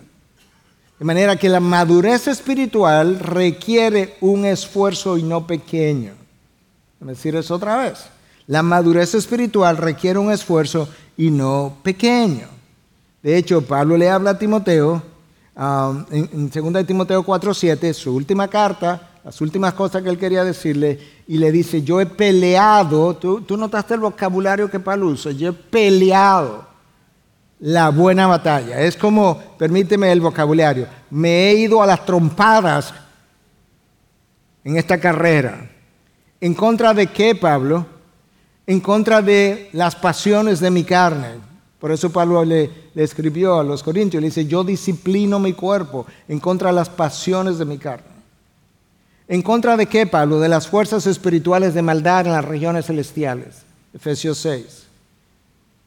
De 0.99 1.05
manera 1.05 1.38
que 1.38 1.49
la 1.49 1.59
madurez 1.59 2.28
espiritual 2.28 3.17
requiere 3.17 4.15
un 4.21 4.45
esfuerzo 4.45 5.17
y 5.17 5.23
no 5.23 5.47
pequeño. 5.47 6.13
Voy 6.99 7.09
a 7.09 7.13
decir 7.13 7.36
eso 7.36 7.55
otra 7.55 7.78
vez. 7.78 8.05
La 8.45 8.61
madurez 8.61 9.15
espiritual 9.15 9.78
requiere 9.78 10.19
un 10.19 10.32
esfuerzo 10.32 10.88
y 11.17 11.32
no 11.32 11.78
pequeño. 11.82 12.56
De 13.28 13.36
hecho, 13.36 13.61
Pablo 13.61 13.97
le 13.97 14.09
habla 14.09 14.30
a 14.30 14.39
Timoteo 14.39 15.03
um, 15.53 16.05
en, 16.11 16.49
2 16.49 16.71
de 16.71 16.84
Timoteo 16.86 17.25
4:7, 17.25 17.91
su 17.91 18.15
última 18.15 18.47
carta, 18.47 19.01
las 19.21 19.41
últimas 19.41 19.73
cosas 19.73 20.01
que 20.01 20.07
él 20.07 20.17
quería 20.17 20.45
decirle, 20.45 20.97
y 21.28 21.38
le 21.38 21.51
dice, 21.51 21.82
yo 21.82 21.99
he 21.99 22.05
peleado, 22.05 23.17
tú, 23.17 23.41
tú 23.41 23.57
notaste 23.57 23.95
el 23.95 23.99
vocabulario 23.99 24.71
que 24.71 24.80
Pablo 24.80 25.07
usa, 25.07 25.34
yo 25.34 25.49
he 25.49 25.51
peleado 25.51 26.65
la 27.59 27.89
buena 27.89 28.28
batalla. 28.28 28.80
Es 28.80 28.95
como, 28.95 29.38
permíteme 29.57 30.09
el 30.09 30.21
vocabulario, 30.21 30.88
me 31.09 31.49
he 31.49 31.55
ido 31.55 31.84
a 31.84 31.86
las 31.86 32.05
trompadas 32.05 32.93
en 34.63 34.78
esta 34.78 34.97
carrera. 35.01 35.69
¿En 36.39 36.53
contra 36.53 36.93
de 36.93 37.07
qué, 37.07 37.36
Pablo? 37.36 37.86
En 38.65 38.80
contra 38.80 39.21
de 39.21 39.69
las 39.73 39.97
pasiones 39.97 40.61
de 40.61 40.71
mi 40.71 40.86
carne. 40.86 41.46
Por 41.80 41.91
eso 41.91 42.11
Pablo 42.11 42.43
le, 42.43 42.71
escribió 42.95 43.59
a 43.59 43.63
los 43.63 43.84
corintios, 43.84 44.21
le 44.21 44.30
dice, 44.30 44.45
yo 44.45 44.63
disciplino 44.63 45.39
mi 45.39 45.53
cuerpo 45.53 46.05
en 46.28 46.39
contra 46.39 46.69
de 46.69 46.75
las 46.75 46.89
pasiones 46.89 47.59
de 47.59 47.65
mi 47.65 47.78
carne. 47.78 48.17
¿En 49.28 49.41
contra 49.41 49.78
de 49.78 49.86
qué, 49.86 50.07
Pablo? 50.07 50.39
De 50.39 50.49
las 50.49 50.67
fuerzas 50.67 51.05
espirituales 51.05 51.73
de 51.73 51.82
maldad 51.82 52.25
en 52.25 52.32
las 52.32 52.45
regiones 52.45 52.86
celestiales. 52.86 53.63
Efesios 53.93 54.38
6. 54.39 54.88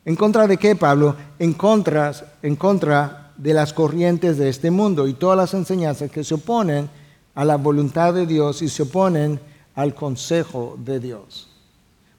¿En 0.04 0.14
contra 0.14 0.46
de 0.46 0.56
qué, 0.58 0.76
Pablo? 0.76 1.16
En 1.38 1.54
contra, 1.54 2.12
en 2.42 2.56
contra 2.56 3.32
de 3.36 3.54
las 3.54 3.72
corrientes 3.72 4.36
de 4.36 4.48
este 4.48 4.70
mundo 4.70 5.08
y 5.08 5.14
todas 5.14 5.36
las 5.36 5.54
enseñanzas 5.54 6.10
que 6.10 6.22
se 6.22 6.34
oponen 6.34 6.88
a 7.34 7.44
la 7.44 7.56
voluntad 7.56 8.14
de 8.14 8.26
Dios 8.26 8.62
y 8.62 8.68
se 8.68 8.82
oponen 8.82 9.40
al 9.74 9.94
consejo 9.94 10.76
de 10.78 11.00
Dios. 11.00 11.49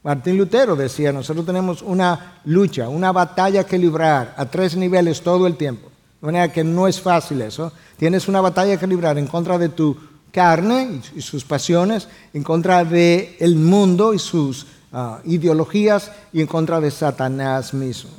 Martín 0.03 0.37
Lutero 0.37 0.75
decía, 0.75 1.11
nosotros 1.11 1.45
tenemos 1.45 1.81
una 1.83 2.39
lucha, 2.45 2.89
una 2.89 3.11
batalla 3.11 3.63
que 3.63 3.77
librar 3.77 4.33
a 4.35 4.45
tres 4.45 4.75
niveles 4.75 5.21
todo 5.21 5.45
el 5.45 5.57
tiempo. 5.57 5.89
De 6.19 6.25
manera 6.25 6.51
que 6.51 6.63
no 6.63 6.87
es 6.87 6.99
fácil 6.99 7.41
eso. 7.41 7.71
Tienes 7.97 8.27
una 8.27 8.41
batalla 8.41 8.77
que 8.77 8.87
librar 8.87 9.17
en 9.17 9.27
contra 9.27 9.57
de 9.57 9.69
tu 9.69 9.95
carne 10.31 11.01
y 11.15 11.21
sus 11.21 11.43
pasiones, 11.43 12.07
en 12.33 12.43
contra 12.43 12.83
del 12.83 13.35
el 13.39 13.55
mundo 13.55 14.13
y 14.13 14.19
sus 14.19 14.65
ah, 14.91 15.19
ideologías 15.23 16.11
y 16.33 16.41
en 16.41 16.47
contra 16.47 16.79
de 16.79 16.89
Satanás 16.89 17.73
mismo. 17.73 18.11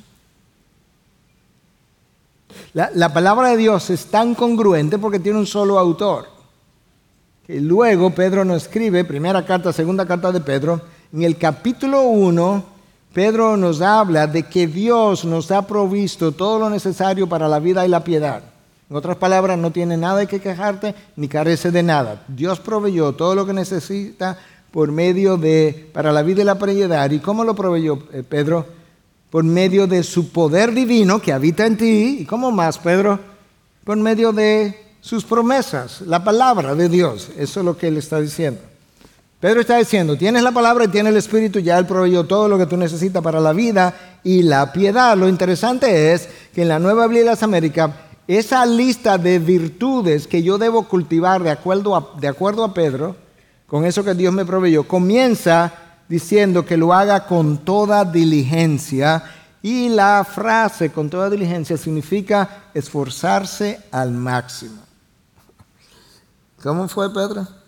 La, 2.75 2.91
la, 2.95 3.13
palabra 3.13 3.49
de 3.49 3.57
Dios 3.57 3.91
es 3.91 4.07
tan 4.07 4.35
congruente 4.35 4.99
porque 4.99 5.19
tiene 5.19 5.39
un 5.39 5.47
solo 5.47 5.79
autor. 5.79 6.29
Que 7.47 7.61
luego 7.61 8.11
Pedro 8.11 8.45
nos 8.45 8.63
escribe, 8.65 9.05
primera 9.05 9.45
carta, 9.45 9.73
segunda 9.73 10.07
carta 10.07 10.31
de 10.31 10.41
Pedro, 10.41 10.81
en 11.13 11.23
el 11.23 11.37
capítulo 11.37 12.03
1, 12.03 12.65
Pedro 13.13 13.57
nos 13.59 13.83
habla 13.83 14.27
de 14.27 14.45
que 14.45 14.67
Dios 14.67 15.25
nos 15.25 15.51
ha 15.51 15.67
provisto 15.67 16.33
todo 16.33 16.59
lo 16.59 16.71
necesario 16.71 17.29
para 17.29 17.49
la 17.49 17.59
vida 17.59 17.85
y 17.85 17.89
la 17.89 18.03
piedad. 18.03 18.43
En 18.89 18.97
otras 18.97 19.17
palabras, 19.17 19.59
no 19.59 19.71
tiene 19.71 19.97
nada 19.97 20.25
que 20.27 20.41
quejarte 20.41 20.95
ni 21.17 21.29
carece 21.29 21.71
de 21.71 21.83
nada. 21.83 22.25
Dios 22.29 22.61
proveyó 22.61 23.13
todo 23.13 23.35
lo 23.35 23.47
que 23.47 23.53
necesita 23.53 24.39
por 24.71 24.91
medio 24.91 25.37
de, 25.37 25.91
para 25.93 26.13
la 26.13 26.23
vida 26.23 26.43
y 26.43 26.45
la 26.47 26.59
piedad. 26.59 27.11
¿Y 27.11 27.19
cómo 27.19 27.45
lo 27.45 27.55
proveyó 27.55 27.99
eh, 28.13 28.23
Pedro? 28.23 28.67
Por 29.31 29.45
medio 29.45 29.87
de 29.87 30.03
su 30.03 30.31
poder 30.31 30.73
divino 30.73 31.21
que 31.21 31.33
habita 31.33 31.67
en 31.67 31.77
ti. 31.77 32.19
¿Y 32.21 32.25
cómo 32.25 32.51
más, 32.51 32.79
Pedro? 32.79 33.19
Por 33.85 33.97
medio 33.99 34.33
de 34.33 34.79
sus 35.01 35.25
promesas, 35.25 36.03
la 36.03 36.23
palabra 36.25 36.75
de 36.75 36.89
Dios. 36.89 37.31
Eso 37.37 37.61
es 37.61 37.67
lo 37.67 37.77
que 37.77 37.89
él 37.89 37.97
está 37.99 38.21
diciendo. 38.21 38.61
Pedro 39.43 39.61
está 39.61 39.77
diciendo, 39.77 40.17
tienes 40.17 40.45
la 40.45 40.53
palabra 40.53 40.85
y 40.85 40.89
tienes 40.89 41.11
el 41.11 41.17
Espíritu, 41.17 41.59
ya 41.59 41.77
Él 41.77 41.85
proveyó 41.85 42.23
todo 42.23 42.47
lo 42.47 42.57
que 42.57 42.67
tú 42.67 42.77
necesitas 42.77 43.25
para 43.25 43.41
la 43.41 43.53
vida 43.53 43.93
y 44.23 44.45
la 44.45 44.73
piedad. 44.73 45.17
Lo 45.17 45.29
interesante 45.29 46.13
es 46.13 46.29
que 46.55 46.63
en 46.63 46.69
la 46.69 46.79
Nueva 46.79 47.09
Biblia 47.09 47.23
de 47.23 47.31
las 47.31 47.43
Américas, 47.43 47.91
esa 48.29 48.65
lista 48.65 49.19
de 49.19 49.41
virtudes 49.41 50.29
que 50.29 50.45
yo 50.45 50.59
debo 50.59 50.87
cultivar 50.87 51.43
de 51.43 51.51
acuerdo, 51.51 51.97
a, 51.97 52.21
de 52.21 52.29
acuerdo 52.29 52.63
a 52.63 52.73
Pedro, 52.73 53.17
con 53.67 53.85
eso 53.85 54.05
que 54.05 54.15
Dios 54.15 54.33
me 54.33 54.45
proveyó, 54.45 54.87
comienza 54.87 55.75
diciendo 56.09 56.65
que 56.65 56.77
lo 56.77 56.93
haga 56.93 57.27
con 57.27 57.59
toda 57.65 58.05
diligencia 58.05 59.25
y 59.61 59.89
la 59.89 60.25
frase 60.25 60.93
con 60.93 61.11
toda 61.11 61.29
diligencia 61.29 61.77
significa 61.77 62.67
esforzarse 62.75 63.81
al 63.91 64.13
máximo. 64.13 64.83
¿Cómo 66.63 66.87
fue 66.87 67.13
Pedro? 67.13 67.62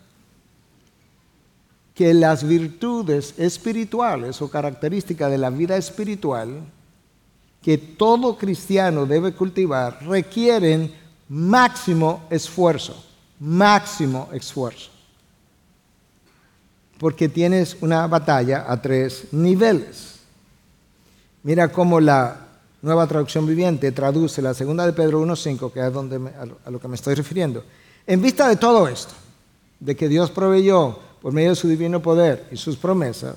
Que 1.94 2.12
las 2.12 2.46
virtudes 2.46 3.34
espirituales 3.38 4.42
o 4.42 4.50
características 4.50 5.30
de 5.30 5.38
la 5.38 5.50
vida 5.50 5.76
espiritual 5.76 6.60
que 7.62 7.78
todo 7.78 8.36
cristiano 8.36 9.06
debe 9.06 9.32
cultivar 9.32 10.04
requieren 10.04 10.92
máximo 11.28 12.24
esfuerzo, 12.28 13.02
máximo 13.40 14.28
esfuerzo. 14.32 14.90
Porque 16.98 17.28
tienes 17.28 17.76
una 17.80 18.06
batalla 18.06 18.66
a 18.68 18.82
tres 18.82 19.28
niveles. 19.32 20.16
Mira 21.42 21.68
cómo 21.72 22.00
la 22.00 22.48
nueva 22.82 23.06
traducción 23.06 23.46
viviente 23.46 23.92
traduce 23.92 24.42
la 24.42 24.52
segunda 24.52 24.84
de 24.84 24.92
Pedro 24.92 25.24
1.5, 25.24 25.72
que 25.72 25.86
es 25.86 25.92
donde 25.92 26.20
a 26.64 26.70
lo 26.70 26.78
que 26.78 26.88
me 26.88 26.96
estoy 26.96 27.14
refiriendo. 27.14 27.64
En 28.06 28.20
vista 28.20 28.48
de 28.48 28.56
todo 28.56 28.86
esto, 28.88 29.14
de 29.80 29.96
que 29.96 30.08
Dios 30.08 30.30
proveyó 30.30 30.98
por 31.24 31.32
medio 31.32 31.48
de 31.48 31.56
su 31.56 31.68
divino 31.68 32.02
poder 32.02 32.46
y 32.52 32.56
sus 32.58 32.76
promesas, 32.76 33.36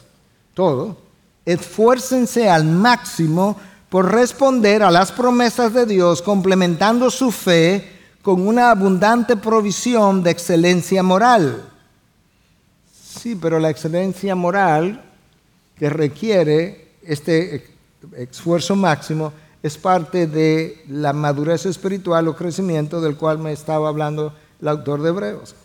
todo, 0.54 0.98
esfuércense 1.46 2.50
al 2.50 2.66
máximo 2.66 3.56
por 3.88 4.12
responder 4.12 4.84
a 4.84 4.92
las 4.92 5.14
promesas 5.14 5.74
de 5.74 5.86
Dios, 5.86 6.22
complementando 6.22 7.10
su 7.10 7.32
fe 7.32 7.90
con 8.22 8.46
una 8.46 8.72
abundante 8.72 9.38
provisión 9.38 10.22
de 10.22 10.32
excelencia 10.32 11.02
moral. 11.02 11.64
Sí, 12.92 13.38
pero 13.42 13.58
la 13.58 13.70
excelencia 13.70 14.36
moral 14.36 15.02
que 15.78 15.90
requiere 15.90 16.90
este 17.04 17.74
esfuerzo 18.18 18.76
máximo 18.76 19.32
es 19.64 19.78
parte 19.78 20.28
de 20.28 20.84
la 20.90 21.14
madurez 21.14 21.66
espiritual 21.66 22.28
o 22.28 22.36
crecimiento 22.36 23.00
del 23.00 23.16
cual 23.16 23.40
me 23.40 23.54
estaba 23.54 23.88
hablando 23.88 24.34
el 24.60 24.68
autor 24.68 25.02
de 25.02 25.08
Hebreos. 25.08 25.56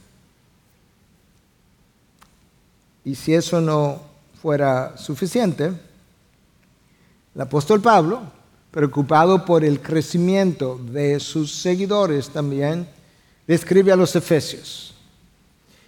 Y 3.05 3.15
si 3.15 3.35
eso 3.35 3.61
no 3.61 4.01
fuera 4.41 4.97
suficiente, 4.97 5.73
el 7.35 7.41
apóstol 7.41 7.81
Pablo, 7.81 8.23
preocupado 8.71 9.45
por 9.45 9.65
el 9.65 9.81
crecimiento 9.81 10.79
de 10.79 11.19
sus 11.21 11.53
seguidores 11.53 12.29
también, 12.29 12.87
le 13.47 13.55
escribe 13.55 13.93
a 13.93 13.97
los 13.97 14.15
Efesios. 14.15 14.95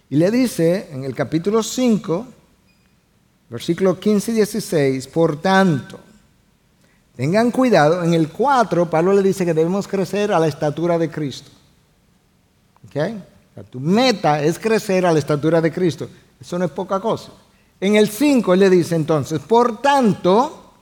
Y 0.09 0.17
le 0.17 0.29
dice 0.29 0.89
en 0.91 1.03
el 1.03 1.15
capítulo 1.15 1.63
5, 1.63 2.27
versículo 3.49 3.99
15 3.99 4.31
y 4.31 4.35
16, 4.35 5.07
por 5.07 5.41
tanto, 5.41 5.99
tengan 7.15 7.51
cuidado, 7.51 8.03
en 8.03 8.13
el 8.13 8.29
4 8.29 8.89
Pablo 8.89 9.13
le 9.13 9.23
dice 9.23 9.45
que 9.45 9.53
debemos 9.53 9.87
crecer 9.87 10.31
a 10.31 10.39
la 10.39 10.47
estatura 10.47 10.97
de 10.97 11.09
Cristo. 11.09 11.51
¿Okay? 12.87 13.23
tu 13.69 13.79
meta 13.79 14.43
es 14.43 14.59
crecer 14.59 15.05
a 15.05 15.13
la 15.13 15.19
estatura 15.19 15.61
de 15.61 15.71
Cristo. 15.71 16.09
Eso 16.39 16.59
no 16.59 16.65
es 16.65 16.71
poca 16.71 16.99
cosa. 16.99 17.31
En 17.79 17.95
el 17.95 18.09
5 18.09 18.53
él 18.53 18.59
le 18.61 18.69
dice 18.69 18.95
entonces, 18.95 19.39
por 19.39 19.81
tanto, 19.81 20.73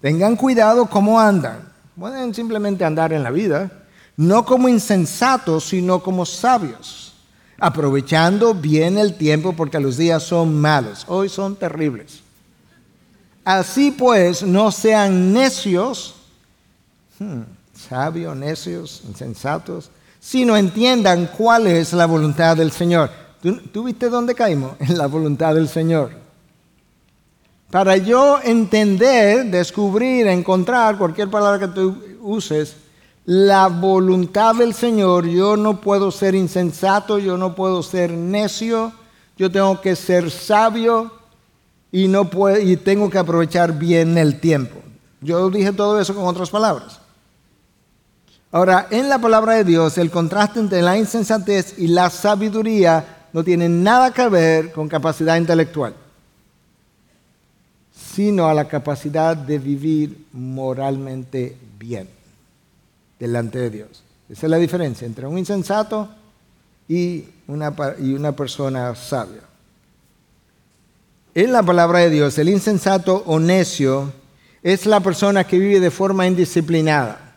tengan 0.00 0.36
cuidado 0.36 0.86
cómo 0.86 1.20
andan. 1.20 1.72
Pueden 1.98 2.34
simplemente 2.34 2.84
andar 2.84 3.12
en 3.12 3.22
la 3.22 3.30
vida, 3.30 3.70
no 4.16 4.44
como 4.44 4.68
insensatos, 4.68 5.64
sino 5.64 6.02
como 6.02 6.24
sabios, 6.24 7.14
aprovechando 7.58 8.54
bien 8.54 8.98
el 8.98 9.14
tiempo 9.16 9.52
porque 9.52 9.80
los 9.80 9.96
días 9.96 10.22
son 10.22 10.60
malos, 10.60 11.04
hoy 11.08 11.28
son 11.28 11.56
terribles. 11.56 12.20
Así 13.44 13.90
pues, 13.90 14.42
no 14.42 14.70
sean 14.70 15.32
necios, 15.32 16.14
hmm, 17.18 17.42
sabios, 17.74 18.36
necios, 18.36 19.02
insensatos, 19.06 19.90
sino 20.20 20.56
entiendan 20.56 21.30
cuál 21.36 21.66
es 21.66 21.92
la 21.92 22.06
voluntad 22.06 22.56
del 22.56 22.70
Señor. 22.70 23.10
¿Tú, 23.40 23.84
viste 23.84 24.08
dónde 24.08 24.34
caímos? 24.34 24.72
En 24.80 24.98
la 24.98 25.06
voluntad 25.06 25.54
del 25.54 25.68
Señor. 25.68 26.10
Para 27.70 27.96
yo 27.98 28.40
entender, 28.42 29.46
descubrir, 29.46 30.26
encontrar, 30.26 30.96
cualquier 30.96 31.28
palabra 31.28 31.58
que 31.58 31.68
tú 31.68 32.02
uses, 32.22 32.76
la 33.26 33.68
voluntad 33.68 34.54
del 34.54 34.72
Señor, 34.72 35.26
yo 35.26 35.54
no 35.56 35.80
puedo 35.82 36.10
ser 36.10 36.34
insensato, 36.34 37.18
yo 37.18 37.36
no 37.36 37.54
puedo 37.54 37.82
ser 37.82 38.10
necio, 38.10 38.92
yo 39.36 39.52
tengo 39.52 39.82
que 39.82 39.96
ser 39.96 40.30
sabio 40.30 41.12
y, 41.92 42.08
no 42.08 42.30
puedo, 42.30 42.58
y 42.58 42.78
tengo 42.78 43.10
que 43.10 43.18
aprovechar 43.18 43.78
bien 43.78 44.16
el 44.16 44.40
tiempo. 44.40 44.76
Yo 45.20 45.50
dije 45.50 45.72
todo 45.72 46.00
eso 46.00 46.14
con 46.14 46.24
otras 46.24 46.48
palabras. 46.48 47.00
Ahora, 48.50 48.86
en 48.90 49.10
la 49.10 49.18
palabra 49.18 49.56
de 49.56 49.64
Dios, 49.64 49.98
el 49.98 50.10
contraste 50.10 50.58
entre 50.58 50.80
la 50.80 50.96
insensatez 50.96 51.74
y 51.76 51.88
la 51.88 52.08
sabiduría 52.08 53.17
no 53.32 53.44
tiene 53.44 53.68
nada 53.68 54.12
que 54.12 54.28
ver 54.28 54.72
con 54.72 54.88
capacidad 54.88 55.36
intelectual, 55.36 55.94
sino 57.92 58.48
a 58.48 58.54
la 58.54 58.66
capacidad 58.66 59.36
de 59.36 59.58
vivir 59.58 60.26
moralmente 60.32 61.56
bien 61.78 62.08
delante 63.18 63.58
de 63.58 63.70
Dios. 63.70 64.02
Esa 64.28 64.46
es 64.46 64.50
la 64.50 64.56
diferencia 64.58 65.06
entre 65.06 65.26
un 65.26 65.38
insensato 65.38 66.08
y 66.88 67.24
una, 67.46 67.74
y 68.00 68.14
una 68.14 68.32
persona 68.32 68.94
sabia. 68.94 69.42
En 71.34 71.52
la 71.52 71.62
palabra 71.62 72.00
de 72.00 72.10
Dios, 72.10 72.38
el 72.38 72.48
insensato 72.48 73.22
o 73.26 73.38
necio 73.38 74.12
es 74.62 74.86
la 74.86 75.00
persona 75.00 75.44
que 75.44 75.58
vive 75.58 75.80
de 75.80 75.90
forma 75.90 76.26
indisciplinada. 76.26 77.36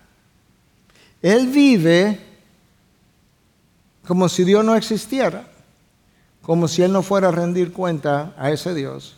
Él 1.22 1.48
vive 1.48 2.20
como 4.08 4.28
si 4.28 4.44
Dios 4.44 4.66
no 4.66 4.76
existiera 4.76 5.51
como 6.42 6.68
si 6.68 6.82
él 6.82 6.92
no 6.92 7.04
fuera 7.04 7.30
a 7.30 7.32
rendir 7.32 7.72
cuenta 7.72 8.34
a 8.38 8.52
ese 8.52 8.74
Dios, 8.74 9.16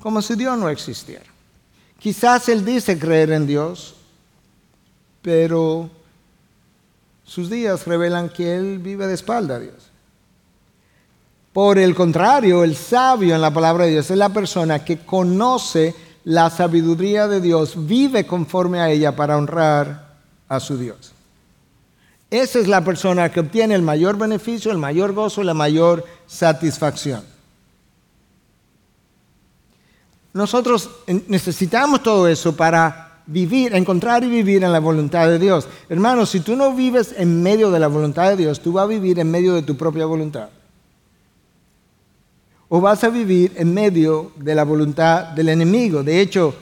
como 0.00 0.22
si 0.22 0.34
Dios 0.34 0.56
no 0.58 0.68
existiera. 0.68 1.26
Quizás 1.98 2.48
él 2.48 2.64
dice 2.64 2.98
creer 2.98 3.32
en 3.32 3.46
Dios, 3.46 3.96
pero 5.20 5.90
sus 7.24 7.50
días 7.50 7.86
revelan 7.86 8.28
que 8.28 8.56
él 8.56 8.78
vive 8.78 9.06
de 9.06 9.14
espalda 9.14 9.56
a 9.56 9.60
Dios. 9.60 9.90
Por 11.52 11.78
el 11.78 11.94
contrario, 11.94 12.62
el 12.62 12.76
sabio 12.76 13.34
en 13.34 13.40
la 13.40 13.52
palabra 13.52 13.84
de 13.84 13.92
Dios 13.92 14.10
es 14.10 14.16
la 14.16 14.28
persona 14.28 14.84
que 14.84 14.98
conoce 14.98 15.94
la 16.24 16.50
sabiduría 16.50 17.26
de 17.26 17.40
Dios, 17.40 17.86
vive 17.86 18.26
conforme 18.26 18.80
a 18.80 18.90
ella 18.90 19.16
para 19.16 19.36
honrar 19.36 20.14
a 20.48 20.60
su 20.60 20.76
Dios. 20.78 21.12
Esa 22.30 22.58
es 22.58 22.68
la 22.68 22.84
persona 22.84 23.30
que 23.30 23.40
obtiene 23.40 23.74
el 23.74 23.82
mayor 23.82 24.18
beneficio, 24.18 24.70
el 24.70 24.78
mayor 24.78 25.12
gozo, 25.12 25.42
la 25.42 25.54
mayor 25.54 26.04
satisfacción. 26.26 27.24
Nosotros 30.34 30.90
necesitamos 31.26 32.02
todo 32.02 32.28
eso 32.28 32.54
para 32.54 33.22
vivir, 33.26 33.74
encontrar 33.74 34.24
y 34.24 34.28
vivir 34.28 34.62
en 34.62 34.72
la 34.72 34.78
voluntad 34.78 35.26
de 35.28 35.38
Dios. 35.38 35.66
Hermanos, 35.88 36.30
si 36.30 36.40
tú 36.40 36.54
no 36.54 36.74
vives 36.74 37.14
en 37.16 37.42
medio 37.42 37.70
de 37.70 37.78
la 37.78 37.88
voluntad 37.88 38.28
de 38.30 38.36
Dios, 38.36 38.60
tú 38.60 38.72
vas 38.72 38.84
a 38.84 38.88
vivir 38.88 39.18
en 39.18 39.30
medio 39.30 39.54
de 39.54 39.62
tu 39.62 39.76
propia 39.76 40.04
voluntad. 40.04 40.50
O 42.68 42.80
vas 42.82 43.02
a 43.04 43.08
vivir 43.08 43.52
en 43.56 43.72
medio 43.72 44.32
de 44.36 44.54
la 44.54 44.64
voluntad 44.64 45.28
del 45.28 45.48
enemigo. 45.48 46.02
De 46.02 46.20
hecho, 46.20 46.54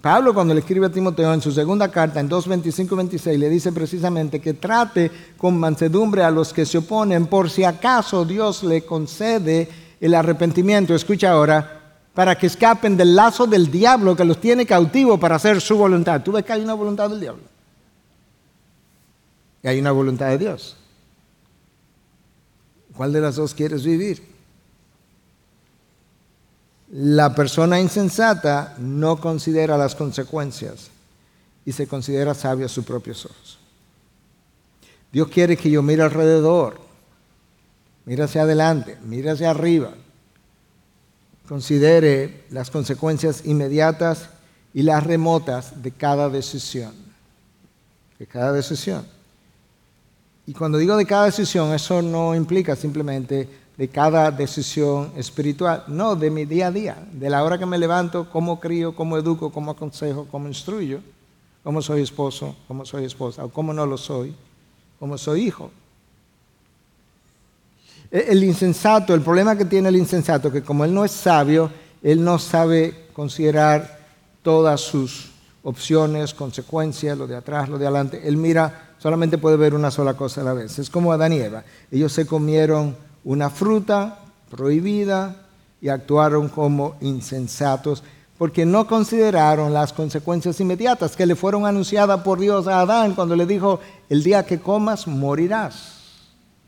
Pablo 0.00 0.32
cuando 0.32 0.54
le 0.54 0.60
escribe 0.60 0.86
a 0.86 0.90
Timoteo 0.90 1.32
en 1.34 1.42
su 1.42 1.52
segunda 1.52 1.90
carta, 1.90 2.20
en 2.20 2.30
2.25-26, 2.30 3.36
le 3.36 3.50
dice 3.50 3.70
precisamente 3.70 4.40
que 4.40 4.54
trate 4.54 5.10
con 5.36 5.58
mansedumbre 5.58 6.22
a 6.22 6.30
los 6.30 6.54
que 6.54 6.64
se 6.64 6.78
oponen 6.78 7.26
por 7.26 7.50
si 7.50 7.64
acaso 7.64 8.24
Dios 8.24 8.62
le 8.62 8.82
concede 8.86 9.68
el 10.00 10.14
arrepentimiento. 10.14 10.94
Escucha 10.94 11.32
ahora, 11.32 11.98
para 12.14 12.36
que 12.36 12.46
escapen 12.46 12.96
del 12.96 13.14
lazo 13.14 13.46
del 13.46 13.70
diablo 13.70 14.16
que 14.16 14.24
los 14.24 14.40
tiene 14.40 14.64
cautivos 14.64 15.20
para 15.20 15.36
hacer 15.36 15.60
su 15.60 15.76
voluntad. 15.76 16.22
¿Tú 16.22 16.32
ves 16.32 16.44
que 16.44 16.52
hay 16.54 16.62
una 16.62 16.74
voluntad 16.74 17.10
del 17.10 17.20
diablo? 17.20 17.42
Y 19.62 19.68
hay 19.68 19.78
una 19.78 19.92
voluntad 19.92 20.28
de 20.28 20.38
Dios. 20.38 20.76
¿Cuál 22.96 23.12
de 23.12 23.20
las 23.20 23.36
dos 23.36 23.54
quieres 23.54 23.84
vivir? 23.84 24.22
La 26.92 27.34
persona 27.34 27.80
insensata 27.80 28.74
no 28.78 29.20
considera 29.20 29.78
las 29.78 29.94
consecuencias 29.94 30.90
y 31.64 31.72
se 31.72 31.86
considera 31.86 32.34
sabio 32.34 32.66
a 32.66 32.68
sus 32.68 32.84
propios 32.84 33.24
ojos. 33.26 33.58
Dios 35.12 35.28
quiere 35.28 35.56
que 35.56 35.70
yo 35.70 35.82
mire 35.82 36.02
alrededor, 36.02 36.80
mire 38.04 38.24
hacia 38.24 38.42
adelante, 38.42 38.98
mire 39.04 39.30
hacia 39.30 39.50
arriba, 39.50 39.92
considere 41.48 42.44
las 42.50 42.70
consecuencias 42.70 43.44
inmediatas 43.44 44.28
y 44.74 44.82
las 44.82 45.04
remotas 45.04 45.82
de 45.82 45.90
cada 45.90 46.28
decisión. 46.28 46.92
De 48.18 48.26
cada 48.26 48.52
decisión. 48.52 49.06
Y 50.46 50.52
cuando 50.52 50.78
digo 50.78 50.96
de 50.96 51.06
cada 51.06 51.26
decisión, 51.26 51.72
eso 51.72 52.02
no 52.02 52.34
implica 52.34 52.74
simplemente 52.74 53.48
de 53.80 53.88
cada 53.88 54.30
decisión 54.30 55.10
espiritual, 55.16 55.84
no 55.86 56.14
de 56.14 56.30
mi 56.30 56.44
día 56.44 56.66
a 56.66 56.70
día, 56.70 57.02
de 57.12 57.30
la 57.30 57.42
hora 57.42 57.56
que 57.56 57.64
me 57.64 57.78
levanto, 57.78 58.28
cómo 58.30 58.60
crío, 58.60 58.94
cómo 58.94 59.16
educo, 59.16 59.50
cómo 59.50 59.70
aconsejo, 59.70 60.26
cómo 60.30 60.48
instruyo, 60.48 61.00
cómo 61.64 61.80
soy 61.80 62.02
esposo, 62.02 62.54
cómo 62.68 62.84
soy 62.84 63.06
esposa, 63.06 63.42
o 63.42 63.48
cómo 63.48 63.72
no 63.72 63.86
lo 63.86 63.96
soy, 63.96 64.34
cómo 64.98 65.16
soy 65.16 65.46
hijo. 65.46 65.70
E, 68.10 68.26
el 68.28 68.44
insensato, 68.44 69.14
el 69.14 69.22
problema 69.22 69.56
que 69.56 69.64
tiene 69.64 69.88
el 69.88 69.96
insensato, 69.96 70.52
que 70.52 70.60
como 70.60 70.84
él 70.84 70.92
no 70.92 71.02
es 71.02 71.12
sabio, 71.12 71.70
él 72.02 72.22
no 72.22 72.38
sabe 72.38 73.06
considerar 73.14 73.98
todas 74.42 74.82
sus 74.82 75.30
opciones, 75.62 76.34
consecuencias, 76.34 77.16
lo 77.16 77.26
de 77.26 77.36
atrás, 77.36 77.70
lo 77.70 77.78
de 77.78 77.86
adelante. 77.86 78.20
Él 78.28 78.36
mira, 78.36 78.90
solamente 78.98 79.38
puede 79.38 79.56
ver 79.56 79.72
una 79.74 79.90
sola 79.90 80.18
cosa 80.18 80.42
a 80.42 80.44
la 80.44 80.52
vez. 80.52 80.78
Es 80.78 80.90
como 80.90 81.14
Adán 81.14 81.32
y 81.32 81.38
Eva. 81.38 81.64
Ellos 81.90 82.12
se 82.12 82.26
comieron 82.26 83.08
una 83.24 83.50
fruta 83.50 84.18
prohibida 84.50 85.36
y 85.80 85.88
actuaron 85.88 86.48
como 86.48 86.96
insensatos 87.00 88.02
porque 88.38 88.64
no 88.64 88.86
consideraron 88.86 89.74
las 89.74 89.92
consecuencias 89.92 90.58
inmediatas 90.60 91.14
que 91.14 91.26
le 91.26 91.36
fueron 91.36 91.66
anunciadas 91.66 92.22
por 92.22 92.38
Dios 92.38 92.66
a 92.66 92.80
Adán 92.80 93.14
cuando 93.14 93.36
le 93.36 93.44
dijo, 93.44 93.80
el 94.08 94.22
día 94.22 94.46
que 94.46 94.60
comas 94.60 95.06
morirás. 95.06 95.98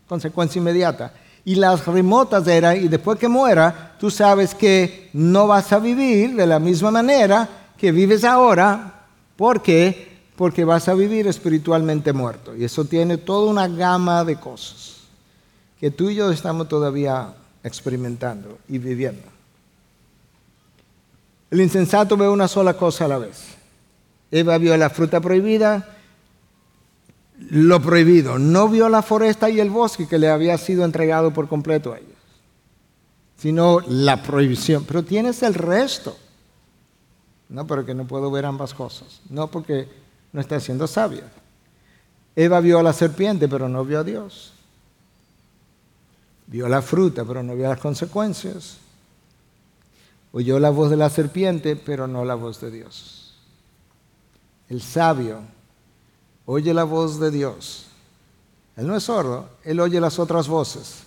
Consecuencia 0.06 0.60
inmediata. 0.60 1.14
Y 1.44 1.54
las 1.54 1.86
remotas 1.86 2.46
eran, 2.46 2.76
y 2.76 2.88
después 2.88 3.18
que 3.18 3.28
muera, 3.28 3.96
tú 3.98 4.10
sabes 4.10 4.54
que 4.54 5.08
no 5.14 5.46
vas 5.46 5.72
a 5.72 5.78
vivir 5.78 6.36
de 6.36 6.46
la 6.46 6.58
misma 6.58 6.90
manera 6.90 7.48
que 7.78 7.90
vives 7.90 8.22
ahora 8.22 9.02
¿Por 9.42 9.60
qué? 9.60 10.20
Porque 10.36 10.64
vas 10.64 10.88
a 10.88 10.94
vivir 10.94 11.26
espiritualmente 11.26 12.12
muerto. 12.12 12.54
Y 12.54 12.62
eso 12.62 12.84
tiene 12.84 13.16
toda 13.16 13.50
una 13.50 13.66
gama 13.66 14.24
de 14.24 14.36
cosas 14.36 15.01
que 15.82 15.90
tú 15.90 16.10
y 16.10 16.14
yo 16.14 16.30
estamos 16.30 16.68
todavía 16.68 17.34
experimentando 17.64 18.56
y 18.68 18.78
viviendo. 18.78 19.24
El 21.50 21.60
insensato 21.60 22.16
ve 22.16 22.28
una 22.28 22.46
sola 22.46 22.74
cosa 22.74 23.06
a 23.06 23.08
la 23.08 23.18
vez. 23.18 23.56
Eva 24.30 24.58
vio 24.58 24.76
la 24.76 24.90
fruta 24.90 25.20
prohibida, 25.20 25.96
lo 27.50 27.82
prohibido. 27.82 28.38
No 28.38 28.68
vio 28.68 28.88
la 28.88 29.02
foresta 29.02 29.50
y 29.50 29.58
el 29.58 29.70
bosque 29.70 30.06
que 30.06 30.18
le 30.18 30.28
había 30.28 30.56
sido 30.56 30.84
entregado 30.84 31.32
por 31.32 31.48
completo 31.48 31.92
a 31.92 31.98
ellos, 31.98 32.10
sino 33.36 33.80
la 33.88 34.22
prohibición. 34.22 34.84
Pero 34.84 35.02
tienes 35.02 35.42
el 35.42 35.54
resto. 35.54 36.16
No, 37.48 37.66
pero 37.66 37.84
que 37.84 37.92
no 37.92 38.06
puedo 38.06 38.30
ver 38.30 38.46
ambas 38.46 38.72
cosas. 38.72 39.20
No, 39.28 39.48
porque 39.48 39.88
no 40.32 40.40
está 40.40 40.60
siendo 40.60 40.86
sabia. 40.86 41.24
Eva 42.36 42.60
vio 42.60 42.78
a 42.78 42.84
la 42.84 42.92
serpiente, 42.92 43.48
pero 43.48 43.68
no 43.68 43.84
vio 43.84 43.98
a 43.98 44.04
Dios. 44.04 44.52
Vio 46.52 46.68
la 46.68 46.82
fruta, 46.82 47.24
pero 47.24 47.42
no 47.42 47.54
vio 47.54 47.66
las 47.66 47.80
consecuencias. 47.80 48.76
Oyó 50.32 50.58
la 50.58 50.68
voz 50.68 50.90
de 50.90 50.98
la 50.98 51.08
serpiente, 51.08 51.76
pero 51.76 52.06
no 52.06 52.26
la 52.26 52.34
voz 52.34 52.60
de 52.60 52.70
Dios. 52.70 53.34
El 54.68 54.82
sabio 54.82 55.40
oye 56.44 56.74
la 56.74 56.84
voz 56.84 57.18
de 57.18 57.30
Dios. 57.30 57.86
Él 58.76 58.86
no 58.86 58.94
es 58.94 59.04
sordo, 59.04 59.48
él 59.64 59.80
oye 59.80 59.98
las 59.98 60.18
otras 60.18 60.46
voces, 60.46 61.04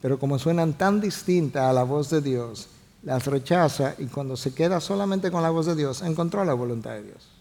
pero 0.00 0.18
como 0.18 0.38
suenan 0.38 0.72
tan 0.72 1.02
distintas 1.02 1.64
a 1.64 1.72
la 1.74 1.82
voz 1.82 2.08
de 2.08 2.22
Dios, 2.22 2.68
las 3.02 3.26
rechaza 3.26 3.94
y 3.98 4.06
cuando 4.06 4.38
se 4.38 4.54
queda 4.54 4.80
solamente 4.80 5.30
con 5.30 5.42
la 5.42 5.50
voz 5.50 5.66
de 5.66 5.74
Dios, 5.74 6.00
encontró 6.00 6.46
la 6.46 6.54
voluntad 6.54 6.92
de 6.92 7.02
Dios. 7.02 7.37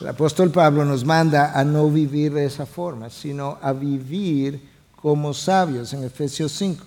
El 0.00 0.08
apóstol 0.08 0.50
Pablo 0.50 0.84
nos 0.86 1.04
manda 1.04 1.52
a 1.58 1.62
no 1.62 1.90
vivir 1.90 2.32
de 2.32 2.46
esa 2.46 2.64
forma, 2.64 3.10
sino 3.10 3.58
a 3.60 3.72
vivir 3.72 4.66
como 4.96 5.34
sabios 5.34 5.92
en 5.92 6.04
Efesios 6.04 6.52
5. 6.52 6.82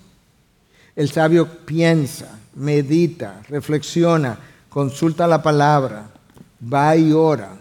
El 0.96 1.08
sabio 1.10 1.48
piensa, 1.64 2.38
medita, 2.56 3.40
reflexiona, 3.48 4.36
consulta 4.68 5.28
la 5.28 5.40
palabra, 5.40 6.10
va 6.72 6.96
y 6.96 7.12
ora. 7.12 7.56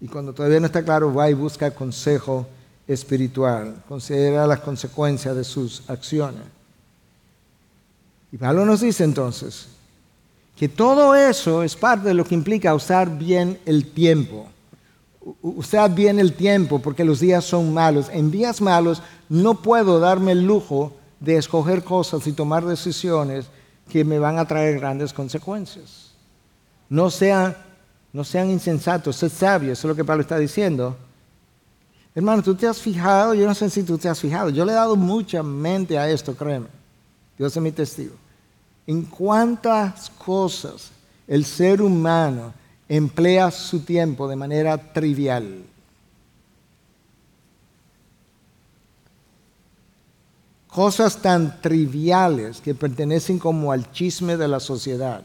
Y 0.00 0.08
cuando 0.08 0.32
todavía 0.32 0.60
no 0.60 0.66
está 0.66 0.82
claro, 0.82 1.12
va 1.12 1.28
y 1.28 1.34
busca 1.34 1.70
consejo 1.70 2.46
espiritual, 2.88 3.82
considera 3.86 4.46
las 4.46 4.60
consecuencias 4.60 5.36
de 5.36 5.44
sus 5.44 5.88
acciones. 5.88 6.42
Y 8.32 8.38
Pablo 8.38 8.64
nos 8.64 8.80
dice 8.80 9.04
entonces 9.04 9.68
que 10.56 10.68
todo 10.68 11.14
eso 11.14 11.62
es 11.62 11.76
parte 11.76 12.08
de 12.08 12.14
lo 12.14 12.24
que 12.24 12.34
implica 12.34 12.74
usar 12.74 13.18
bien 13.18 13.58
el 13.66 13.90
tiempo. 13.92 14.46
Usar 15.42 15.94
bien 15.94 16.18
el 16.18 16.32
tiempo 16.32 16.78
porque 16.80 17.04
los 17.04 17.20
días 17.20 17.44
son 17.44 17.74
malos. 17.74 18.08
En 18.10 18.30
días 18.30 18.60
malos 18.60 19.02
no 19.28 19.60
puedo 19.60 20.00
darme 20.00 20.32
el 20.32 20.46
lujo 20.46 20.92
de 21.20 21.36
escoger 21.36 21.84
cosas 21.84 22.26
y 22.26 22.32
tomar 22.32 22.64
decisiones 22.64 23.46
que 23.90 24.04
me 24.04 24.18
van 24.18 24.38
a 24.38 24.46
traer 24.46 24.78
grandes 24.78 25.12
consecuencias. 25.12 26.12
No 26.88 27.10
sean, 27.10 27.54
no 28.12 28.24
sean 28.24 28.50
insensatos, 28.50 29.16
sed 29.16 29.30
sabios, 29.30 29.78
eso 29.78 29.88
es 29.88 29.90
lo 29.90 29.96
que 29.96 30.04
Pablo 30.04 30.22
está 30.22 30.38
diciendo. 30.38 30.96
Hermano, 32.14 32.42
tú 32.42 32.54
te 32.54 32.66
has 32.66 32.78
fijado, 32.78 33.34
yo 33.34 33.46
no 33.46 33.54
sé 33.54 33.68
si 33.68 33.82
tú 33.82 33.98
te 33.98 34.08
has 34.08 34.18
fijado, 34.18 34.48
yo 34.48 34.64
le 34.64 34.72
he 34.72 34.74
dado 34.74 34.96
mucha 34.96 35.42
mente 35.42 35.98
a 35.98 36.08
esto, 36.08 36.34
créeme. 36.34 36.68
Dios 37.36 37.54
es 37.54 37.62
mi 37.62 37.72
testigo. 37.72 38.14
En 38.86 39.02
cuántas 39.02 40.10
cosas 40.10 40.90
el 41.26 41.44
ser 41.44 41.82
humano 41.82 42.54
emplea 42.88 43.50
su 43.50 43.80
tiempo 43.80 44.28
de 44.28 44.36
manera 44.36 44.92
trivial. 44.92 45.64
Cosas 50.68 51.20
tan 51.22 51.60
triviales 51.60 52.60
que 52.60 52.74
pertenecen 52.74 53.38
como 53.38 53.72
al 53.72 53.90
chisme 53.92 54.36
de 54.36 54.46
la 54.46 54.60
sociedad. 54.60 55.22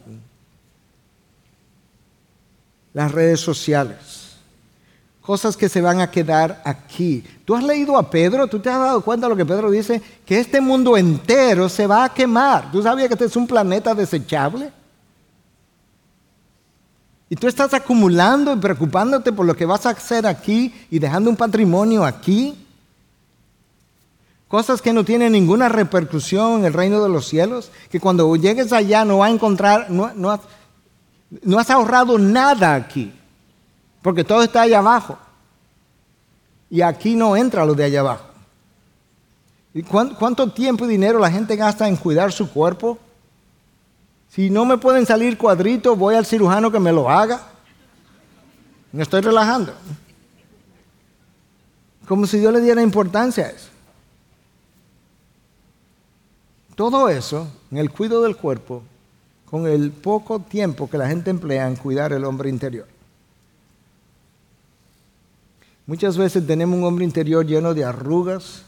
Las 2.93 3.11
redes 3.11 3.41
sociales 3.41 4.20
cosas 5.21 5.55
que 5.55 5.69
se 5.69 5.81
van 5.81 6.01
a 6.01 6.09
quedar 6.09 6.61
aquí. 6.65 7.23
¿Tú 7.45 7.55
has 7.55 7.63
leído 7.63 7.97
a 7.97 8.09
Pedro? 8.09 8.47
¿Tú 8.47 8.59
te 8.59 8.69
has 8.69 8.79
dado 8.79 9.01
cuenta 9.01 9.27
de 9.27 9.29
lo 9.29 9.37
que 9.37 9.45
Pedro 9.45 9.69
dice? 9.69 10.01
Que 10.25 10.39
este 10.39 10.59
mundo 10.59 10.97
entero 10.97 11.69
se 11.69 11.87
va 11.87 12.05
a 12.05 12.13
quemar. 12.13 12.71
¿Tú 12.71 12.81
sabías 12.81 13.07
que 13.07 13.13
este 13.13 13.25
es 13.25 13.35
un 13.35 13.47
planeta 13.47 13.93
desechable? 13.93 14.71
Y 17.29 17.35
tú 17.35 17.47
estás 17.47 17.73
acumulando 17.73 18.51
y 18.53 18.57
preocupándote 18.57 19.31
por 19.31 19.45
lo 19.45 19.55
que 19.55 19.65
vas 19.65 19.85
a 19.85 19.91
hacer 19.91 20.25
aquí 20.25 20.73
y 20.89 20.99
dejando 20.99 21.29
un 21.29 21.37
patrimonio 21.37 22.03
aquí. 22.03 22.57
Cosas 24.47 24.81
que 24.81 24.91
no 24.91 25.05
tienen 25.05 25.31
ninguna 25.31 25.69
repercusión 25.69 26.59
en 26.59 26.65
el 26.65 26.73
reino 26.73 27.01
de 27.01 27.07
los 27.07 27.27
cielos. 27.27 27.71
Que 27.89 28.01
cuando 28.01 28.35
llegues 28.35 28.73
allá 28.73 29.05
no 29.05 29.19
vas 29.19 29.29
a 29.29 29.33
encontrar, 29.33 29.89
no, 29.89 30.11
no 30.13 31.59
has 31.59 31.69
ahorrado 31.69 32.17
nada 32.17 32.73
aquí 32.75 33.13
porque 34.01 34.23
todo 34.23 34.43
está 34.43 34.61
allá 34.61 34.79
abajo. 34.79 35.17
Y 36.69 36.81
aquí 36.81 37.15
no 37.15 37.35
entra 37.35 37.65
lo 37.65 37.73
de 37.73 37.83
allá 37.83 37.99
abajo. 37.99 38.25
¿Y 39.73 39.83
cuánto 39.83 40.51
tiempo 40.51 40.85
y 40.85 40.89
dinero 40.89 41.19
la 41.19 41.31
gente 41.31 41.55
gasta 41.55 41.87
en 41.87 41.95
cuidar 41.95 42.31
su 42.31 42.49
cuerpo? 42.49 42.97
Si 44.29 44.49
no 44.49 44.65
me 44.65 44.77
pueden 44.77 45.05
salir 45.05 45.37
cuadritos, 45.37 45.97
voy 45.97 46.15
al 46.15 46.25
cirujano 46.25 46.71
que 46.71 46.79
me 46.79 46.91
lo 46.91 47.09
haga. 47.09 47.41
Me 48.91 49.03
estoy 49.03 49.21
relajando. 49.21 49.73
Como 52.07 52.25
si 52.25 52.41
yo 52.41 52.51
le 52.51 52.61
diera 52.61 52.81
importancia 52.81 53.45
a 53.45 53.49
eso. 53.49 53.69
Todo 56.75 57.09
eso, 57.09 57.47
en 57.69 57.77
el 57.77 57.91
cuidado 57.91 58.23
del 58.23 58.35
cuerpo, 58.35 58.83
con 59.49 59.67
el 59.67 59.91
poco 59.91 60.39
tiempo 60.39 60.89
que 60.89 60.97
la 60.97 61.07
gente 61.07 61.29
emplea 61.29 61.67
en 61.67 61.75
cuidar 61.75 62.13
el 62.13 62.23
hombre 62.25 62.49
interior. 62.49 62.87
Muchas 65.91 66.15
veces 66.15 66.47
tenemos 66.47 66.79
un 66.79 66.85
hombre 66.85 67.03
interior 67.03 67.45
lleno 67.45 67.73
de 67.73 67.83
arrugas, 67.83 68.63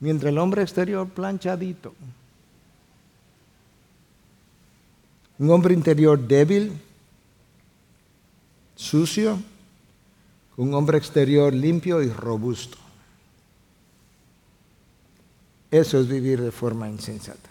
mientras 0.00 0.32
el 0.32 0.38
hombre 0.38 0.62
exterior 0.62 1.06
planchadito. 1.06 1.92
Un 5.38 5.50
hombre 5.50 5.74
interior 5.74 6.18
débil, 6.18 6.72
sucio, 8.74 9.38
un 10.56 10.72
hombre 10.72 10.96
exterior 10.96 11.52
limpio 11.52 12.00
y 12.00 12.08
robusto. 12.08 12.78
Eso 15.70 16.00
es 16.00 16.08
vivir 16.08 16.40
de 16.40 16.52
forma 16.52 16.88
insensata. 16.88 17.50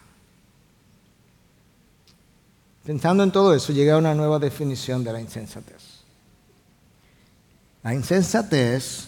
Pensando 2.83 3.21
en 3.21 3.31
todo 3.31 3.53
eso, 3.53 3.71
llega 3.71 3.93
a 3.93 3.99
una 3.99 4.15
nueva 4.15 4.39
definición 4.39 5.03
de 5.03 5.13
la 5.13 5.21
insensatez. 5.21 5.90
La 7.83 7.93
insensatez 7.93 9.07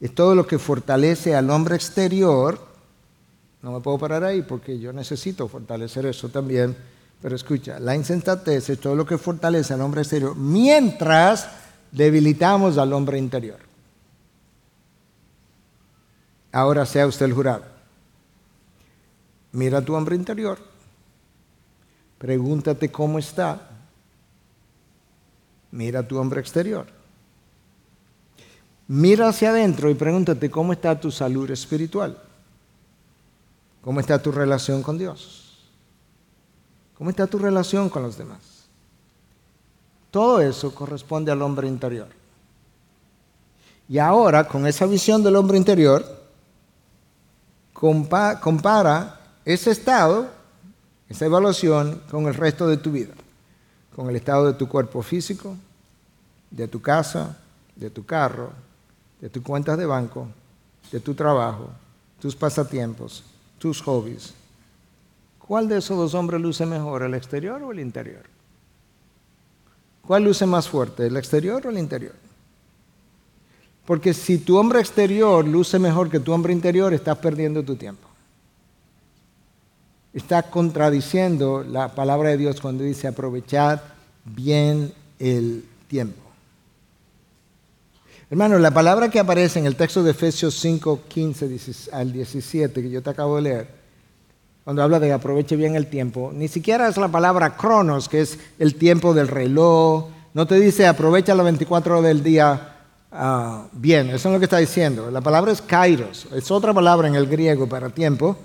es 0.00 0.14
todo 0.14 0.34
lo 0.34 0.46
que 0.46 0.58
fortalece 0.58 1.34
al 1.34 1.50
hombre 1.50 1.76
exterior. 1.76 2.58
No 3.62 3.72
me 3.72 3.80
puedo 3.80 3.98
parar 3.98 4.24
ahí 4.24 4.42
porque 4.42 4.78
yo 4.78 4.92
necesito 4.92 5.48
fortalecer 5.48 6.06
eso 6.06 6.28
también. 6.28 6.76
Pero 7.20 7.36
escucha, 7.36 7.78
la 7.80 7.94
insensatez 7.94 8.68
es 8.68 8.80
todo 8.80 8.94
lo 8.94 9.06
que 9.06 9.18
fortalece 9.18 9.72
al 9.72 9.80
hombre 9.80 10.02
exterior 10.02 10.36
mientras 10.36 11.48
debilitamos 11.90 12.76
al 12.76 12.92
hombre 12.92 13.18
interior. 13.18 13.58
Ahora 16.52 16.84
sea 16.86 17.06
usted 17.06 17.26
el 17.26 17.32
jurado. 17.32 17.64
Mira 19.52 19.82
tu 19.82 19.94
hombre 19.94 20.16
interior. 20.16 20.58
Pregúntate 22.18 22.90
cómo 22.90 23.18
está. 23.18 23.70
Mira 25.70 26.06
tu 26.06 26.18
hombre 26.18 26.40
exterior. 26.40 27.03
Mira 28.94 29.28
hacia 29.28 29.50
adentro 29.50 29.90
y 29.90 29.94
pregúntate 29.94 30.48
cómo 30.48 30.72
está 30.72 31.00
tu 31.00 31.10
salud 31.10 31.50
espiritual. 31.50 32.16
¿Cómo 33.82 33.98
está 33.98 34.22
tu 34.22 34.30
relación 34.30 34.84
con 34.84 34.96
Dios? 34.96 35.58
¿Cómo 36.96 37.10
está 37.10 37.26
tu 37.26 37.38
relación 37.38 37.90
con 37.90 38.04
los 38.04 38.16
demás? 38.16 38.38
Todo 40.12 40.40
eso 40.40 40.72
corresponde 40.72 41.32
al 41.32 41.42
hombre 41.42 41.66
interior. 41.66 42.06
Y 43.88 43.98
ahora, 43.98 44.46
con 44.46 44.64
esa 44.64 44.86
visión 44.86 45.24
del 45.24 45.34
hombre 45.34 45.58
interior, 45.58 46.22
compara 47.72 49.20
ese 49.44 49.72
estado, 49.72 50.28
esa 51.08 51.24
evaluación, 51.26 52.00
con 52.08 52.28
el 52.28 52.34
resto 52.34 52.68
de 52.68 52.76
tu 52.76 52.92
vida. 52.92 53.14
Con 53.96 54.08
el 54.08 54.14
estado 54.14 54.46
de 54.46 54.52
tu 54.52 54.68
cuerpo 54.68 55.02
físico, 55.02 55.56
de 56.48 56.68
tu 56.68 56.80
casa, 56.80 57.36
de 57.74 57.90
tu 57.90 58.06
carro, 58.06 58.52
de 59.24 59.30
tus 59.30 59.42
cuentas 59.42 59.78
de 59.78 59.86
banco, 59.86 60.28
de 60.92 61.00
tu 61.00 61.14
trabajo, 61.14 61.70
tus 62.20 62.36
pasatiempos, 62.36 63.24
tus 63.58 63.80
hobbies. 63.80 64.34
¿Cuál 65.38 65.66
de 65.66 65.78
esos 65.78 65.96
dos 65.96 66.12
hombres 66.12 66.42
luce 66.42 66.66
mejor, 66.66 67.04
el 67.04 67.14
exterior 67.14 67.62
o 67.62 67.72
el 67.72 67.80
interior? 67.80 68.20
¿Cuál 70.06 70.24
luce 70.24 70.44
más 70.44 70.68
fuerte, 70.68 71.06
el 71.06 71.16
exterior 71.16 71.66
o 71.66 71.70
el 71.70 71.78
interior? 71.78 72.12
Porque 73.86 74.12
si 74.12 74.36
tu 74.36 74.58
hombre 74.58 74.80
exterior 74.80 75.48
luce 75.48 75.78
mejor 75.78 76.10
que 76.10 76.20
tu 76.20 76.30
hombre 76.30 76.52
interior, 76.52 76.92
estás 76.92 77.16
perdiendo 77.16 77.62
tu 77.62 77.76
tiempo. 77.76 78.06
Está 80.12 80.42
contradiciendo 80.50 81.64
la 81.66 81.94
palabra 81.94 82.28
de 82.28 82.36
Dios 82.36 82.60
cuando 82.60 82.84
dice 82.84 83.08
aprovechar 83.08 83.94
bien 84.26 84.92
el 85.18 85.64
tiempo. 85.88 86.23
Hermano, 88.30 88.58
la 88.58 88.70
palabra 88.72 89.10
que 89.10 89.20
aparece 89.20 89.58
en 89.58 89.66
el 89.66 89.76
texto 89.76 90.02
de 90.02 90.12
Efesios 90.12 90.54
5, 90.54 91.02
15 91.08 91.90
al 91.92 92.12
17, 92.12 92.82
que 92.82 92.90
yo 92.90 93.02
te 93.02 93.10
acabo 93.10 93.36
de 93.36 93.42
leer, 93.42 93.68
cuando 94.64 94.82
habla 94.82 94.98
de 94.98 95.12
aproveche 95.12 95.56
bien 95.56 95.76
el 95.76 95.88
tiempo, 95.88 96.32
ni 96.34 96.48
siquiera 96.48 96.88
es 96.88 96.96
la 96.96 97.08
palabra 97.08 97.56
cronos, 97.56 98.08
que 98.08 98.22
es 98.22 98.38
el 98.58 98.76
tiempo 98.76 99.12
del 99.12 99.28
reloj. 99.28 100.08
No 100.32 100.46
te 100.46 100.58
dice 100.58 100.86
aprovecha 100.86 101.34
las 101.34 101.44
24 101.44 101.98
horas 101.98 102.08
del 102.08 102.22
día 102.22 102.74
Ah, 103.16 103.68
bien, 103.70 104.10
eso 104.10 104.28
es 104.28 104.32
lo 104.32 104.40
que 104.40 104.46
está 104.46 104.58
diciendo. 104.58 105.08
La 105.08 105.20
palabra 105.20 105.52
es 105.52 105.62
kairos, 105.62 106.26
es 106.34 106.50
otra 106.50 106.74
palabra 106.74 107.06
en 107.06 107.14
el 107.14 107.28
griego 107.28 107.68
para 107.68 107.88
tiempo, 107.88 108.36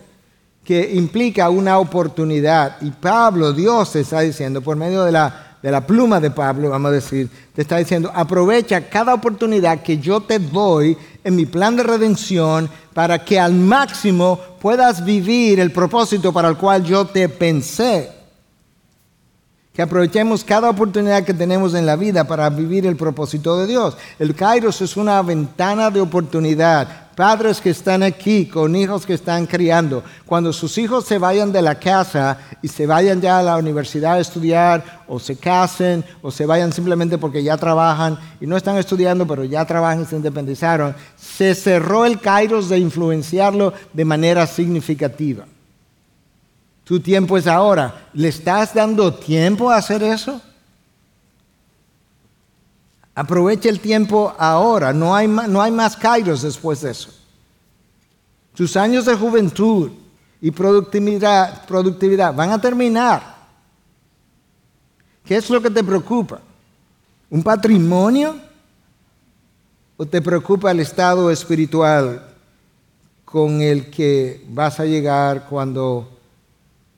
que 0.64 0.92
implica 0.94 1.50
una 1.50 1.80
oportunidad. 1.80 2.80
Y 2.82 2.92
Pablo, 2.92 3.52
Dios 3.52 3.96
está 3.96 4.20
diciendo, 4.20 4.62
por 4.62 4.78
medio 4.78 5.04
de 5.04 5.12
la, 5.12 5.49
de 5.62 5.72
la 5.72 5.86
pluma 5.86 6.20
de 6.20 6.32
Pablo, 6.32 6.70
vamos 6.70 6.90
a 6.90 6.94
decir, 6.94 7.30
te 7.54 7.62
está 7.62 7.78
diciendo, 7.78 8.12
aprovecha 8.14 8.90
cada 8.90 9.14
oportunidad 9.14 9.82
que 9.82 9.98
yo 9.98 10.22
te 10.22 10.40
doy 10.40 10.98
en 11.24 11.36
mi 11.36 11.46
plan 11.46 11.76
de 11.76 11.84
redención 11.84 12.70
para 12.94 13.24
que 13.24 13.40
al 13.40 13.54
máximo 13.54 14.40
puedas 14.62 15.04
vivir 15.04 15.60
el 15.60 15.72
propósito 15.72 16.32
para 16.32 16.48
el 16.48 16.58
cual 16.58 16.84
yo 16.84 17.06
te 17.06 17.28
pensé 17.28 18.20
que 19.74 19.84
aprovechemos 19.84 20.44
cada 20.44 20.70
oportunidad 20.70 21.24
que 21.24 21.34
tenemos 21.34 21.74
en 21.74 21.86
la 21.86 21.96
vida 21.96 22.26
para 22.26 22.50
vivir 22.50 22.86
el 22.86 22.98
propósito 22.98 23.58
de 23.58 23.68
Dios. 23.68 23.96
El 24.18 24.36
Kairos 24.36 24.82
es 24.82 24.98
una 24.98 25.22
ventana 25.22 25.90
de 25.90 26.02
oportunidad. 26.02 27.09
Padres 27.20 27.60
que 27.60 27.72
están 27.72 28.02
aquí 28.02 28.46
con 28.46 28.78
hijos 28.78 29.06
que 29.06 29.14
están 29.14 29.46
criando, 29.46 30.06
cuando 30.26 30.54
sus 30.54 30.78
hijos 30.78 31.04
se 31.04 31.18
vayan 31.18 31.52
de 31.52 31.62
la 31.62 31.76
casa 31.78 32.38
y 32.62 32.70
se 32.70 32.86
vayan 32.88 33.20
ya 33.20 33.40
a 33.40 33.44
la 33.44 33.58
universidad 33.58 34.14
a 34.14 34.20
estudiar, 34.22 35.02
o 35.06 35.20
se 35.20 35.36
casen, 35.36 36.06
o 36.22 36.32
se 36.32 36.46
vayan 36.46 36.72
simplemente 36.72 37.18
porque 37.18 37.44
ya 37.44 37.58
trabajan 37.58 38.18
y 38.40 38.48
no 38.48 38.56
están 38.56 38.78
estudiando, 38.78 39.28
pero 39.28 39.44
ya 39.44 39.66
trabajan 39.66 40.04
y 40.04 40.06
se 40.06 40.16
independizaron, 40.16 40.96
se 41.18 41.56
cerró 41.56 42.06
el 42.06 42.22
Kairos 42.22 42.70
de 42.70 42.80
influenciarlo 42.80 43.74
de 43.92 44.06
manera 44.06 44.48
significativa. 44.48 45.44
Tu 46.86 47.02
tiempo 47.02 47.38
es 47.38 47.48
ahora. 47.48 48.08
¿Le 48.14 48.30
estás 48.30 48.74
dando 48.74 49.14
tiempo 49.14 49.70
a 49.70 49.76
hacer 49.76 50.04
eso? 50.04 50.42
Aprovecha 53.20 53.68
el 53.68 53.82
tiempo 53.82 54.34
ahora. 54.38 54.94
No 54.94 55.14
hay, 55.14 55.28
no 55.28 55.62
hay 55.62 55.72
más 55.74 55.98
kairos 55.98 56.42
después 56.42 56.80
de 56.80 56.92
eso. 56.92 57.10
Tus 58.56 58.78
años 58.78 59.04
de 59.04 59.14
juventud 59.14 59.92
y 60.40 60.52
productividad, 60.52 61.66
productividad 61.66 62.34
van 62.34 62.52
a 62.52 62.62
terminar. 62.62 63.36
¿Qué 65.26 65.36
es 65.36 65.50
lo 65.50 65.62
que 65.62 65.70
te 65.70 65.84
preocupa? 65.84 66.40
¿Un 67.30 67.44
patrimonio? 67.44 68.40
¿O 69.98 70.06
te 70.06 70.22
preocupa 70.22 70.72
el 70.72 70.80
estado 70.80 71.30
espiritual 71.30 72.26
con 73.26 73.62
el 73.62 73.90
que 73.90 74.46
vas 74.48 74.80
a 74.80 74.86
llegar 74.86 75.46
cuando 75.50 76.08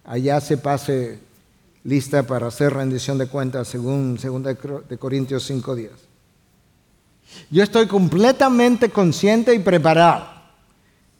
allá 0.04 0.40
se 0.40 0.58
pase 0.58 1.20
lista 1.84 2.22
para 2.22 2.46
hacer 2.46 2.74
rendición 2.74 3.18
de 3.18 3.26
cuentas 3.26 3.70
según 3.70 4.18
2 4.18 4.88
de 4.88 4.98
Corintios 5.00 5.50
5.10. 5.50 6.11
Yo 7.50 7.64
estoy 7.64 7.88
completamente 7.88 8.90
consciente 8.90 9.54
y 9.54 9.60
preparado 9.60 10.41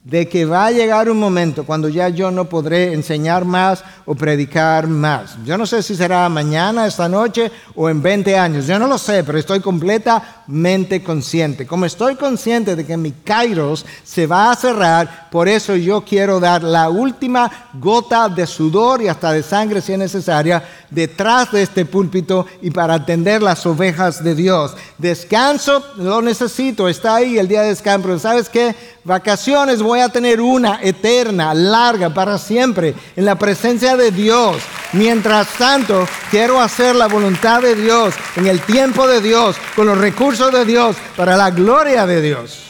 de 0.04 0.28
que 0.28 0.44
va 0.44 0.66
a 0.66 0.72
llegar 0.72 1.08
un 1.08 1.18
momento 1.18 1.64
cuando 1.64 1.88
ya 1.88 2.08
yo 2.08 2.32
no 2.32 2.48
podré 2.48 2.92
enseñar 2.92 3.44
más 3.44 3.84
o 4.04 4.16
predicar 4.16 4.88
más. 4.88 5.36
Yo 5.44 5.56
no 5.56 5.64
sé 5.64 5.80
si 5.80 5.94
será 5.94 6.28
mañana, 6.28 6.88
esta 6.88 7.08
noche 7.08 7.52
o 7.76 7.88
en 7.88 8.02
20 8.02 8.36
años. 8.36 8.66
Yo 8.66 8.80
no 8.80 8.88
lo 8.88 8.98
sé, 8.98 9.22
pero 9.22 9.38
estoy 9.38 9.60
completamente 9.60 11.04
consciente. 11.04 11.68
Como 11.68 11.86
estoy 11.86 12.16
consciente 12.16 12.74
de 12.74 12.84
que 12.84 12.96
mi 12.96 13.12
kairos 13.12 13.86
se 14.02 14.26
va 14.26 14.50
a 14.50 14.56
cerrar, 14.56 15.28
por 15.30 15.46
eso 15.46 15.76
yo 15.76 16.02
quiero 16.04 16.40
dar 16.40 16.64
la 16.64 16.88
última 16.88 17.68
gota 17.74 18.28
de 18.28 18.48
sudor 18.48 19.02
y 19.02 19.08
hasta 19.08 19.32
de 19.32 19.44
sangre 19.44 19.80
si 19.80 19.92
es 19.92 19.98
necesaria 20.00 20.64
detrás 20.90 21.52
de 21.52 21.62
este 21.62 21.86
púlpito 21.86 22.46
y 22.60 22.72
para 22.72 22.94
atender 22.94 23.40
las 23.40 23.64
ovejas 23.66 24.24
de 24.24 24.34
Dios. 24.34 24.74
Descanso 24.98 25.84
lo 25.96 26.20
necesito, 26.20 26.88
está 26.88 27.16
ahí 27.16 27.38
el 27.38 27.46
día 27.46 27.62
de 27.62 27.68
descanso. 27.68 28.18
¿Sabes 28.18 28.48
qué? 28.48 28.74
Vacaciones 29.04 29.82
voy 29.82 29.98
a 29.98 30.08
tener 30.08 30.40
una 30.40 30.80
eterna, 30.80 31.52
larga, 31.54 32.14
para 32.14 32.38
siempre, 32.38 32.94
en 33.16 33.24
la 33.24 33.34
presencia 33.36 33.96
de 33.96 34.12
Dios. 34.12 34.62
Mientras 34.92 35.48
tanto, 35.58 36.06
quiero 36.30 36.60
hacer 36.60 36.94
la 36.94 37.08
voluntad 37.08 37.62
de 37.62 37.74
Dios, 37.74 38.14
en 38.36 38.46
el 38.46 38.60
tiempo 38.60 39.08
de 39.08 39.20
Dios, 39.20 39.56
con 39.74 39.86
los 39.86 39.98
recursos 39.98 40.52
de 40.52 40.64
Dios, 40.64 40.96
para 41.16 41.36
la 41.36 41.50
gloria 41.50 42.06
de 42.06 42.22
Dios. 42.22 42.60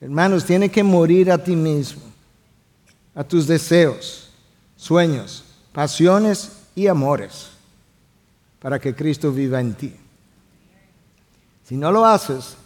Hermanos, 0.00 0.44
tiene 0.44 0.70
que 0.70 0.82
morir 0.82 1.32
a 1.32 1.38
ti 1.38 1.56
mismo, 1.56 2.02
a 3.14 3.24
tus 3.24 3.46
deseos, 3.46 4.28
sueños, 4.76 5.42
pasiones 5.72 6.52
y 6.74 6.86
amores, 6.86 7.48
para 8.60 8.78
que 8.78 8.94
Cristo 8.94 9.32
viva 9.32 9.58
en 9.58 9.74
ti. 9.74 9.96
Si 11.68 11.76
no 11.76 11.92
lo 11.92 12.06
haces, 12.06 12.56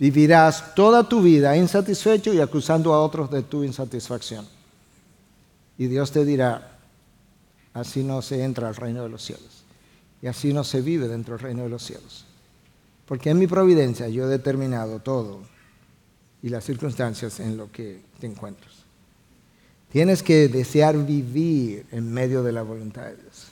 vivirás 0.00 0.74
toda 0.74 1.08
tu 1.08 1.22
vida 1.22 1.56
insatisfecho 1.56 2.34
y 2.34 2.40
acusando 2.40 2.92
a 2.92 3.00
otros 3.00 3.30
de 3.30 3.42
tu 3.42 3.62
insatisfacción. 3.62 4.44
Y 5.78 5.86
Dios 5.86 6.10
te 6.10 6.24
dirá, 6.24 6.76
así 7.72 8.02
no 8.02 8.20
se 8.20 8.42
entra 8.42 8.66
al 8.66 8.74
reino 8.74 9.04
de 9.04 9.10
los 9.10 9.22
cielos. 9.22 9.62
Y 10.20 10.26
así 10.26 10.52
no 10.52 10.64
se 10.64 10.80
vive 10.80 11.06
dentro 11.06 11.36
del 11.36 11.44
reino 11.44 11.62
de 11.62 11.68
los 11.68 11.84
cielos. 11.84 12.24
Porque 13.06 13.30
en 13.30 13.38
mi 13.38 13.46
providencia 13.46 14.08
yo 14.08 14.24
he 14.24 14.28
determinado 14.28 14.98
todo 14.98 15.38
y 16.42 16.48
las 16.48 16.64
circunstancias 16.64 17.38
en 17.38 17.56
lo 17.56 17.70
que 17.70 18.02
te 18.18 18.26
encuentras. 18.26 18.72
Tienes 19.92 20.20
que 20.20 20.48
desear 20.48 20.96
vivir 21.06 21.86
en 21.92 22.12
medio 22.12 22.42
de 22.42 22.50
la 22.50 22.62
voluntad 22.62 23.04
de 23.04 23.16
Dios. 23.18 23.46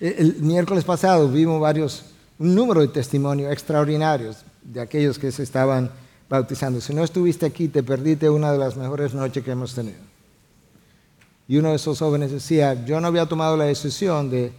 El 0.00 0.36
miércoles 0.36 0.84
pasado 0.84 1.28
vimos 1.28 1.60
varios 1.60 2.06
un 2.40 2.54
número 2.54 2.80
de 2.80 2.88
testimonios 2.88 3.52
extraordinarios 3.52 4.38
de 4.62 4.80
aquellos 4.80 5.18
que 5.18 5.30
se 5.30 5.42
estaban 5.42 5.90
bautizando. 6.28 6.80
Si 6.80 6.94
no 6.94 7.04
estuviste 7.04 7.44
aquí, 7.44 7.68
te 7.68 7.82
perdiste 7.82 8.30
una 8.30 8.50
de 8.50 8.56
las 8.56 8.76
mejores 8.76 9.12
noches 9.12 9.44
que 9.44 9.50
hemos 9.50 9.74
tenido. 9.74 9.98
Y 11.46 11.58
uno 11.58 11.68
de 11.68 11.76
esos 11.76 11.98
jóvenes 11.98 12.32
decía, 12.32 12.82
yo 12.86 12.98
no 12.98 13.08
había 13.08 13.26
tomado 13.26 13.58
la 13.58 13.64
decisión 13.64 14.30
de, 14.30 14.52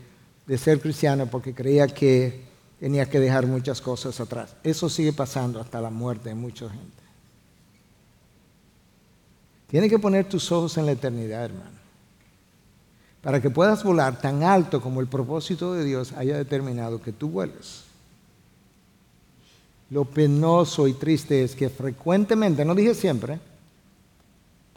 ser 0.58 0.80
cristiano 0.80 1.26
porque 1.26 1.56
creía 1.56 1.88
que 1.88 2.44
tenía 2.80 3.10
que 3.10 3.20
dejar 3.20 3.48
muchas 3.48 3.82
cosas 3.82 4.20
atrás. 4.20 4.54
Eso 4.64 4.88
sigue 4.88 5.14
pasando 5.14 5.60
hasta 5.60 5.82
la 5.82 5.90
muerte 5.90 6.30
de 6.30 6.36
mucha 6.36 6.70
gente. 6.70 7.02
Tienes 9.68 9.90
que 9.90 9.98
poner 9.98 10.30
tus 10.30 10.52
ojos 10.52 10.78
en 10.78 10.86
la 10.86 10.92
eternidad, 10.92 11.46
hermano 11.46 11.81
para 13.22 13.42
que 13.42 13.50
puedas 13.50 13.84
volar 13.84 14.20
tan 14.20 14.44
alto 14.44 14.82
como 14.82 15.00
el 15.00 15.08
propósito 15.08 15.74
de 15.74 15.86
Dios 15.86 16.12
haya 16.14 16.38
determinado 16.38 17.02
que 17.02 17.12
tú 17.12 17.30
vueles. 17.30 17.84
Lo 19.92 20.06
penoso 20.06 20.88
y 20.88 20.94
triste 20.94 21.44
es 21.44 21.56
que 21.56 21.70
frecuentemente, 21.70 22.66
no 22.66 22.74
dije 22.74 22.96
siempre, 22.96 23.40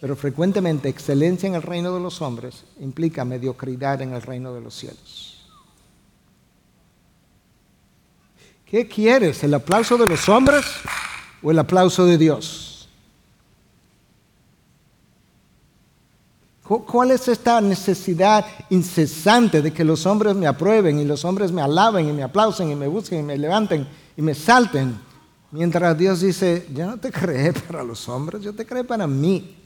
pero 0.01 0.17
frecuentemente 0.17 0.89
excelencia 0.89 1.47
en 1.47 1.55
el 1.55 1.63
reino 1.63 1.95
de 1.95 2.01
los 2.01 2.21
hombres 2.21 2.65
implica 2.81 3.25
mediocridad 3.25 4.03
en 4.03 4.13
el 4.13 4.21
reino 4.21 4.53
de 4.53 4.61
los 4.61 4.75
cielos. 4.75 5.47
¿Qué 8.67 8.89
quieres? 8.89 9.45
¿El 9.45 9.55
aplauso 9.55 9.97
de 9.97 10.07
los 10.07 10.29
hombres 10.29 10.65
o 11.43 11.51
el 11.53 11.59
aplauso 11.61 12.05
de 12.07 12.19
Dios? 12.19 12.74
¿Cuál 16.65 17.11
es 17.11 17.29
esta 17.29 17.61
necesidad 17.61 18.47
incesante 18.71 19.61
de 19.61 19.71
que 19.71 19.85
los 19.85 20.07
hombres 20.07 20.35
me 20.35 20.47
aprueben 20.47 20.99
y 20.99 21.05
los 21.05 21.23
hombres 21.27 21.53
me 21.53 21.61
alaben 21.61 22.09
y 22.09 22.13
me 22.13 22.23
aplausen 22.23 22.71
y 22.71 22.75
me 22.75 22.89
busquen 22.89 23.21
y 23.21 23.23
me 23.23 23.37
levanten 23.37 23.87
y 24.17 24.23
me 24.23 24.35
salten? 24.35 24.99
Mientras 25.51 25.97
Dios 25.99 26.23
dice, 26.23 26.67
yo 26.73 26.87
no 26.87 26.97
te 26.97 27.13
creé 27.13 27.53
para 27.53 27.85
los 27.85 28.09
hombres, 28.09 28.41
yo 28.41 28.55
te 28.55 28.65
creé 28.65 28.83
para 28.83 29.07
mí. 29.07 29.59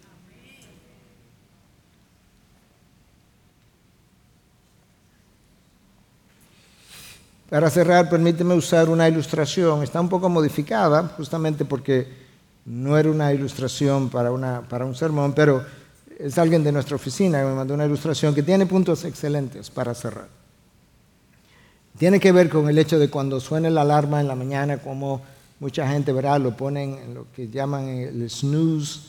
Para 7.48 7.70
cerrar, 7.70 8.10
permíteme 8.10 8.54
usar 8.54 8.90
una 8.90 9.08
ilustración. 9.08 9.84
Está 9.84 10.00
un 10.00 10.08
poco 10.08 10.28
modificada, 10.28 11.04
justamente 11.16 11.64
porque 11.64 12.08
no 12.66 12.98
era 12.98 13.08
una 13.08 13.32
ilustración 13.32 14.10
para, 14.10 14.32
una, 14.32 14.62
para 14.68 14.84
un 14.84 14.96
sermón, 14.96 15.32
pero 15.32 15.64
es 16.18 16.36
alguien 16.36 16.64
de 16.64 16.72
nuestra 16.72 16.96
oficina 16.96 17.40
que 17.40 17.46
me 17.46 17.54
mandó 17.54 17.74
una 17.74 17.86
ilustración 17.86 18.34
que 18.34 18.42
tiene 18.42 18.66
puntos 18.66 19.04
excelentes 19.04 19.70
para 19.70 19.94
cerrar. 19.94 20.28
Tiene 21.96 22.18
que 22.18 22.32
ver 22.32 22.48
con 22.48 22.68
el 22.68 22.78
hecho 22.78 22.98
de 22.98 23.08
cuando 23.08 23.40
suena 23.40 23.70
la 23.70 23.82
alarma 23.82 24.20
en 24.20 24.28
la 24.28 24.34
mañana, 24.34 24.78
como 24.78 25.22
mucha 25.60 25.88
gente 25.88 26.12
verá, 26.12 26.38
lo 26.38 26.56
ponen 26.56 26.94
en 26.94 27.14
lo 27.14 27.26
que 27.34 27.48
llaman 27.48 27.88
el 27.88 28.28
snooze 28.28 29.00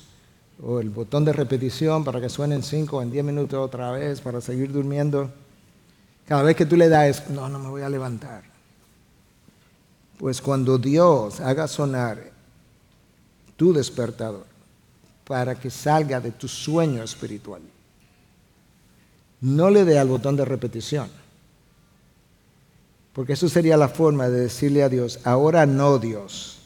o 0.62 0.80
el 0.80 0.90
botón 0.90 1.26
de 1.26 1.34
repetición 1.34 2.04
para 2.04 2.22
que 2.22 2.30
suenen 2.30 2.64
5 2.64 2.98
o 2.98 3.02
en 3.02 3.12
10 3.12 3.26
minutos 3.26 3.60
otra 3.60 3.92
vez 3.92 4.22
para 4.22 4.42
seguir 4.42 4.72
durmiendo. 4.72 5.32
Cada 6.28 6.44
vez 6.44 6.56
que 6.56 6.66
tú 6.66 6.76
le 6.76 6.90
das, 6.90 7.30
no, 7.30 7.50
no 7.50 7.60
me 7.60 7.70
voy 7.70 7.82
a 7.82 7.90
levantar. 7.90 8.44
Pues 10.18 10.42
cuando 10.42 10.78
Dios 10.78 11.40
haga 11.40 11.68
sonar 11.68 12.32
tu 13.56 13.74
despertador 13.74 14.59
para 15.30 15.54
que 15.54 15.70
salga 15.70 16.20
de 16.20 16.32
tu 16.32 16.50
sueño 16.50 17.04
espiritual, 17.04 17.62
no 19.42 19.70
le 19.70 19.86
dé 19.86 19.98
al 19.98 20.10
botón 20.10 20.36
de 20.36 20.44
repetición 20.44 21.08
porque 23.20 23.34
eso 23.34 23.50
sería 23.50 23.76
la 23.76 23.90
forma 23.90 24.30
de 24.30 24.40
decirle 24.40 24.82
a 24.82 24.88
Dios, 24.88 25.20
ahora 25.26 25.66
no 25.66 26.00
Dios, 26.00 26.60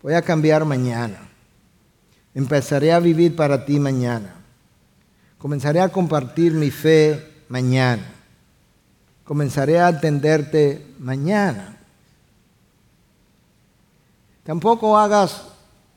voy 0.00 0.14
a 0.14 0.22
cambiar 0.22 0.64
mañana. 0.64 1.28
Empezaré 2.36 2.92
a 2.92 3.00
vivir 3.00 3.34
para 3.34 3.64
ti 3.64 3.80
mañana. 3.80 4.32
Comenzaré 5.38 5.80
a 5.80 5.88
compartir 5.88 6.52
mi 6.52 6.70
fe 6.70 7.42
mañana. 7.48 8.04
Comenzaré 9.24 9.80
a 9.80 9.88
atenderte 9.88 10.86
mañana. 11.00 11.76
Tampoco 14.44 14.96
hagas 14.96 15.42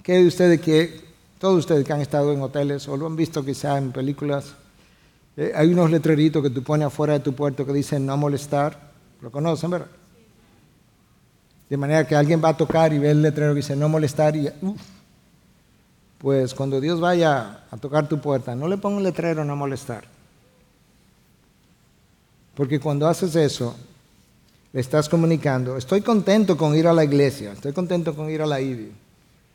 que 0.02 0.26
ustedes 0.26 0.62
que 0.62 1.05
todos 1.40 1.60
ustedes 1.60 1.86
que 1.86 1.94
han 1.94 2.02
estado 2.02 2.32
en 2.32 2.42
hoteles 2.42 2.88
o 2.88 2.98
lo 2.98 3.06
han 3.06 3.16
visto 3.16 3.44
quizá 3.44 3.78
en 3.78 3.92
películas, 3.92 4.54
eh, 5.38 5.52
hay 5.56 5.74
unos 5.74 5.92
letreritos 5.92 6.42
que 6.42 6.50
tú 6.50 6.64
pones 6.64 6.88
afuera 6.88 7.14
de 7.14 7.20
tu 7.20 7.34
puerto 7.34 7.66
que 7.66 7.74
dicen 7.74 8.06
no 8.06 8.16
molestar. 8.18 8.92
Lo 9.22 9.32
conocen, 9.32 9.72
¿verdad? 9.72 9.88
De 11.70 11.78
manera 11.78 12.08
que 12.08 12.16
alguien 12.16 12.42
va 12.44 12.50
a 12.50 12.58
tocar 12.58 12.94
y 12.94 13.00
ve 13.00 13.12
el 13.12 13.22
letrero 13.22 13.54
que 13.54 13.58
dice 13.58 13.76
no 13.76 13.90
molestar 13.90 14.36
y 14.36 14.50
pues 16.20 16.54
cuando 16.54 16.80
Dios 16.80 17.00
vaya 17.00 17.66
a 17.70 17.78
tocar 17.78 18.08
tu 18.08 18.20
puerta, 18.20 18.56
no 18.56 18.68
le 18.68 18.78
ponga 18.78 18.98
un 18.98 19.04
letrero 19.04 19.44
no 19.44 19.56
molestar. 19.56 20.06
Porque 22.56 22.80
cuando 22.80 23.08
haces 23.08 23.36
eso, 23.36 23.76
le 24.72 24.80
estás 24.80 25.10
comunicando, 25.10 25.76
estoy 25.78 26.02
contento 26.02 26.56
con 26.56 26.76
ir 26.76 26.88
a 26.88 26.94
la 26.94 27.04
iglesia, 27.04 27.52
estoy 27.52 27.74
contento 27.74 28.16
con 28.16 28.30
ir 28.30 28.42
a 28.42 28.46
la 28.46 28.62
IBI. 28.62 28.92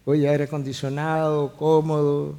Oye, 0.04 0.28
aire 0.28 0.44
acondicionado, 0.44 1.54
cómodo, 1.56 2.34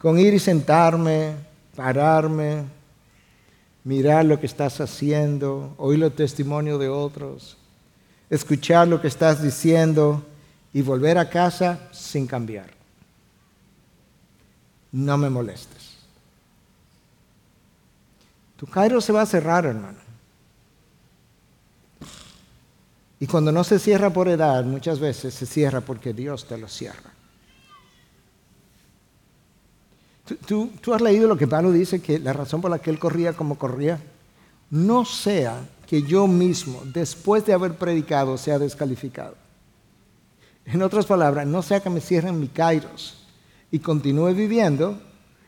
con 0.00 0.18
ir 0.18 0.34
y 0.34 0.38
sentarme, 0.38 1.34
pararme, 1.74 2.64
mirar 3.84 4.24
lo 4.24 4.38
que 4.38 4.46
estás 4.46 4.80
haciendo, 4.80 5.74
oír 5.78 6.02
el 6.02 6.12
testimonio 6.12 6.78
de 6.78 6.88
otros, 6.88 7.56
escuchar 8.30 8.88
lo 8.88 9.00
que 9.00 9.08
estás 9.08 9.42
diciendo 9.42 10.22
y 10.72 10.82
volver 10.82 11.18
a 11.18 11.30
casa 11.30 11.88
sin 11.92 12.26
cambiar. 12.26 12.70
No 14.92 15.16
me 15.16 15.30
molestes. 15.30 15.98
Tu 18.56 18.66
Cairo 18.66 19.00
se 19.00 19.12
va 19.12 19.22
a 19.22 19.26
cerrar, 19.26 19.66
hermano. 19.66 20.07
Y 23.20 23.26
cuando 23.26 23.50
no 23.50 23.64
se 23.64 23.78
cierra 23.78 24.10
por 24.10 24.28
edad, 24.28 24.64
muchas 24.64 25.00
veces 25.00 25.34
se 25.34 25.46
cierra 25.46 25.80
porque 25.80 26.12
Dios 26.12 26.46
te 26.46 26.56
lo 26.56 26.68
cierra. 26.68 27.12
¿Tú, 30.46 30.94
has 30.94 31.00
leído 31.00 31.26
lo 31.26 31.36
que 31.36 31.46
Pablo 31.46 31.72
dice, 31.72 32.00
que 32.00 32.18
la 32.18 32.32
razón 32.32 32.60
por 32.60 32.70
la 32.70 32.78
que 32.78 32.90
él 32.90 32.98
corría 32.98 33.32
como 33.32 33.58
corría, 33.58 33.98
no 34.70 35.04
sea 35.04 35.66
que 35.86 36.02
yo 36.02 36.26
mismo, 36.26 36.82
después 36.84 37.46
de 37.46 37.54
haber 37.54 37.74
predicado, 37.74 38.36
sea 38.36 38.58
descalificado. 38.58 39.34
En 40.66 40.82
otras 40.82 41.06
palabras, 41.06 41.46
no 41.46 41.62
sea 41.62 41.80
que 41.80 41.88
me 41.88 42.02
cierren 42.02 42.38
mi 42.38 42.48
kairos 42.48 43.26
y 43.70 43.78
continúe 43.78 44.34
viviendo, 44.34 45.00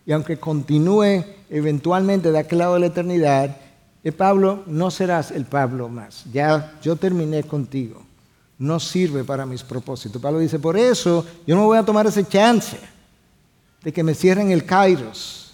y 0.06 0.12
aunque 0.12 0.38
continúe 0.38 1.24
eventualmente 1.50 2.32
de 2.32 2.38
aquel 2.38 2.60
lado 2.60 2.74
de 2.74 2.80
la 2.80 2.86
eternidad, 2.86 3.56
eh, 4.02 4.12
Pablo, 4.12 4.62
no 4.66 4.90
serás 4.90 5.30
el 5.30 5.44
Pablo 5.44 5.88
más. 5.88 6.24
Ya 6.32 6.78
yo 6.82 6.96
terminé 6.96 7.42
contigo. 7.42 8.02
No 8.58 8.78
sirve 8.78 9.24
para 9.24 9.46
mis 9.46 9.62
propósitos. 9.62 10.20
Pablo 10.20 10.38
dice, 10.38 10.58
por 10.58 10.76
eso 10.76 11.24
yo 11.46 11.56
no 11.56 11.64
voy 11.64 11.78
a 11.78 11.84
tomar 11.84 12.06
ese 12.06 12.26
chance 12.26 12.78
de 13.82 13.92
que 13.92 14.02
me 14.02 14.14
cierren 14.14 14.50
el 14.50 14.66
Kairos 14.66 15.52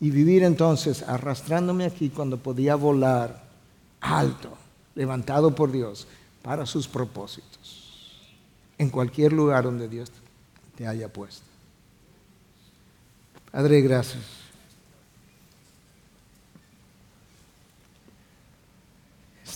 y 0.00 0.10
vivir 0.10 0.42
entonces 0.42 1.02
arrastrándome 1.02 1.84
aquí 1.84 2.10
cuando 2.10 2.36
podía 2.36 2.74
volar 2.74 3.44
alto, 4.00 4.50
levantado 4.94 5.54
por 5.54 5.70
Dios 5.70 6.06
para 6.42 6.66
sus 6.66 6.88
propósitos, 6.88 8.20
en 8.76 8.90
cualquier 8.90 9.32
lugar 9.32 9.64
donde 9.64 9.88
Dios 9.88 10.10
te 10.76 10.86
haya 10.86 11.08
puesto. 11.08 11.46
Padre, 13.50 13.80
gracias. 13.80 14.41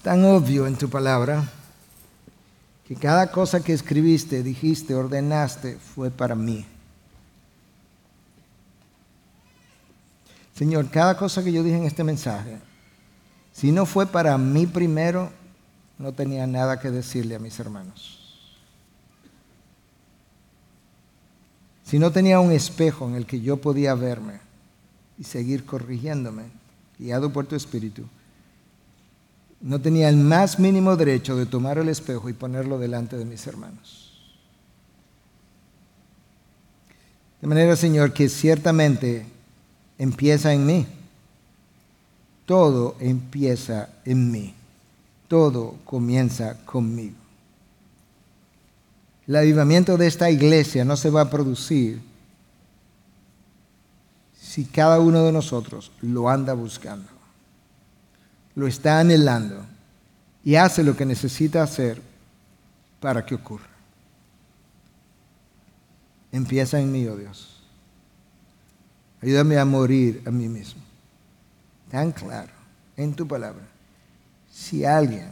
Tan 0.06 0.24
obvio 0.24 0.68
en 0.68 0.76
tu 0.76 0.88
palabra 0.88 1.42
que 2.86 2.94
cada 2.94 3.32
cosa 3.32 3.58
que 3.58 3.72
escribiste, 3.72 4.44
dijiste, 4.44 4.94
ordenaste, 4.94 5.78
fue 5.78 6.12
para 6.12 6.36
mí. 6.36 6.64
Señor, 10.54 10.88
cada 10.90 11.16
cosa 11.16 11.42
que 11.42 11.50
yo 11.50 11.64
dije 11.64 11.78
en 11.78 11.86
este 11.86 12.04
mensaje, 12.04 12.58
si 13.52 13.72
no 13.72 13.84
fue 13.84 14.06
para 14.06 14.38
mí 14.38 14.68
primero, 14.68 15.32
no 15.98 16.12
tenía 16.12 16.46
nada 16.46 16.78
que 16.78 16.92
decirle 16.92 17.34
a 17.34 17.40
mis 17.40 17.58
hermanos. 17.58 18.38
Si 21.82 21.98
no 21.98 22.12
tenía 22.12 22.38
un 22.38 22.52
espejo 22.52 23.08
en 23.08 23.16
el 23.16 23.26
que 23.26 23.40
yo 23.40 23.56
podía 23.56 23.96
verme 23.96 24.38
y 25.18 25.24
seguir 25.24 25.66
corrigiéndome, 25.66 26.44
guiado 26.96 27.32
por 27.32 27.46
tu 27.46 27.56
espíritu, 27.56 28.04
no 29.60 29.80
tenía 29.80 30.08
el 30.08 30.16
más 30.16 30.58
mínimo 30.58 30.96
derecho 30.96 31.36
de 31.36 31.46
tomar 31.46 31.78
el 31.78 31.88
espejo 31.88 32.28
y 32.28 32.34
ponerlo 32.34 32.78
delante 32.78 33.16
de 33.16 33.24
mis 33.24 33.46
hermanos. 33.46 34.06
De 37.40 37.46
manera, 37.46 37.76
Señor, 37.76 38.12
que 38.12 38.28
ciertamente 38.28 39.26
empieza 39.98 40.52
en 40.52 40.66
mí. 40.66 40.86
Todo 42.44 42.96
empieza 43.00 43.88
en 44.04 44.30
mí. 44.30 44.54
Todo 45.28 45.76
comienza 45.84 46.56
conmigo. 46.64 47.16
El 49.26 49.36
avivamiento 49.36 49.96
de 49.96 50.06
esta 50.06 50.30
iglesia 50.30 50.84
no 50.84 50.96
se 50.96 51.10
va 51.10 51.22
a 51.22 51.30
producir 51.30 52.00
si 54.56 54.64
cada 54.64 55.00
uno 55.00 55.24
de 55.24 55.32
nosotros 55.32 55.90
lo 56.00 56.28
anda 56.30 56.54
buscando, 56.54 57.08
lo 58.56 58.66
está 58.66 58.98
anhelando 58.98 59.64
y 60.42 60.56
hace 60.56 60.82
lo 60.82 60.96
que 60.96 61.06
necesita 61.06 61.62
hacer 61.62 62.02
para 62.98 63.24
que 63.24 63.36
ocurra. 63.36 63.68
Empieza 66.32 66.80
en 66.80 66.90
mí, 66.90 67.06
oh 67.06 67.16
Dios. 67.16 67.62
Ayúdame 69.22 69.58
a 69.58 69.64
morir 69.64 70.22
a 70.26 70.30
mí 70.30 70.48
mismo. 70.48 70.82
Tan 71.90 72.10
claro 72.12 72.52
en 72.96 73.14
tu 73.14 73.26
palabra. 73.26 73.66
Si 74.50 74.84
alguien 74.84 75.30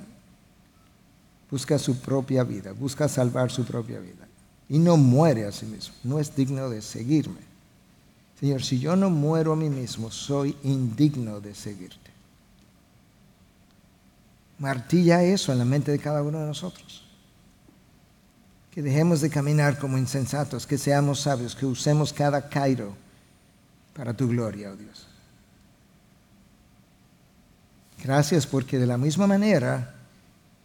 busca 1.51 1.79
su 1.79 1.99
propia 1.99 2.45
vida, 2.45 2.72
busca 2.72 3.09
salvar 3.09 3.51
su 3.51 3.64
propia 3.64 4.01
vida 4.01 4.29
y 4.68 4.79
no 4.79 4.97
muere 4.97 5.47
a 5.47 5.53
sí 5.53 5.66
mismo, 5.66 5.95
no 6.05 6.18
es 6.18 6.35
digno 6.35 6.68
de 6.68 6.83
seguirme. 6.83 7.41
Señor, 8.39 8.62
si 8.62 8.79
yo 8.79 8.97
no 8.97 9.09
muero 9.11 9.53
a 9.53 9.57
mí 9.57 9.70
mismo, 9.70 10.11
soy 10.11 10.57
indigno 10.62 11.41
de 11.41 11.55
seguirte. 11.55 12.04
Martilla 14.59 15.23
eso 15.23 15.53
en 15.53 15.59
la 15.59 15.65
mente 15.65 15.91
de 15.91 15.99
cada 15.99 16.23
uno 16.23 16.41
de 16.41 16.47
nosotros. 16.47 17.05
Que 18.71 18.83
dejemos 18.83 19.21
de 19.21 19.31
caminar 19.31 19.79
como 19.79 19.99
insensatos, 19.99 20.67
que 20.67 20.79
seamos 20.79 21.21
sabios, 21.21 21.55
que 21.55 21.67
usemos 21.67 22.13
cada 22.13 22.49
cairo 22.49 22.95
para 23.95 24.15
tu 24.15 24.29
gloria, 24.29 24.71
oh 24.71 24.77
Dios. 24.77 25.07
Gracias 28.03 28.47
porque 28.47 28.79
de 28.79 28.87
la 28.87 28.99
misma 28.99 29.27
manera 29.27 29.95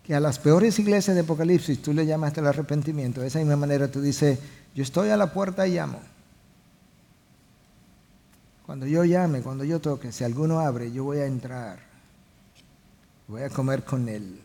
que 0.04 0.16
a 0.16 0.20
las 0.20 0.40
peores 0.40 0.78
iglesias 0.80 1.16
de 1.16 1.22
Apocalipsis 1.22 1.82
tú 1.82 1.94
le 1.94 2.06
llamaste 2.06 2.42
el 2.42 2.48
arrepentimiento, 2.48 3.22
de 3.22 3.28
esa 3.28 3.40
misma 3.40 3.56
manera 3.56 3.90
tú 3.90 4.02
dices, 4.02 4.40
yo 4.74 4.84
estoy 4.84 5.10
a 5.10 5.18
la 5.18 5.32
puerta 5.32 5.68
y 5.68 5.76
llamo. 5.76 6.00
Cuando 8.66 8.86
yo 8.86 9.04
llame, 9.04 9.42
cuando 9.42 9.64
yo 9.64 9.80
toque, 9.80 10.12
si 10.12 10.24
alguno 10.24 10.60
abre, 10.60 10.92
yo 10.92 11.04
voy 11.04 11.20
a 11.20 11.26
entrar. 11.26 11.89
Voy 13.30 13.44
a 13.44 13.50
comer 13.50 13.84
con 13.84 14.10
él. 14.10 14.42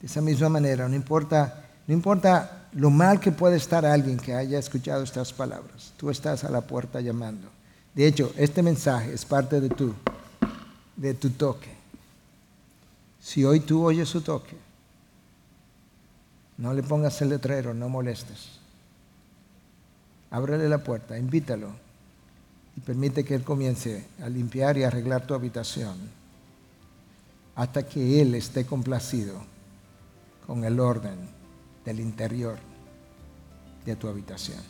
De 0.00 0.06
esa 0.08 0.20
misma 0.20 0.48
manera, 0.48 0.88
no 0.88 0.96
importa, 0.96 1.64
no 1.86 1.94
importa 1.94 2.66
lo 2.72 2.90
mal 2.90 3.20
que 3.20 3.30
puede 3.30 3.56
estar 3.56 3.86
alguien 3.86 4.18
que 4.18 4.34
haya 4.34 4.58
escuchado 4.58 5.04
estas 5.04 5.32
palabras. 5.32 5.92
Tú 5.96 6.10
estás 6.10 6.42
a 6.42 6.50
la 6.50 6.62
puerta 6.62 7.00
llamando. 7.00 7.48
De 7.94 8.06
hecho, 8.08 8.34
este 8.36 8.60
mensaje 8.60 9.14
es 9.14 9.24
parte 9.24 9.60
de 9.60 9.68
tu, 9.68 9.94
de 10.96 11.14
tu 11.14 11.30
toque. 11.30 11.72
Si 13.20 13.44
hoy 13.44 13.60
tú 13.60 13.84
oyes 13.84 14.08
su 14.08 14.20
toque, 14.20 14.56
no 16.58 16.74
le 16.74 16.82
pongas 16.82 17.22
el 17.22 17.28
letrero, 17.28 17.72
no 17.72 17.88
molestes. 17.88 18.58
Ábrele 20.32 20.68
la 20.68 20.78
puerta, 20.78 21.16
invítalo 21.16 21.70
y 22.76 22.80
permite 22.80 23.24
que 23.24 23.36
Él 23.36 23.44
comience 23.44 24.04
a 24.20 24.28
limpiar 24.28 24.76
y 24.76 24.82
arreglar 24.82 25.24
tu 25.24 25.34
habitación 25.34 26.23
hasta 27.54 27.86
que 27.86 28.20
Él 28.20 28.34
esté 28.34 28.66
complacido 28.66 29.34
con 30.46 30.64
el 30.64 30.80
orden 30.80 31.28
del 31.84 32.00
interior 32.00 32.58
de 33.84 33.96
tu 33.96 34.08
habitación. 34.08 34.60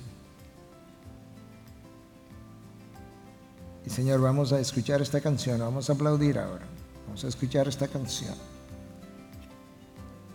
Y 3.86 3.90
Señor, 3.90 4.20
vamos 4.20 4.52
a 4.52 4.60
escuchar 4.60 5.02
esta 5.02 5.20
canción, 5.20 5.60
vamos 5.60 5.90
a 5.90 5.92
aplaudir 5.92 6.38
ahora, 6.38 6.66
vamos 7.06 7.24
a 7.24 7.28
escuchar 7.28 7.68
esta 7.68 7.88
canción. 7.88 8.34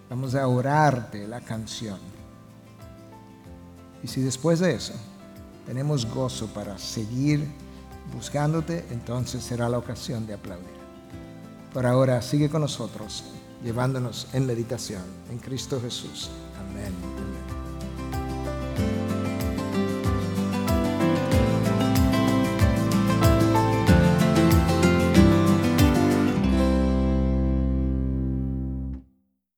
Vamos 0.10 0.34
a 0.34 0.48
orarte 0.48 1.28
la 1.28 1.40
canción. 1.40 2.00
Y 4.02 4.08
si 4.08 4.22
después 4.22 4.60
de 4.60 4.74
eso 4.74 4.94
tenemos 5.68 6.06
gozo 6.12 6.48
para 6.48 6.80
seguir 6.80 7.46
buscándote, 8.12 8.86
entonces 8.90 9.44
será 9.44 9.70
la 9.70 9.78
ocasión 9.78 10.26
de 10.26 10.34
aplaudir. 10.34 10.79
Por 11.74 11.86
ahora, 11.86 12.22
sigue 12.22 12.50
con 12.50 12.62
nosotros, 12.62 13.24
llevándonos 13.64 14.28
en 14.34 14.46
meditación 14.48 15.04
en 15.30 15.38
Cristo 15.38 15.80
Jesús. 15.82 16.30
Amén. 16.60 16.94